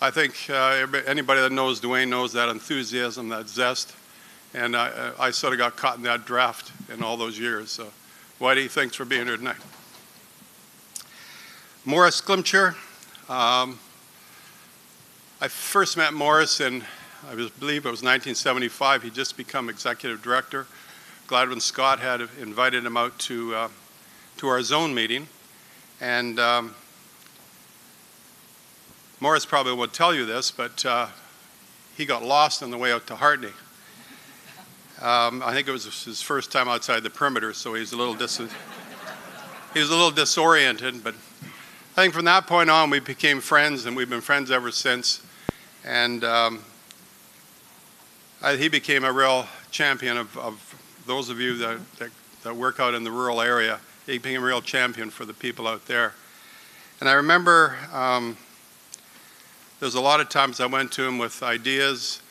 [0.00, 3.94] I think uh, anybody that knows Dwayne knows that enthusiasm, that zest,
[4.54, 7.70] and I, I sort of got caught in that draft in all those years.
[7.70, 7.88] So,
[8.40, 9.58] Whitey, thanks for being here tonight.
[11.90, 12.76] Morris Glimcher.
[13.28, 13.76] Um,
[15.40, 16.84] I first met Morris in,
[17.28, 19.02] I believe it was 1975.
[19.02, 20.68] He'd just become executive director.
[21.26, 23.68] Gladwin Scott had invited him out to, uh,
[24.36, 25.26] to our zone meeting,
[26.00, 26.76] and um,
[29.18, 31.08] Morris probably would tell you this, but uh,
[31.96, 33.50] he got lost on the way out to Hartney.
[35.02, 38.14] Um, I think it was his first time outside the perimeter, so he's a little
[38.14, 38.36] dis-
[39.74, 41.02] he was a little disoriented.
[41.02, 41.16] But
[41.96, 45.22] I think from that point on, we became friends, and we've been friends ever since.
[45.84, 46.64] And um,
[48.40, 52.10] I, he became a real champion of, of those of you that, that,
[52.44, 53.80] that work out in the rural area.
[54.06, 56.14] He became a real champion for the people out there.
[57.00, 58.36] And I remember um,
[59.80, 62.22] there's a lot of times I went to him with ideas,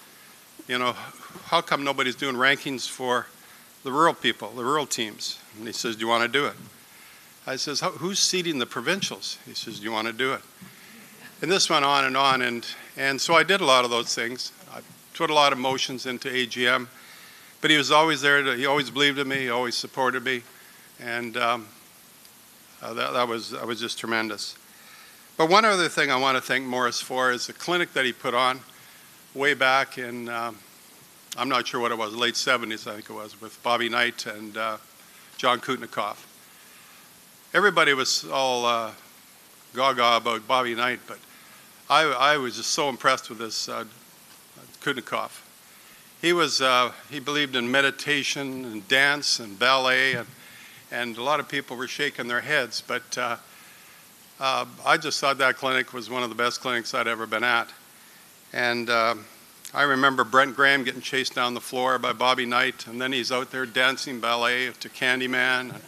[0.70, 0.94] you know,
[1.46, 3.28] how come nobody's doing rankings for
[3.84, 5.38] the rural people, the rural teams?
[5.58, 6.54] And he says, do you want to do it?
[7.50, 9.40] I says, who's seating the provincials?
[9.44, 10.42] He says, you want to do it?
[11.42, 12.64] And this went on and on, and,
[12.96, 14.52] and so I did a lot of those things.
[14.72, 14.82] I
[15.16, 16.88] put a lot of motions into AGM,
[17.62, 18.44] but he was always there.
[18.44, 19.38] To, he always believed in me.
[19.38, 20.44] He always supported me,
[21.00, 21.68] and um,
[22.84, 24.56] uh, that, that, was, that was just tremendous.
[25.36, 28.14] But one other thing I want to thank Morris for is the clinic that he
[28.14, 28.60] put on
[29.34, 30.56] way back in, um,
[31.36, 34.28] I'm not sure what it was, late 70s, I think it was, with Bobby Knight
[34.28, 34.78] and uh,
[35.38, 36.29] John Kutnikoff.
[37.52, 38.92] Everybody was all uh,
[39.74, 41.18] gaga about Bobby Knight, but
[41.90, 43.86] I, I, was just so impressed with this uh,
[44.82, 45.42] Kutnikoff.
[46.22, 50.28] He was, uh, he believed in meditation and dance and ballet, and,
[50.92, 53.38] and a lot of people were shaking their heads, but uh,
[54.40, 57.44] uh, I just thought that clinic was one of the best clinics I'd ever been
[57.44, 57.68] at.
[58.54, 59.16] And uh,
[59.74, 63.32] I remember Brent Graham getting chased down the floor by Bobby Knight, and then he's
[63.32, 65.82] out there dancing ballet to Candyman.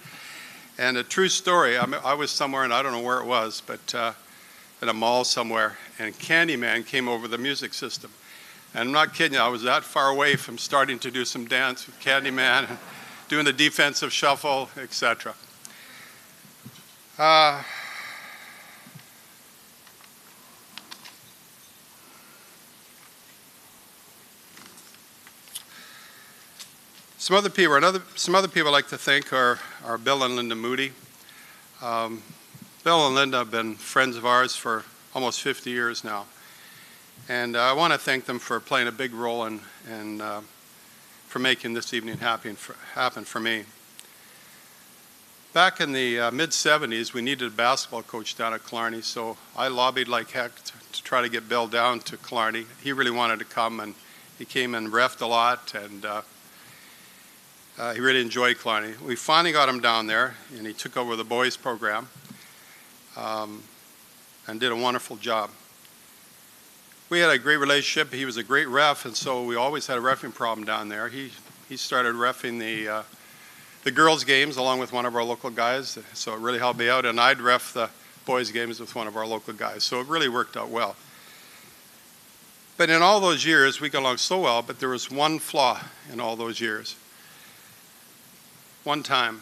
[0.81, 3.25] And a true story, I, mean, I was somewhere, and I don't know where it
[3.27, 4.13] was, but uh,
[4.81, 8.09] in a mall somewhere, and Candyman came over the music system.
[8.73, 11.45] And I'm not kidding you, I was that far away from starting to do some
[11.45, 12.79] dance with Candyman, and
[13.29, 15.35] doing the defensive shuffle, etc.
[17.19, 17.61] Uh,
[27.21, 30.35] Some other people, another, some other people I like to thank are, are Bill and
[30.35, 30.91] Linda Moody.
[31.79, 32.23] Um,
[32.83, 36.25] Bill and Linda have been friends of ours for almost 50 years now.
[37.29, 40.41] And uh, I want to thank them for playing a big role in, in uh,
[41.27, 43.65] for making this evening happen for, happen for me.
[45.53, 49.37] Back in the uh, mid 70s, we needed a basketball coach down at Killarney, so
[49.55, 52.65] I lobbied like heck to, to, try to get Bill down to Killarney.
[52.83, 53.93] He really wanted to come, and
[54.39, 56.03] he came and refed a lot, and
[57.81, 58.93] uh, he really enjoyed Killarney.
[59.03, 62.07] We finally got him down there, and he took over the boys program
[63.17, 63.63] um,
[64.47, 65.49] and did a wonderful job.
[67.09, 68.13] We had a great relationship.
[68.13, 71.09] He was a great ref, and so we always had a refing problem down there.
[71.09, 71.31] He,
[71.67, 73.03] he started refing the, uh,
[73.83, 76.87] the girls' games along with one of our local guys, so it really helped me
[76.87, 77.89] out, and I'd ref the
[78.27, 80.95] boys' games with one of our local guys, so it really worked out well.
[82.77, 85.81] But in all those years, we got along so well, but there was one flaw
[86.13, 86.95] in all those years
[88.83, 89.41] one time.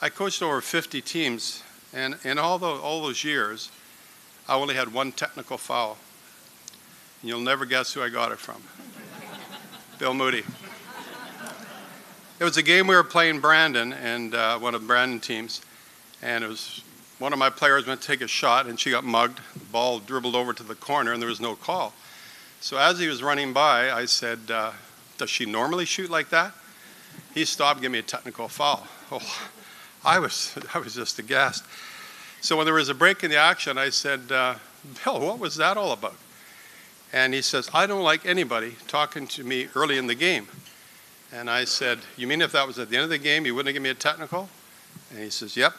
[0.00, 1.62] I coached over 50 teams,
[1.92, 3.70] and in all, the, all those years,
[4.48, 5.98] I only had one technical foul.
[7.20, 8.62] And you'll never guess who I got it from
[9.98, 10.44] Bill Moody.
[12.40, 15.60] It was a game we were playing Brandon, and uh, one of Brandon teams,
[16.22, 16.82] and it was
[17.18, 19.40] one of my players went to take a shot, and she got mugged.
[19.54, 21.94] The ball dribbled over to the corner, and there was no call.
[22.60, 24.72] So as he was running by, I said, uh,
[25.16, 26.52] "Does she normally shoot like that?"
[27.34, 28.86] He stopped, gave me a technical foul.
[29.12, 29.20] Oh,
[30.04, 31.64] I was, I was just aghast.
[32.40, 34.54] So when there was a break in the action, I said, uh,
[35.04, 36.14] Bill, what was that all about?
[37.12, 40.46] And he says, I don't like anybody talking to me early in the game.
[41.32, 43.54] And I said, You mean if that was at the end of the game, you
[43.54, 44.48] wouldn't give me a technical?
[45.10, 45.74] And he says, Yep.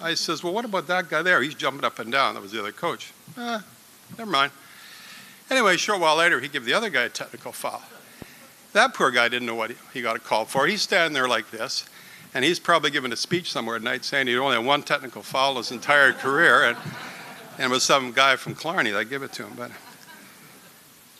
[0.00, 1.40] I says, Well, what about that guy there?
[1.42, 2.34] He's jumping up and down.
[2.34, 3.12] That was the other coach.
[3.38, 3.60] Eh,
[4.18, 4.52] never mind.
[5.50, 7.82] Anyway, a short while later, he gave the other guy a technical foul.
[8.72, 10.66] That poor guy didn't know what he got a call for.
[10.66, 11.86] He's standing there like this,
[12.34, 15.22] and he's probably giving a speech somewhere at night saying he only had one technical
[15.22, 16.78] foul his entire career, and,
[17.58, 19.52] and it was some guy from Killarney that gave it to him.
[19.56, 19.70] But,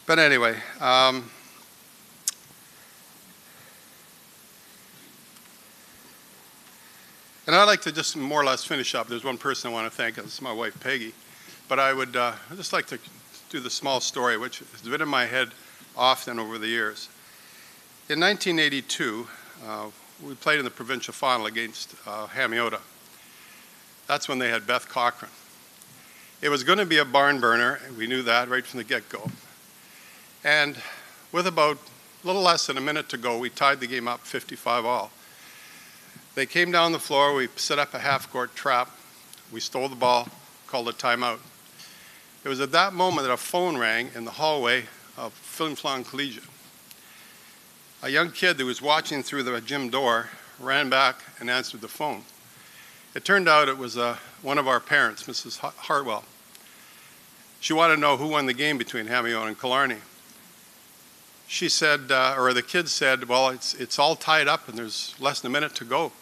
[0.07, 1.31] but anyway, um,
[7.47, 9.07] And I'd like to just more or less finish up.
[9.07, 10.19] There's one person I want to thank.
[10.19, 11.15] It's my wife, Peggy.
[11.69, 12.99] But I would uh, just like to
[13.51, 15.51] do the small story, which has been in my head
[15.97, 17.09] often over the years.
[18.09, 19.27] In 1982,
[19.67, 19.87] uh,
[20.25, 22.79] we played in the provincial final against uh, Hamiota.
[24.07, 25.33] That's when they had Beth Cochran.
[26.41, 28.85] It was going to be a barn burner, and we knew that right from the
[28.85, 29.29] get go.
[30.45, 30.77] And
[31.33, 31.79] with about
[32.23, 35.11] a little less than a minute to go, we tied the game up 55 all.
[36.37, 38.89] They came down the floor, we set up a half court trap,
[39.51, 40.29] we stole the ball,
[40.69, 41.41] called a timeout.
[42.45, 44.85] It was at that moment that a phone rang in the hallway
[45.17, 46.45] of Flin Flon Collegiate
[48.07, 50.29] a young kid that was watching through the gym door
[50.61, 52.23] ran back and answered the phone.
[53.17, 55.59] It turned out it was uh, one of our parents, Mrs.
[55.59, 56.23] Hartwell.
[57.59, 59.97] She wanted to know who won the game between Hamiota and Killarney.
[61.49, 65.17] She said, uh, or the kid said, well, it's, it's all tied up and there's
[65.19, 66.13] less than a minute to go.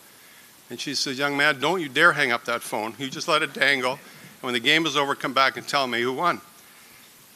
[0.71, 2.95] And she says, young man, don't you dare hang up that phone.
[2.99, 3.93] You just let it dangle.
[3.93, 6.41] And when the game is over, come back and tell me who won.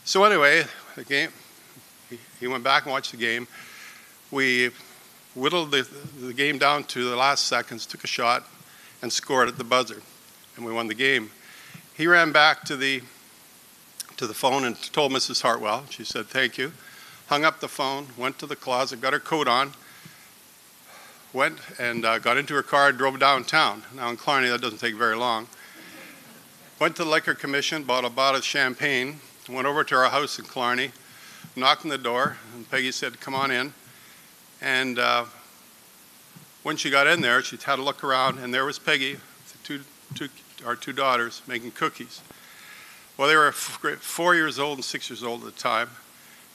[0.07, 0.65] So anyway,
[0.97, 1.33] the game,
[2.09, 3.47] he, he went back and watched the game.
[4.31, 4.71] We
[5.35, 5.89] whittled the,
[6.21, 8.47] the game down to the last seconds, took a shot,
[9.03, 10.03] and scored at the buzzer.
[10.57, 11.31] And we won the game.
[11.95, 13.03] He ran back to the,
[14.17, 15.43] to the phone and told Mrs.
[15.43, 15.85] Hartwell.
[15.91, 16.73] She said, thank you
[17.29, 19.73] hung up the phone, went to the closet, got her coat on,
[21.33, 23.83] went and uh, got into her car, drove downtown.
[23.95, 25.47] Now in Killarney, that doesn't take very long.
[26.81, 30.39] Went to the Liquor Commission, bought a bottle of champagne, went over to our house
[30.39, 30.91] in Killarney,
[31.55, 33.75] knocked on the door, and Peggy said, Come on in.
[34.61, 35.27] And uh,
[36.63, 39.19] when she got in there, she had a look around, and there was Peggy,
[39.65, 39.81] two,
[40.15, 40.29] two,
[40.67, 42.21] our two daughters, making cookies.
[43.17, 45.91] Well, they were four years old and six years old at the time.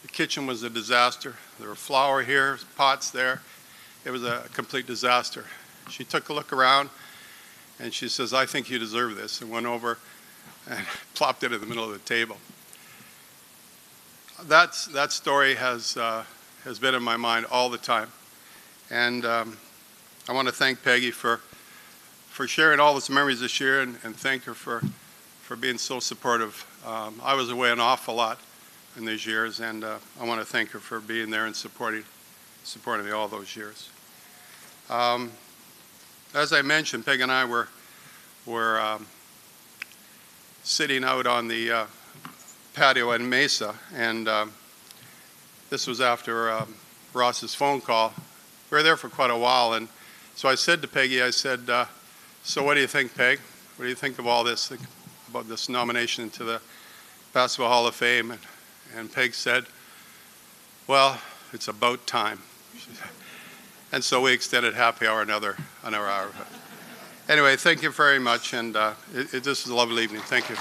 [0.01, 1.35] The kitchen was a disaster.
[1.59, 3.41] There were flour here, pots there.
[4.05, 5.45] It was a complete disaster.
[5.89, 6.89] She took a look around
[7.79, 9.97] and she says, I think you deserve this, and went over
[10.69, 10.85] and
[11.15, 12.37] plopped it in the middle of the table.
[14.43, 16.23] That's, that story has, uh,
[16.63, 18.09] has been in my mind all the time.
[18.89, 19.57] And um,
[20.29, 21.37] I want to thank Peggy for,
[22.29, 24.81] for sharing all those memories this year and, and thank her for,
[25.41, 26.65] for being so supportive.
[26.85, 28.39] Um, I was away an awful lot
[28.97, 32.03] in these years, and uh, I want to thank her for being there and supporting,
[32.63, 33.89] supporting me all those years.
[34.89, 35.31] Um,
[36.33, 37.67] as I mentioned, Peg and I were,
[38.45, 39.05] were um,
[40.63, 41.85] sitting out on the uh,
[42.73, 44.53] patio in Mesa, and um,
[45.73, 46.75] this was after um,
[47.15, 48.13] Ross's phone call.
[48.69, 49.87] We were there for quite a while, and
[50.35, 51.85] so I said to Peggy, I said, uh,
[52.43, 53.39] so what do you think, Peg?
[53.77, 54.81] What do you think of all this, think
[55.27, 56.61] about this nomination to the
[57.33, 58.29] Basketball Hall of Fame?
[58.29, 58.39] And
[58.95, 59.65] and Peg said,
[60.85, 61.19] Well,
[61.53, 62.43] it's about time.
[63.91, 66.29] and so we extended happy hour another, another hour.
[67.27, 70.21] Anyway, thank you very much, and uh, it, it, this is a lovely evening.
[70.21, 70.55] Thank you.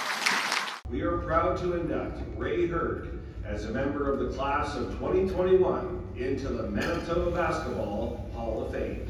[0.90, 3.11] We are proud to induct Ray Hurd
[3.47, 9.09] as a member of the class of 2021 into the Manitoba Basketball Hall of Fame.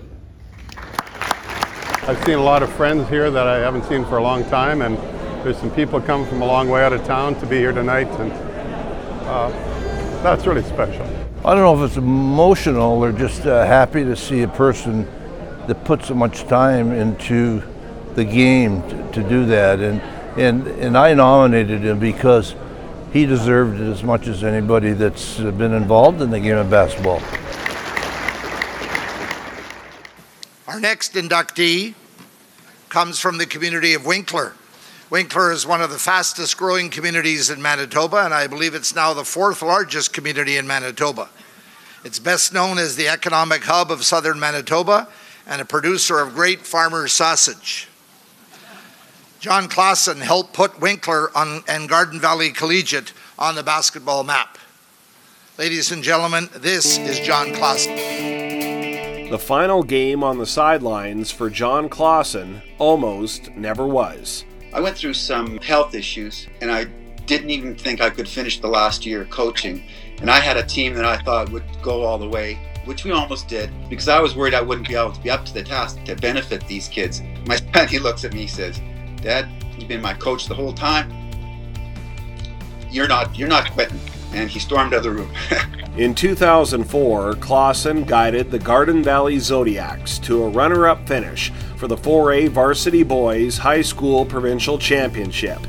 [2.04, 4.82] I've seen a lot of friends here that I haven't seen for a long time,
[4.82, 4.96] and
[5.44, 8.08] there's some people coming from a long way out of town to be here tonight,
[8.08, 8.32] and
[9.28, 9.50] uh,
[10.22, 11.04] that's really special.
[11.44, 15.04] I don't know if it's emotional or just uh, happy to see a person
[15.66, 17.62] that put so much time into
[18.14, 19.80] the game to, to do that.
[19.80, 20.00] And,
[20.38, 22.54] and, and I nominated him because
[23.12, 26.70] he deserved it as much as anybody that's uh, been involved in the game of
[26.70, 27.20] basketball.
[30.66, 31.94] Our next inductee
[32.88, 34.54] comes from the community of Winkler.
[35.10, 39.12] Winkler is one of the fastest growing communities in Manitoba, and I believe it's now
[39.12, 41.28] the fourth largest community in Manitoba.
[42.04, 45.06] It's best known as the economic hub of southern Manitoba
[45.46, 47.88] and a producer of great farmer sausage.
[49.42, 54.56] John Clausen helped put Winkler on, and Garden Valley Collegiate on the basketball map.
[55.58, 57.96] Ladies and gentlemen, this is John Clausen.
[59.32, 64.44] The final game on the sidelines for John Clausen almost never was.
[64.72, 66.84] I went through some health issues and I
[67.26, 69.82] didn't even think I could finish the last year coaching.
[70.20, 73.10] And I had a team that I thought would go all the way, which we
[73.10, 75.64] almost did, because I was worried I wouldn't be able to be up to the
[75.64, 77.22] task to benefit these kids.
[77.44, 78.80] My son, he looks at me, he says,
[79.22, 81.08] Dad, you've been my coach the whole time.
[82.90, 84.00] You're not, you're not quitting.
[84.34, 85.32] And he stormed out of the room.
[85.96, 91.96] In 2004, Clausen guided the Garden Valley Zodiacs to a runner up finish for the
[91.96, 95.60] 4A Varsity Boys High School Provincial Championship.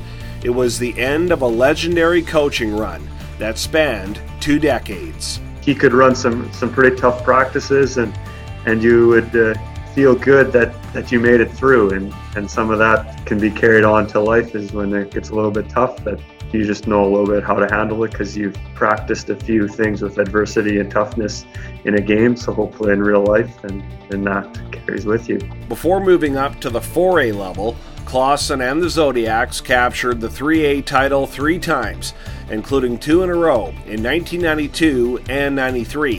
[0.43, 3.07] It was the end of a legendary coaching run
[3.37, 5.39] that spanned two decades.
[5.61, 8.17] He could run some, some pretty tough practices, and,
[8.65, 9.53] and you would uh,
[9.93, 11.91] feel good that, that you made it through.
[11.91, 15.29] And, and some of that can be carried on to life is when it gets
[15.29, 16.19] a little bit tough, that
[16.51, 19.67] you just know a little bit how to handle it because you've practiced a few
[19.67, 21.45] things with adversity and toughness
[21.85, 22.35] in a game.
[22.35, 25.39] So hopefully in real life, and, and that carries with you.
[25.69, 27.75] Before moving up to the 4A level,
[28.05, 32.13] Clausen and the Zodiacs captured the 3A title three times,
[32.51, 36.17] including two in a row in 1992 and 93.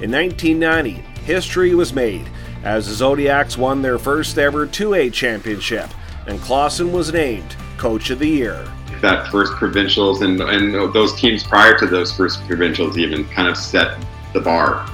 [0.00, 0.92] In 1990,
[1.22, 2.28] history was made
[2.64, 5.90] as the Zodiacs won their first ever 2A championship,
[6.26, 8.66] and Clausen was named Coach of the Year
[9.00, 13.56] that first provincials and, and those teams prior to those first provincials even kind of
[13.56, 13.98] set
[14.32, 14.86] the bar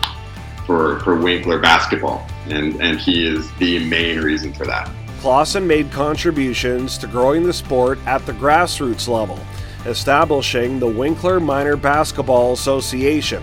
[0.66, 2.26] for, for Winkler basketball.
[2.48, 4.90] And, and he is the main reason for that.
[5.20, 9.38] Clausen made contributions to growing the sport at the grassroots level,
[9.86, 13.42] establishing the Winkler Minor Basketball Association.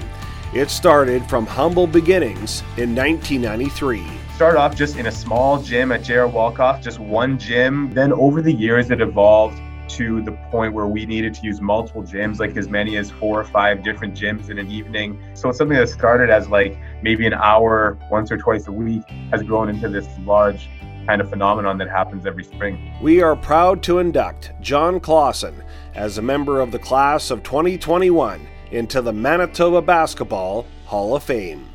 [0.52, 4.04] It started from humble beginnings in 1993.
[4.34, 6.28] Started off just in a small gym at J.R.
[6.28, 7.94] Walkof, just one gym.
[7.94, 12.02] Then over the years, it evolved to the point where we needed to use multiple
[12.02, 15.22] gyms, like as many as four or five different gyms in an evening.
[15.36, 19.04] So it's something that started as like maybe an hour once or twice a week
[19.32, 20.68] has grown into this large
[21.06, 22.92] kind of phenomenon that happens every spring.
[23.04, 25.64] We are proud to induct John Clausen
[25.94, 31.68] as a member of the class of 2021 into the Manitoba Basketball Hall of Fame.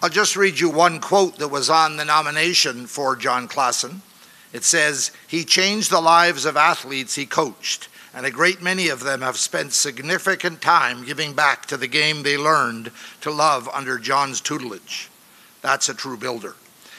[0.00, 4.02] I'll just read you one quote that was on the nomination for John Clausen.
[4.52, 9.02] It says, He changed the lives of athletes he coached, and a great many of
[9.02, 12.92] them have spent significant time giving back to the game they learned
[13.22, 15.10] to love under John's tutelage.
[15.62, 16.54] That's a true builder.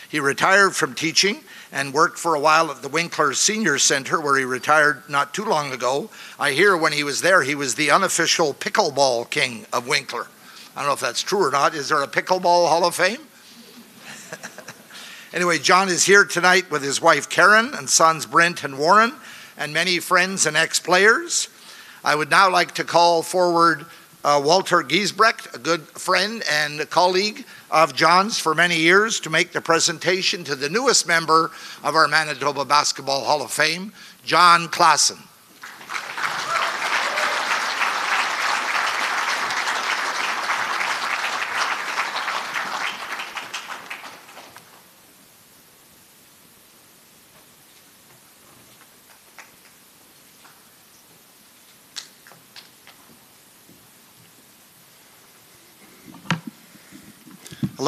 [0.09, 4.37] He retired from teaching and worked for a while at the Winkler Senior Center, where
[4.37, 6.09] he retired not too long ago.
[6.39, 10.27] I hear when he was there, he was the unofficial pickleball king of Winkler.
[10.75, 11.75] I don't know if that's true or not.
[11.75, 13.19] Is there a pickleball Hall of Fame?
[15.33, 19.13] anyway, John is here tonight with his wife Karen and sons Brent and Warren,
[19.57, 21.49] and many friends and ex players.
[22.03, 23.85] I would now like to call forward
[24.23, 29.51] uh, Walter Giesbrecht, a good friend and colleague of John's for many years, to make
[29.51, 31.51] the presentation to the newest member
[31.83, 33.93] of our Manitoba Basketball Hall of Fame,
[34.25, 35.28] John Clausen.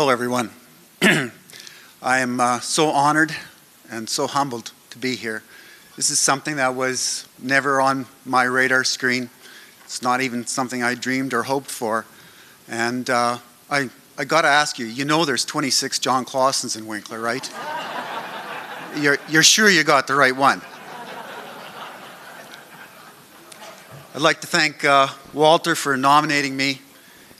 [0.01, 0.49] Hello, everyone.
[1.03, 1.31] I
[2.21, 3.35] am uh, so honored
[3.87, 5.43] and so humbled to be here.
[5.95, 9.29] This is something that was never on my radar screen.
[9.83, 12.07] It's not even something I dreamed or hoped for.
[12.67, 13.37] And uh,
[13.69, 17.47] I, I got to ask you, you know there's 26 John Clausens in Winkler, right?
[18.97, 20.63] you're, you're sure you got the right one.
[24.15, 26.81] I'd like to thank uh, Walter for nominating me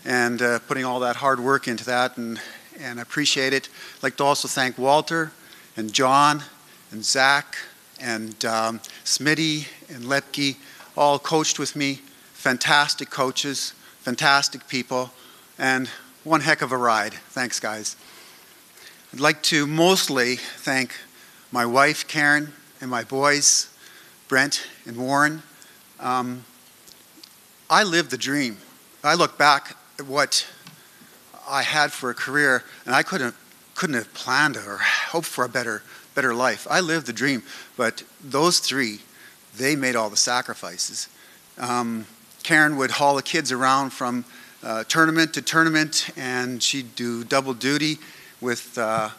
[0.06, 2.40] and uh, putting all that hard work into that, and,
[2.80, 3.70] and I appreciate it.
[3.98, 5.32] I'd like to also thank Walter
[5.78, 6.44] and John
[6.92, 7.58] and Zach
[8.00, 10.58] and um, Smitty and Lepke,
[10.98, 12.02] all coached with me.
[12.34, 15.12] Fantastic coaches, fantastic people,
[15.60, 15.88] and
[16.24, 17.14] one heck of a ride.
[17.14, 17.96] Thanks, guys.
[19.14, 20.96] I'd like to mostly thank
[21.52, 23.70] my wife, Karen, and my boys,
[24.28, 25.44] Brent and Warren.
[26.00, 26.46] Um,
[27.70, 28.58] I lived the dream.
[29.04, 29.76] I look back
[30.08, 30.48] what
[31.48, 33.36] I had for a career, and I couldn't
[33.76, 35.82] couldn't have planned or hoped for a better
[36.14, 36.68] better life.
[36.70, 37.44] I lived the dream,
[37.78, 39.00] but those three,
[39.58, 41.08] they made all the sacrifices.
[41.58, 42.06] Um,
[42.44, 44.26] Karen would haul the kids around from
[44.64, 47.98] uh, tournament to tournament, and she'd do double duty
[48.40, 49.10] with uh,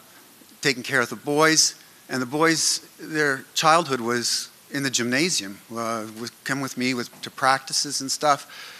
[0.61, 1.75] taking care of the boys.
[2.09, 7.21] And the boys, their childhood was in the gymnasium, uh, would come with me with,
[7.21, 8.72] to practices and stuff.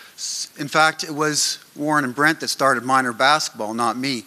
[0.57, 4.23] In fact, it was Warren and Brent that started minor basketball, not me.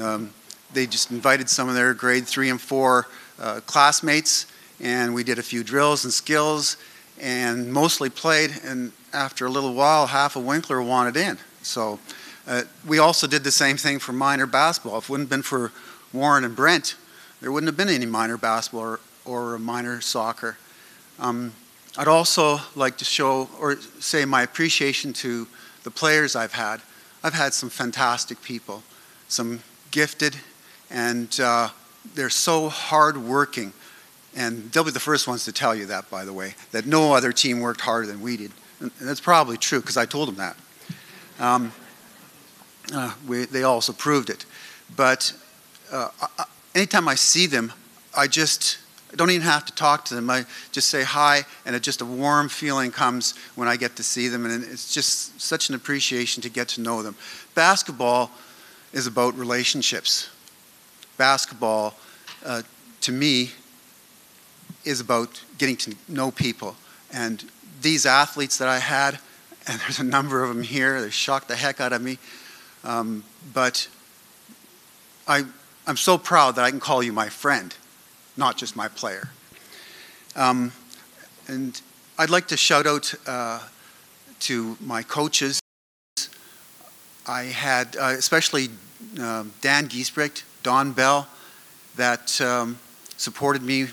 [0.00, 0.32] Um,
[0.72, 3.06] they just invited some of their grade three and four
[3.38, 4.46] uh, classmates,
[4.80, 6.76] and we did a few drills and skills,
[7.20, 8.50] and mostly played.
[8.64, 11.38] And after a little while, half of Winkler wanted in.
[11.62, 11.98] So
[12.46, 14.98] uh, we also did the same thing for minor basketball.
[14.98, 15.72] If it wouldn't have been for
[16.12, 16.96] Warren and Brent,
[17.40, 20.56] there wouldn't have been any minor basketball or, or minor soccer.
[21.18, 21.52] Um,
[21.98, 25.46] I'd also like to show or say my appreciation to
[25.82, 26.82] the players I've had.
[27.24, 28.82] I've had some fantastic people,
[29.28, 29.60] some
[29.92, 30.36] gifted,
[30.90, 31.70] and uh,
[32.14, 33.72] they're so hardworking.
[34.34, 37.14] And they'll be the first ones to tell you that, by the way, that no
[37.14, 38.52] other team worked harder than we did.
[38.80, 40.56] And that's probably true because I told them that.
[41.40, 41.72] Um,
[42.92, 44.44] uh, we, they also proved it.
[44.94, 45.32] But
[45.90, 46.44] uh, I,
[46.74, 47.72] anytime I see them,
[48.14, 48.78] I just
[49.16, 50.28] don't even have to talk to them.
[50.30, 54.02] I just say hi, and it just a warm feeling comes when I get to
[54.02, 57.16] see them, and it's just such an appreciation to get to know them.
[57.54, 58.30] Basketball
[58.92, 60.30] is about relationships.
[61.16, 61.94] Basketball,
[62.44, 62.62] uh,
[63.00, 63.52] to me,
[64.84, 66.76] is about getting to know people.
[67.12, 67.44] And
[67.80, 69.18] these athletes that I had,
[69.66, 72.18] and there's a number of them here, they shocked the heck out of me.
[72.84, 73.88] Um, but
[75.26, 75.44] I,
[75.86, 77.74] I'm so proud that I can call you my friend
[78.36, 79.28] not just my player.
[80.34, 80.72] Um,
[81.48, 81.80] and
[82.18, 83.60] I'd like to shout out uh,
[84.40, 85.60] to my coaches.
[87.26, 88.68] I had, uh, especially
[89.20, 91.28] uh, Dan Giesbrecht, Don Bell,
[91.96, 92.78] that um,
[93.16, 93.88] supported me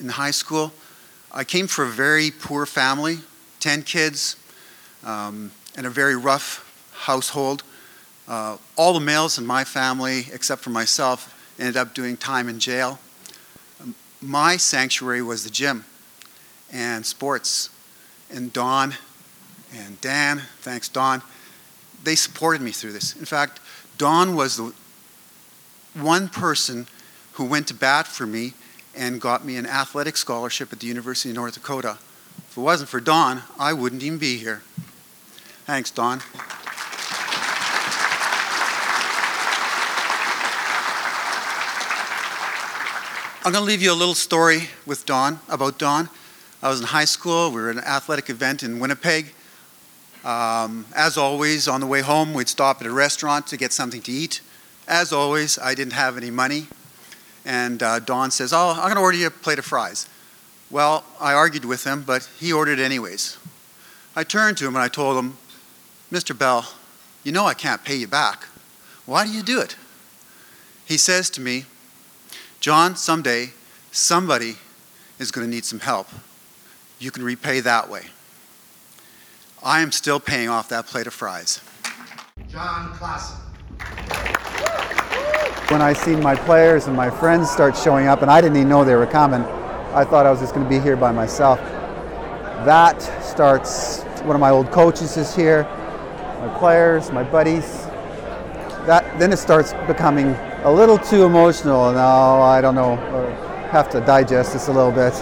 [0.00, 0.72] in high school.
[1.32, 3.18] I came from a very poor family,
[3.60, 4.36] 10 kids,
[5.04, 6.60] um, and a very rough
[6.92, 7.62] household.
[8.26, 12.58] Uh, all the males in my family, except for myself, ended up doing time in
[12.58, 12.98] jail.
[14.24, 15.84] My sanctuary was the gym
[16.72, 17.68] and sports.
[18.30, 18.94] And Don
[19.76, 21.20] and Dan, thanks Don,
[22.02, 23.14] they supported me through this.
[23.14, 23.60] In fact,
[23.98, 24.72] Don was the
[25.92, 26.86] one person
[27.32, 28.54] who went to bat for me
[28.96, 31.98] and got me an athletic scholarship at the University of North Dakota.
[32.38, 34.62] If it wasn't for Don, I wouldn't even be here.
[35.66, 36.20] Thanks, Don.
[43.46, 46.08] I'm going to leave you a little story with Don about Don.
[46.62, 47.50] I was in high school.
[47.50, 49.34] We were at an athletic event in Winnipeg.
[50.24, 54.00] Um, as always, on the way home, we'd stop at a restaurant to get something
[54.00, 54.40] to eat.
[54.88, 56.68] As always, I didn't have any money.
[57.44, 60.08] And uh, Don says, Oh, I'm going to order you a plate of fries.
[60.70, 63.36] Well, I argued with him, but he ordered anyways.
[64.16, 65.36] I turned to him and I told him,
[66.10, 66.36] Mr.
[66.36, 66.66] Bell,
[67.24, 68.46] you know I can't pay you back.
[69.04, 69.76] Why do you do it?
[70.86, 71.66] He says to me,
[72.64, 73.50] John, someday
[73.92, 74.54] somebody
[75.18, 76.08] is going to need some help.
[76.98, 78.06] You can repay that way.
[79.62, 81.60] I am still paying off that plate of fries.
[82.48, 83.36] John Klassen.
[85.70, 88.70] When I seen my players and my friends start showing up, and I didn't even
[88.70, 89.42] know they were coming,
[89.92, 91.58] I thought I was just going to be here by myself.
[92.64, 95.64] That starts, one of my old coaches is here,
[96.40, 97.84] my players, my buddies.
[98.86, 100.34] That, then it starts becoming
[100.64, 101.92] a little too emotional.
[101.92, 105.12] Now I don't know, uh, have to digest this a little bit.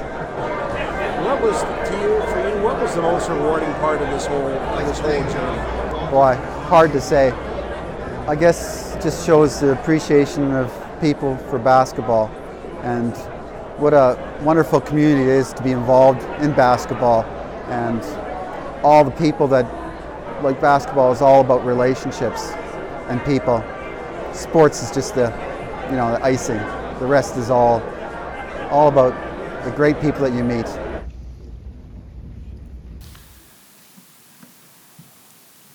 [1.25, 2.65] What was to you for you?
[2.65, 6.11] What was the most rewarding part of this whole this whole journey?
[6.11, 6.35] Boy,
[6.67, 7.33] hard to say.
[8.29, 12.29] I guess it just shows the appreciation of people for basketball
[12.85, 13.17] and
[13.79, 17.25] what a wonderful community it is to be involved in basketball
[17.69, 18.01] and
[18.85, 19.65] all the people that
[20.45, 22.53] like basketball is all about relationships
[23.09, 23.65] and people
[24.35, 25.27] sports is just the,
[25.91, 26.59] you know, the icing.
[26.99, 27.83] The rest is all,
[28.71, 29.15] all about
[29.65, 30.67] the great people that you meet.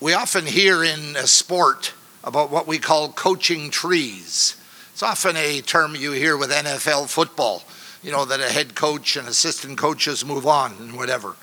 [0.00, 4.56] We often hear in a sport about what we call coaching trees.
[4.92, 7.62] It's often a term you hear with NFL football,
[8.02, 11.36] you know, that a head coach and assistant coaches move on and whatever.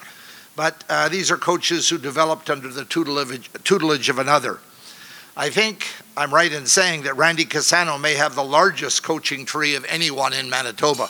[0.55, 4.59] But uh, these are coaches who developed under the tutelage, tutelage of another.
[5.37, 5.85] I think
[6.15, 10.31] I'm right in saying that Randy Cassano may have the largest coaching tree of anyone
[10.31, 11.09] in Manitoba.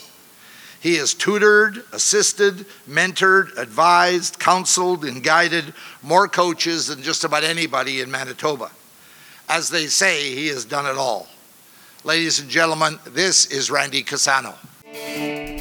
[0.79, 8.01] He has tutored, assisted, mentored, advised, counseled, and guided more coaches than just about anybody
[8.01, 8.71] in Manitoba.
[9.47, 11.27] As they say, he has done it all.
[12.03, 14.55] Ladies and gentlemen, this is Randy Cassano.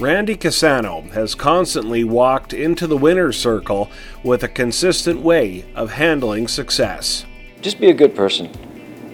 [0.00, 3.90] Randy Cassano has constantly walked into the winner's circle
[4.22, 7.26] with a consistent way of handling success
[7.64, 8.48] just be a good person.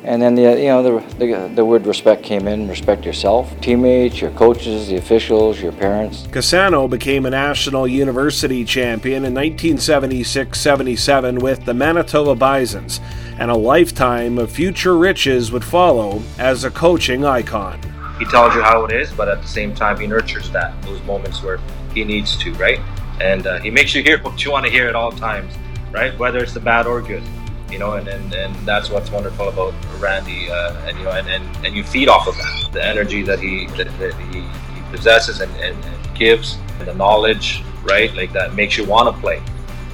[0.02, 2.68] And then the you know the, the, the word respect came in.
[2.68, 6.26] Respect yourself, teammates, your coaches, the officials, your parents.
[6.28, 12.98] Cassano became a national university champion in 1976-77 with the Manitoba Bisons,
[13.38, 17.78] and a lifetime of future riches would follow as a coaching icon.
[18.18, 21.02] He tells you how it is, but at the same time, he nurtures that those
[21.02, 21.60] moments where
[21.94, 22.80] he needs to, right?
[23.20, 25.52] And uh, he makes you hear what you want to hear at all times,
[25.92, 26.18] right?
[26.18, 27.22] Whether it's the bad or good
[27.70, 31.28] you know, and, and, and that's what's wonderful about Randy, uh, and you know, and,
[31.28, 34.90] and, and you feed off of that, the energy that he that, that he, he
[34.90, 39.20] possesses and, and, and, gives, and the knowledge, right, like that makes you want to
[39.22, 39.42] play,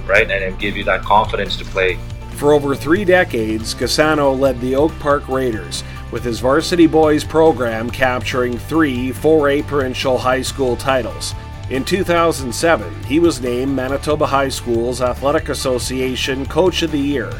[0.06, 1.96] right, and it give you that confidence to play.
[2.32, 7.90] For over three decades, Cassano led the Oak Park Raiders, with his varsity boys program
[7.90, 11.34] capturing three 4A provincial high school titles.
[11.70, 17.32] In 2007, he was named Manitoba High School's Athletic Association Coach of the Year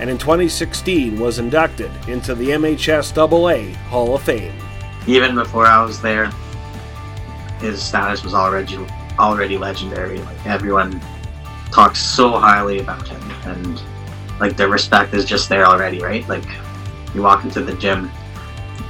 [0.00, 4.54] and in 2016 was inducted into the MHSAA Hall of Fame.
[5.06, 6.30] Even before I was there,
[7.60, 8.78] his status was already
[9.18, 10.18] already legendary.
[10.18, 11.00] Like everyone
[11.70, 13.82] talks so highly about him, and
[14.40, 16.26] like the respect is just there already, right?
[16.28, 16.44] Like
[17.14, 18.10] you walk into the gym,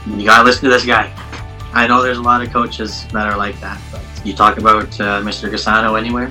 [0.07, 1.13] you gotta listen to this guy.
[1.73, 4.89] I know there's a lot of coaches that are like that, but you talk about
[5.01, 5.51] uh, Mr.
[5.51, 6.31] Cassano anywhere,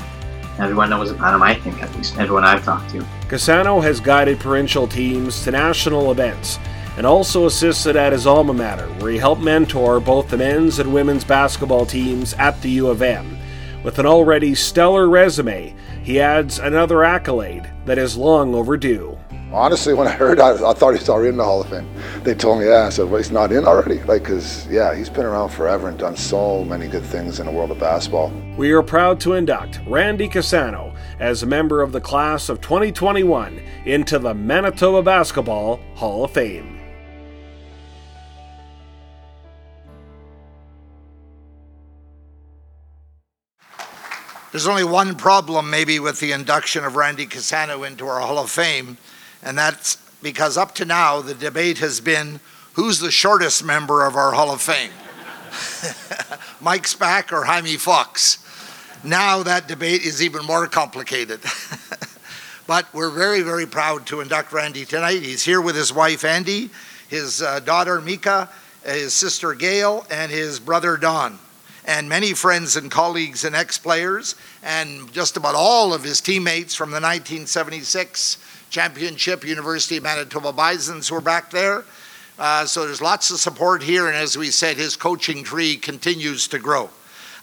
[0.60, 3.00] everyone knows about him, I think, at least, everyone I've talked to.
[3.28, 6.60] Cassano has guided provincial teams to national events
[6.98, 10.94] and also assisted at his alma mater, where he helped mentor both the men's and
[10.94, 13.38] women's basketball teams at the U of M.
[13.84, 15.74] With an already stellar resume,
[16.04, 19.18] he adds another accolade that is long overdue.
[19.52, 21.90] Honestly, when I heard, I, I thought he's already in the Hall of Fame.
[22.24, 22.86] They told me, yeah.
[22.86, 24.00] I said, well, he's not in already.
[24.04, 27.52] Like, cause yeah, he's been around forever and done so many good things in the
[27.52, 28.32] world of basketball.
[28.58, 33.60] We are proud to induct Randy Casano as a member of the class of 2021
[33.86, 36.80] into the Manitoba Basketball Hall of Fame.
[44.52, 48.50] There's only one problem, maybe, with the induction of Randy Casano into our Hall of
[48.50, 48.98] Fame,
[49.44, 52.40] and that's because up to now the debate has been
[52.74, 54.92] who's the shortest member of our Hall of Fame?
[56.62, 58.46] Mike Spack or Jaime Fox?
[59.04, 61.40] Now that debate is even more complicated.
[62.68, 65.22] but we're very, very proud to induct Randy tonight.
[65.22, 66.70] He's here with his wife Andy,
[67.08, 68.50] his uh, daughter Mika,
[68.86, 71.40] his sister Gail, and his brother Don
[71.90, 76.76] and many friends and colleagues and ex players, and just about all of his teammates
[76.76, 78.38] from the 1976
[78.70, 81.84] championship, University of Manitoba Bisons were back there.
[82.38, 86.48] Uh, so there's lots of support here, and as we said, his coaching tree continues
[86.48, 86.90] to grow.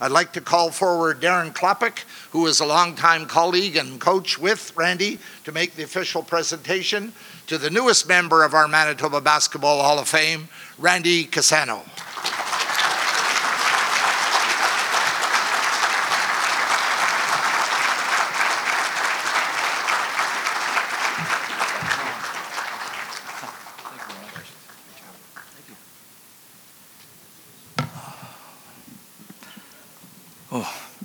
[0.01, 4.77] I'd like to call forward Darren Klapik, who is a longtime colleague and coach with
[4.77, 7.12] Randy, to make the official presentation
[7.47, 10.48] to the newest member of our Manitoba Basketball Hall of Fame,
[10.78, 11.82] Randy Casano.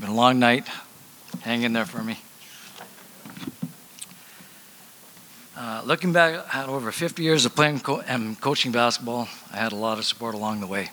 [0.02, 0.68] Been a long night.
[1.40, 2.16] Hang in there for me.
[5.58, 9.72] Uh, looking back at over 50 years of playing co- and coaching basketball, I had
[9.72, 10.92] a lot of support along the way.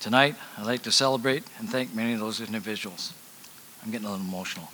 [0.00, 3.12] Tonight, I'd like to celebrate and thank many of those individuals.
[3.80, 4.68] I'm getting a little emotional.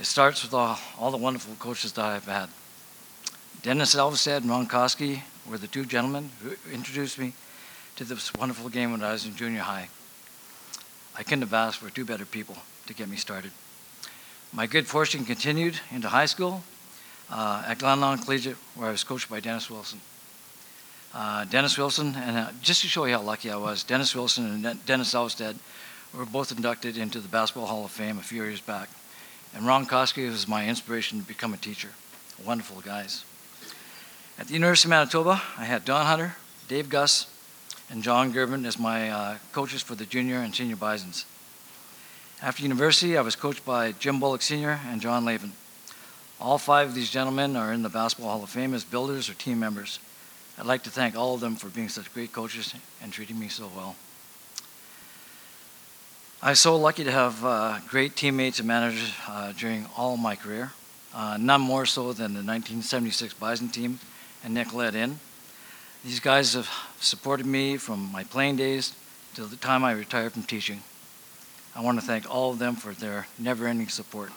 [0.00, 2.48] It starts with all, all the wonderful coaches that I've had.
[3.62, 7.34] Dennis Elvestead and Ron Koski were the two gentlemen who introduced me
[7.94, 9.88] to this wonderful game when I was in junior high.
[11.16, 12.56] I couldn't have asked for two better people
[12.88, 13.52] to get me started.
[14.52, 16.62] My good fortune continued into high school
[17.30, 20.00] uh, at Glenlawn Collegiate, where I was coached by Dennis Wilson.
[21.14, 24.46] Uh, Dennis Wilson, and uh, just to show you how lucky I was, Dennis Wilson
[24.46, 25.56] and De- Dennis Elvestead
[26.14, 28.88] were both inducted into the Basketball Hall of Fame a few years back.
[29.54, 31.88] And Ron Koski was my inspiration to become a teacher.
[32.44, 33.24] Wonderful guys.
[34.38, 36.36] At the University of Manitoba, I had Don Hunter,
[36.68, 37.26] Dave Gus,
[37.90, 41.24] and John Gervin as my uh, coaches for the junior and senior Bisons.
[42.40, 44.78] After university, I was coached by Jim Bullock Sr.
[44.86, 45.54] and John Lavin.
[46.40, 49.34] All five of these gentlemen are in the Basketball Hall of Fame as builders or
[49.34, 49.98] team members.
[50.56, 53.48] I'd like to thank all of them for being such great coaches and treating me
[53.48, 53.96] so well.
[56.40, 60.36] I was so lucky to have uh, great teammates and managers uh, during all my
[60.36, 60.70] career,
[61.12, 63.98] uh, none more so than the 1976 Bison team
[64.44, 65.18] and Nick Led In.
[66.04, 66.70] These guys have
[67.00, 68.94] supported me from my playing days
[69.34, 70.84] to the time I retired from teaching.
[71.78, 74.32] I want to thank all of them for their never ending support.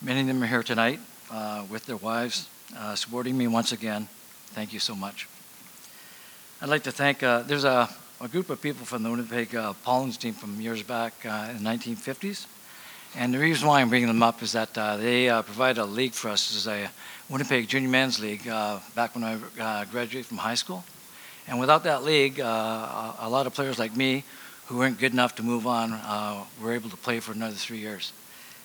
[0.00, 2.48] Many of them are here tonight uh, with their wives,
[2.78, 4.06] uh, supporting me once again.
[4.54, 5.26] Thank you so much.
[6.62, 7.88] I'd like to thank, uh, there's a,
[8.20, 9.72] a, group of people from the Winnipeg uh,
[10.20, 12.46] team from years back uh, in the 1950s.
[13.16, 16.12] And the reason why I'm bringing them up is that uh, they provided a league
[16.12, 16.90] for us as a
[17.28, 20.84] Winnipeg Junior Men's League uh, back when I uh, graduated from high school.
[21.48, 24.22] And without that league, uh, a lot of players like me
[24.70, 27.78] who weren't good enough to move on uh, were able to play for another three
[27.78, 28.12] years.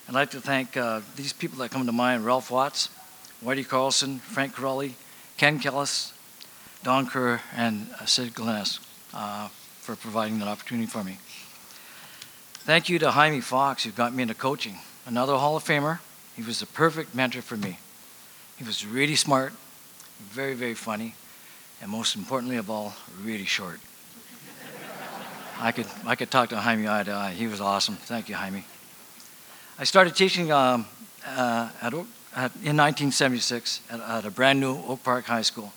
[0.08, 2.90] I'd like to thank uh, these people that come to mind Ralph Watts,
[3.44, 4.94] Whitey Carlson, Frank Corelli,
[5.36, 6.12] Ken Kellis,
[6.84, 8.78] Don Kerr, and uh, Sid Glennis
[9.80, 11.18] for providing that opportunity for me.
[12.54, 14.76] Thank you to Jaime Fox, who got me into coaching.
[15.06, 15.98] Another Hall of Famer.
[16.36, 17.80] He was the perfect mentor for me.
[18.56, 19.52] He was really smart,
[20.20, 21.14] very, very funny,
[21.82, 23.80] and most importantly of all, really short.
[25.58, 27.32] I could, I could talk to Jaime eye to eye.
[27.32, 27.96] He was awesome.
[27.96, 28.64] Thank you, Jaime.
[29.78, 30.86] I started teaching um,
[31.26, 35.72] uh, at, at, in 1976 at, at a brand new Oak Park High School.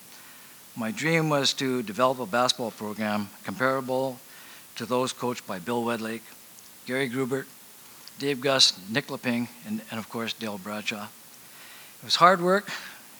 [0.76, 4.19] My dream was to develop a basketball program comparable
[4.76, 6.22] to those coached by Bill Wedlake,
[6.85, 7.45] Gary Grubert,
[8.18, 11.03] Dave Gus, Nick Leping, and, and of course Dale Bradshaw.
[11.03, 12.69] It was hard work,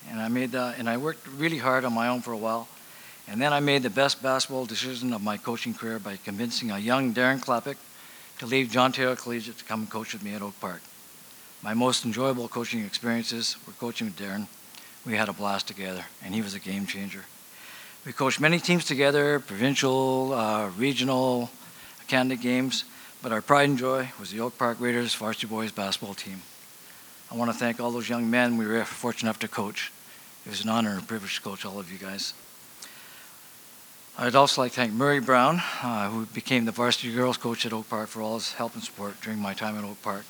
[0.10, 2.68] and I made the, and I worked really hard on my own for a while.
[3.30, 6.80] And then I made the best basketball decision of my coaching career by convincing a
[6.80, 7.78] young Darren Klapik
[8.40, 10.82] to leave John Taylor Collegiate to come coach with me at Oak Park.
[11.62, 14.48] My most enjoyable coaching experiences were coaching with Darren.
[15.06, 17.26] We had a blast together, and he was a game changer.
[18.04, 21.52] We coached many teams together, provincial, uh, regional,
[22.08, 22.84] Canada games,
[23.22, 26.42] but our pride and joy was the Oak Park Raiders varsity boys basketball team.
[27.32, 29.92] I want to thank all those young men we were fortunate enough to coach.
[30.48, 32.34] It was an honor and privilege to coach all of you guys.
[34.22, 37.72] I'd also like to thank Murray Brown, uh, who became the varsity girls coach at
[37.72, 40.26] Oak Park, for all his help and support during my time at Oak Park.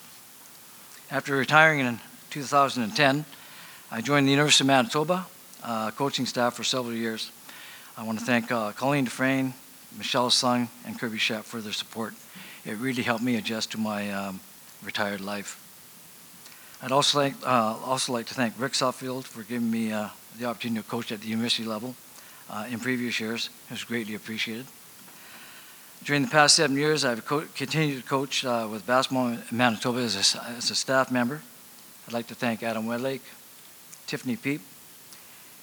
[1.10, 2.00] After retiring in
[2.30, 3.26] 2010,
[3.92, 5.26] I joined the University of Manitoba
[5.64, 7.32] uh, coaching staff for several years.
[7.98, 9.56] I want to thank uh, Colleen Dufresne,
[9.98, 12.14] Michelle Sung, and Kirby Shep for their support.
[12.66, 14.40] It really helped me adjust to my um,
[14.84, 15.60] retired life.
[16.84, 20.46] I'd also like, uh, also like to thank Rick Suffield for giving me uh, the
[20.46, 21.96] opportunity to coach at the university level
[22.50, 23.50] uh, in previous years.
[23.70, 24.66] It was greatly appreciated.
[26.04, 30.36] During the past seven years, I've co- continued to coach uh, with basketball Manitoba as
[30.36, 31.42] a, as a staff member.
[32.08, 33.22] I'd like to thank Adam Wedlake,
[34.08, 34.62] Tiffany Peep,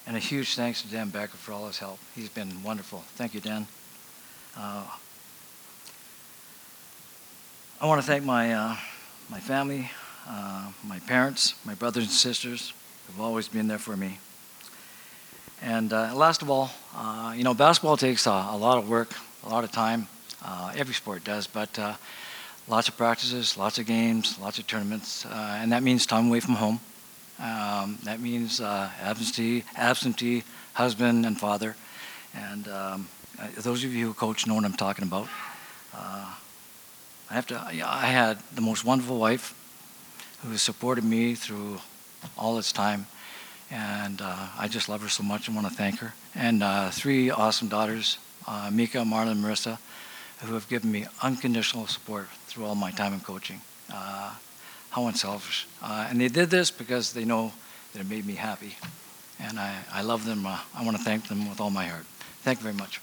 [0.06, 1.98] and a huge thanks to Dan Becker for all his help.
[2.14, 3.02] He's been wonderful.
[3.16, 3.66] Thank you, Dan.
[4.56, 4.84] Uh,
[7.80, 8.76] I want to thank my, uh,
[9.28, 9.90] my family,
[10.28, 12.72] uh, my parents, my brothers and sisters
[13.06, 14.18] who've always been there for me.
[15.62, 19.14] And uh, last of all, uh, you know, basketball takes a, a, lot of work,
[19.44, 20.08] a lot of time.
[20.44, 21.94] Uh, every sport does, but uh,
[22.68, 26.40] lots of practices, lots of games, lots of tournaments, uh, and that means time away
[26.40, 26.80] from home.
[27.38, 31.74] Um, that means uh, absentee, absentee husband and father.
[32.34, 33.08] And um,
[33.58, 35.28] those of you who coach know what I'm talking about.
[37.28, 37.60] I have to.
[37.60, 39.54] I had the most wonderful wife
[40.44, 41.80] who supported me through
[42.38, 43.06] all this time.
[43.70, 45.48] And uh, I just love her so much.
[45.48, 46.14] I want to thank her.
[46.34, 49.78] And uh, three awesome daughters, uh, Mika, Marla, and Marissa,
[50.44, 53.60] who have given me unconditional support through all my time in coaching.
[53.92, 54.34] Uh,
[54.90, 55.66] how unselfish.
[55.82, 57.52] Uh, and they did this because they know
[57.92, 58.76] that it made me happy.
[59.40, 60.46] And I, I love them.
[60.46, 62.06] I want to thank them with all my heart.
[62.42, 63.00] Thank you very much.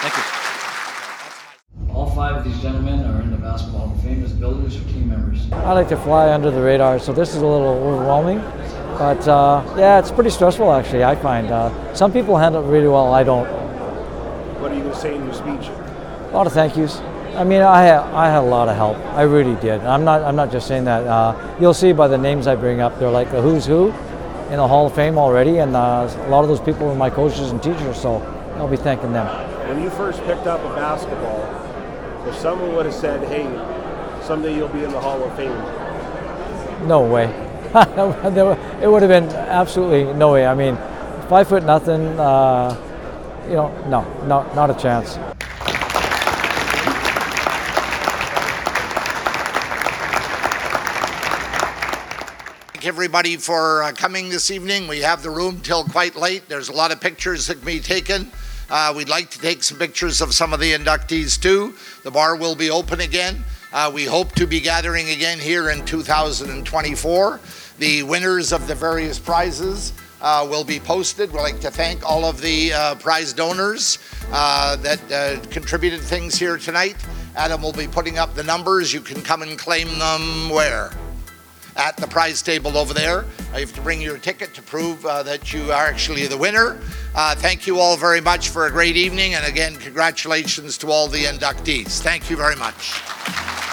[0.00, 0.37] Thank you.
[2.38, 4.84] All five of these gentlemen are in the Basketball Hall of Fame as builders or
[4.84, 5.50] team members.
[5.50, 8.38] I like to fly under the radar, so this is a little overwhelming.
[8.96, 11.50] But uh, yeah, it's pretty stressful actually, I find.
[11.50, 13.48] Uh, some people handle it really well, I don't.
[14.60, 15.68] What are you going to say in your speech?
[15.68, 16.98] A lot of thank yous.
[17.34, 18.98] I mean, I had, I had a lot of help.
[19.16, 19.80] I really did.
[19.80, 21.08] I'm not, I'm not just saying that.
[21.08, 23.88] Uh, you'll see by the names I bring up, they're like a who's who
[24.50, 27.10] in the Hall of Fame already, and uh, a lot of those people were my
[27.10, 28.18] coaches and teachers, so
[28.58, 31.67] I'll be thanking them when you first picked up a basketball,
[32.28, 33.44] if someone would have said, "Hey,
[34.22, 35.56] someday you'll be in the Hall of Fame,"
[36.86, 37.24] no way.
[37.74, 40.46] it would have been absolutely no way.
[40.46, 40.76] I mean,
[41.28, 42.18] five foot nothing.
[42.18, 42.76] Uh,
[43.46, 45.18] you know, no, no, not a chance.
[52.72, 54.86] Thank everybody for uh, coming this evening.
[54.86, 56.48] We have the room till quite late.
[56.48, 58.30] There's a lot of pictures that can be taken.
[58.70, 61.74] Uh, we'd like to take some pictures of some of the inductees too.
[62.02, 63.44] The bar will be open again.
[63.72, 67.40] Uh, we hope to be gathering again here in 2024.
[67.78, 71.32] The winners of the various prizes uh, will be posted.
[71.32, 73.98] We'd like to thank all of the uh, prize donors
[74.32, 76.96] uh, that uh, contributed things here tonight.
[77.36, 78.92] Adam will be putting up the numbers.
[78.92, 80.90] You can come and claim them where?
[81.78, 83.24] At the prize table over there.
[83.54, 86.78] You have to bring your ticket to prove uh, that you are actually the winner.
[87.14, 91.08] Uh, thank you all very much for a great evening, and again, congratulations to all
[91.08, 92.00] the inductees.
[92.00, 93.67] Thank you very much.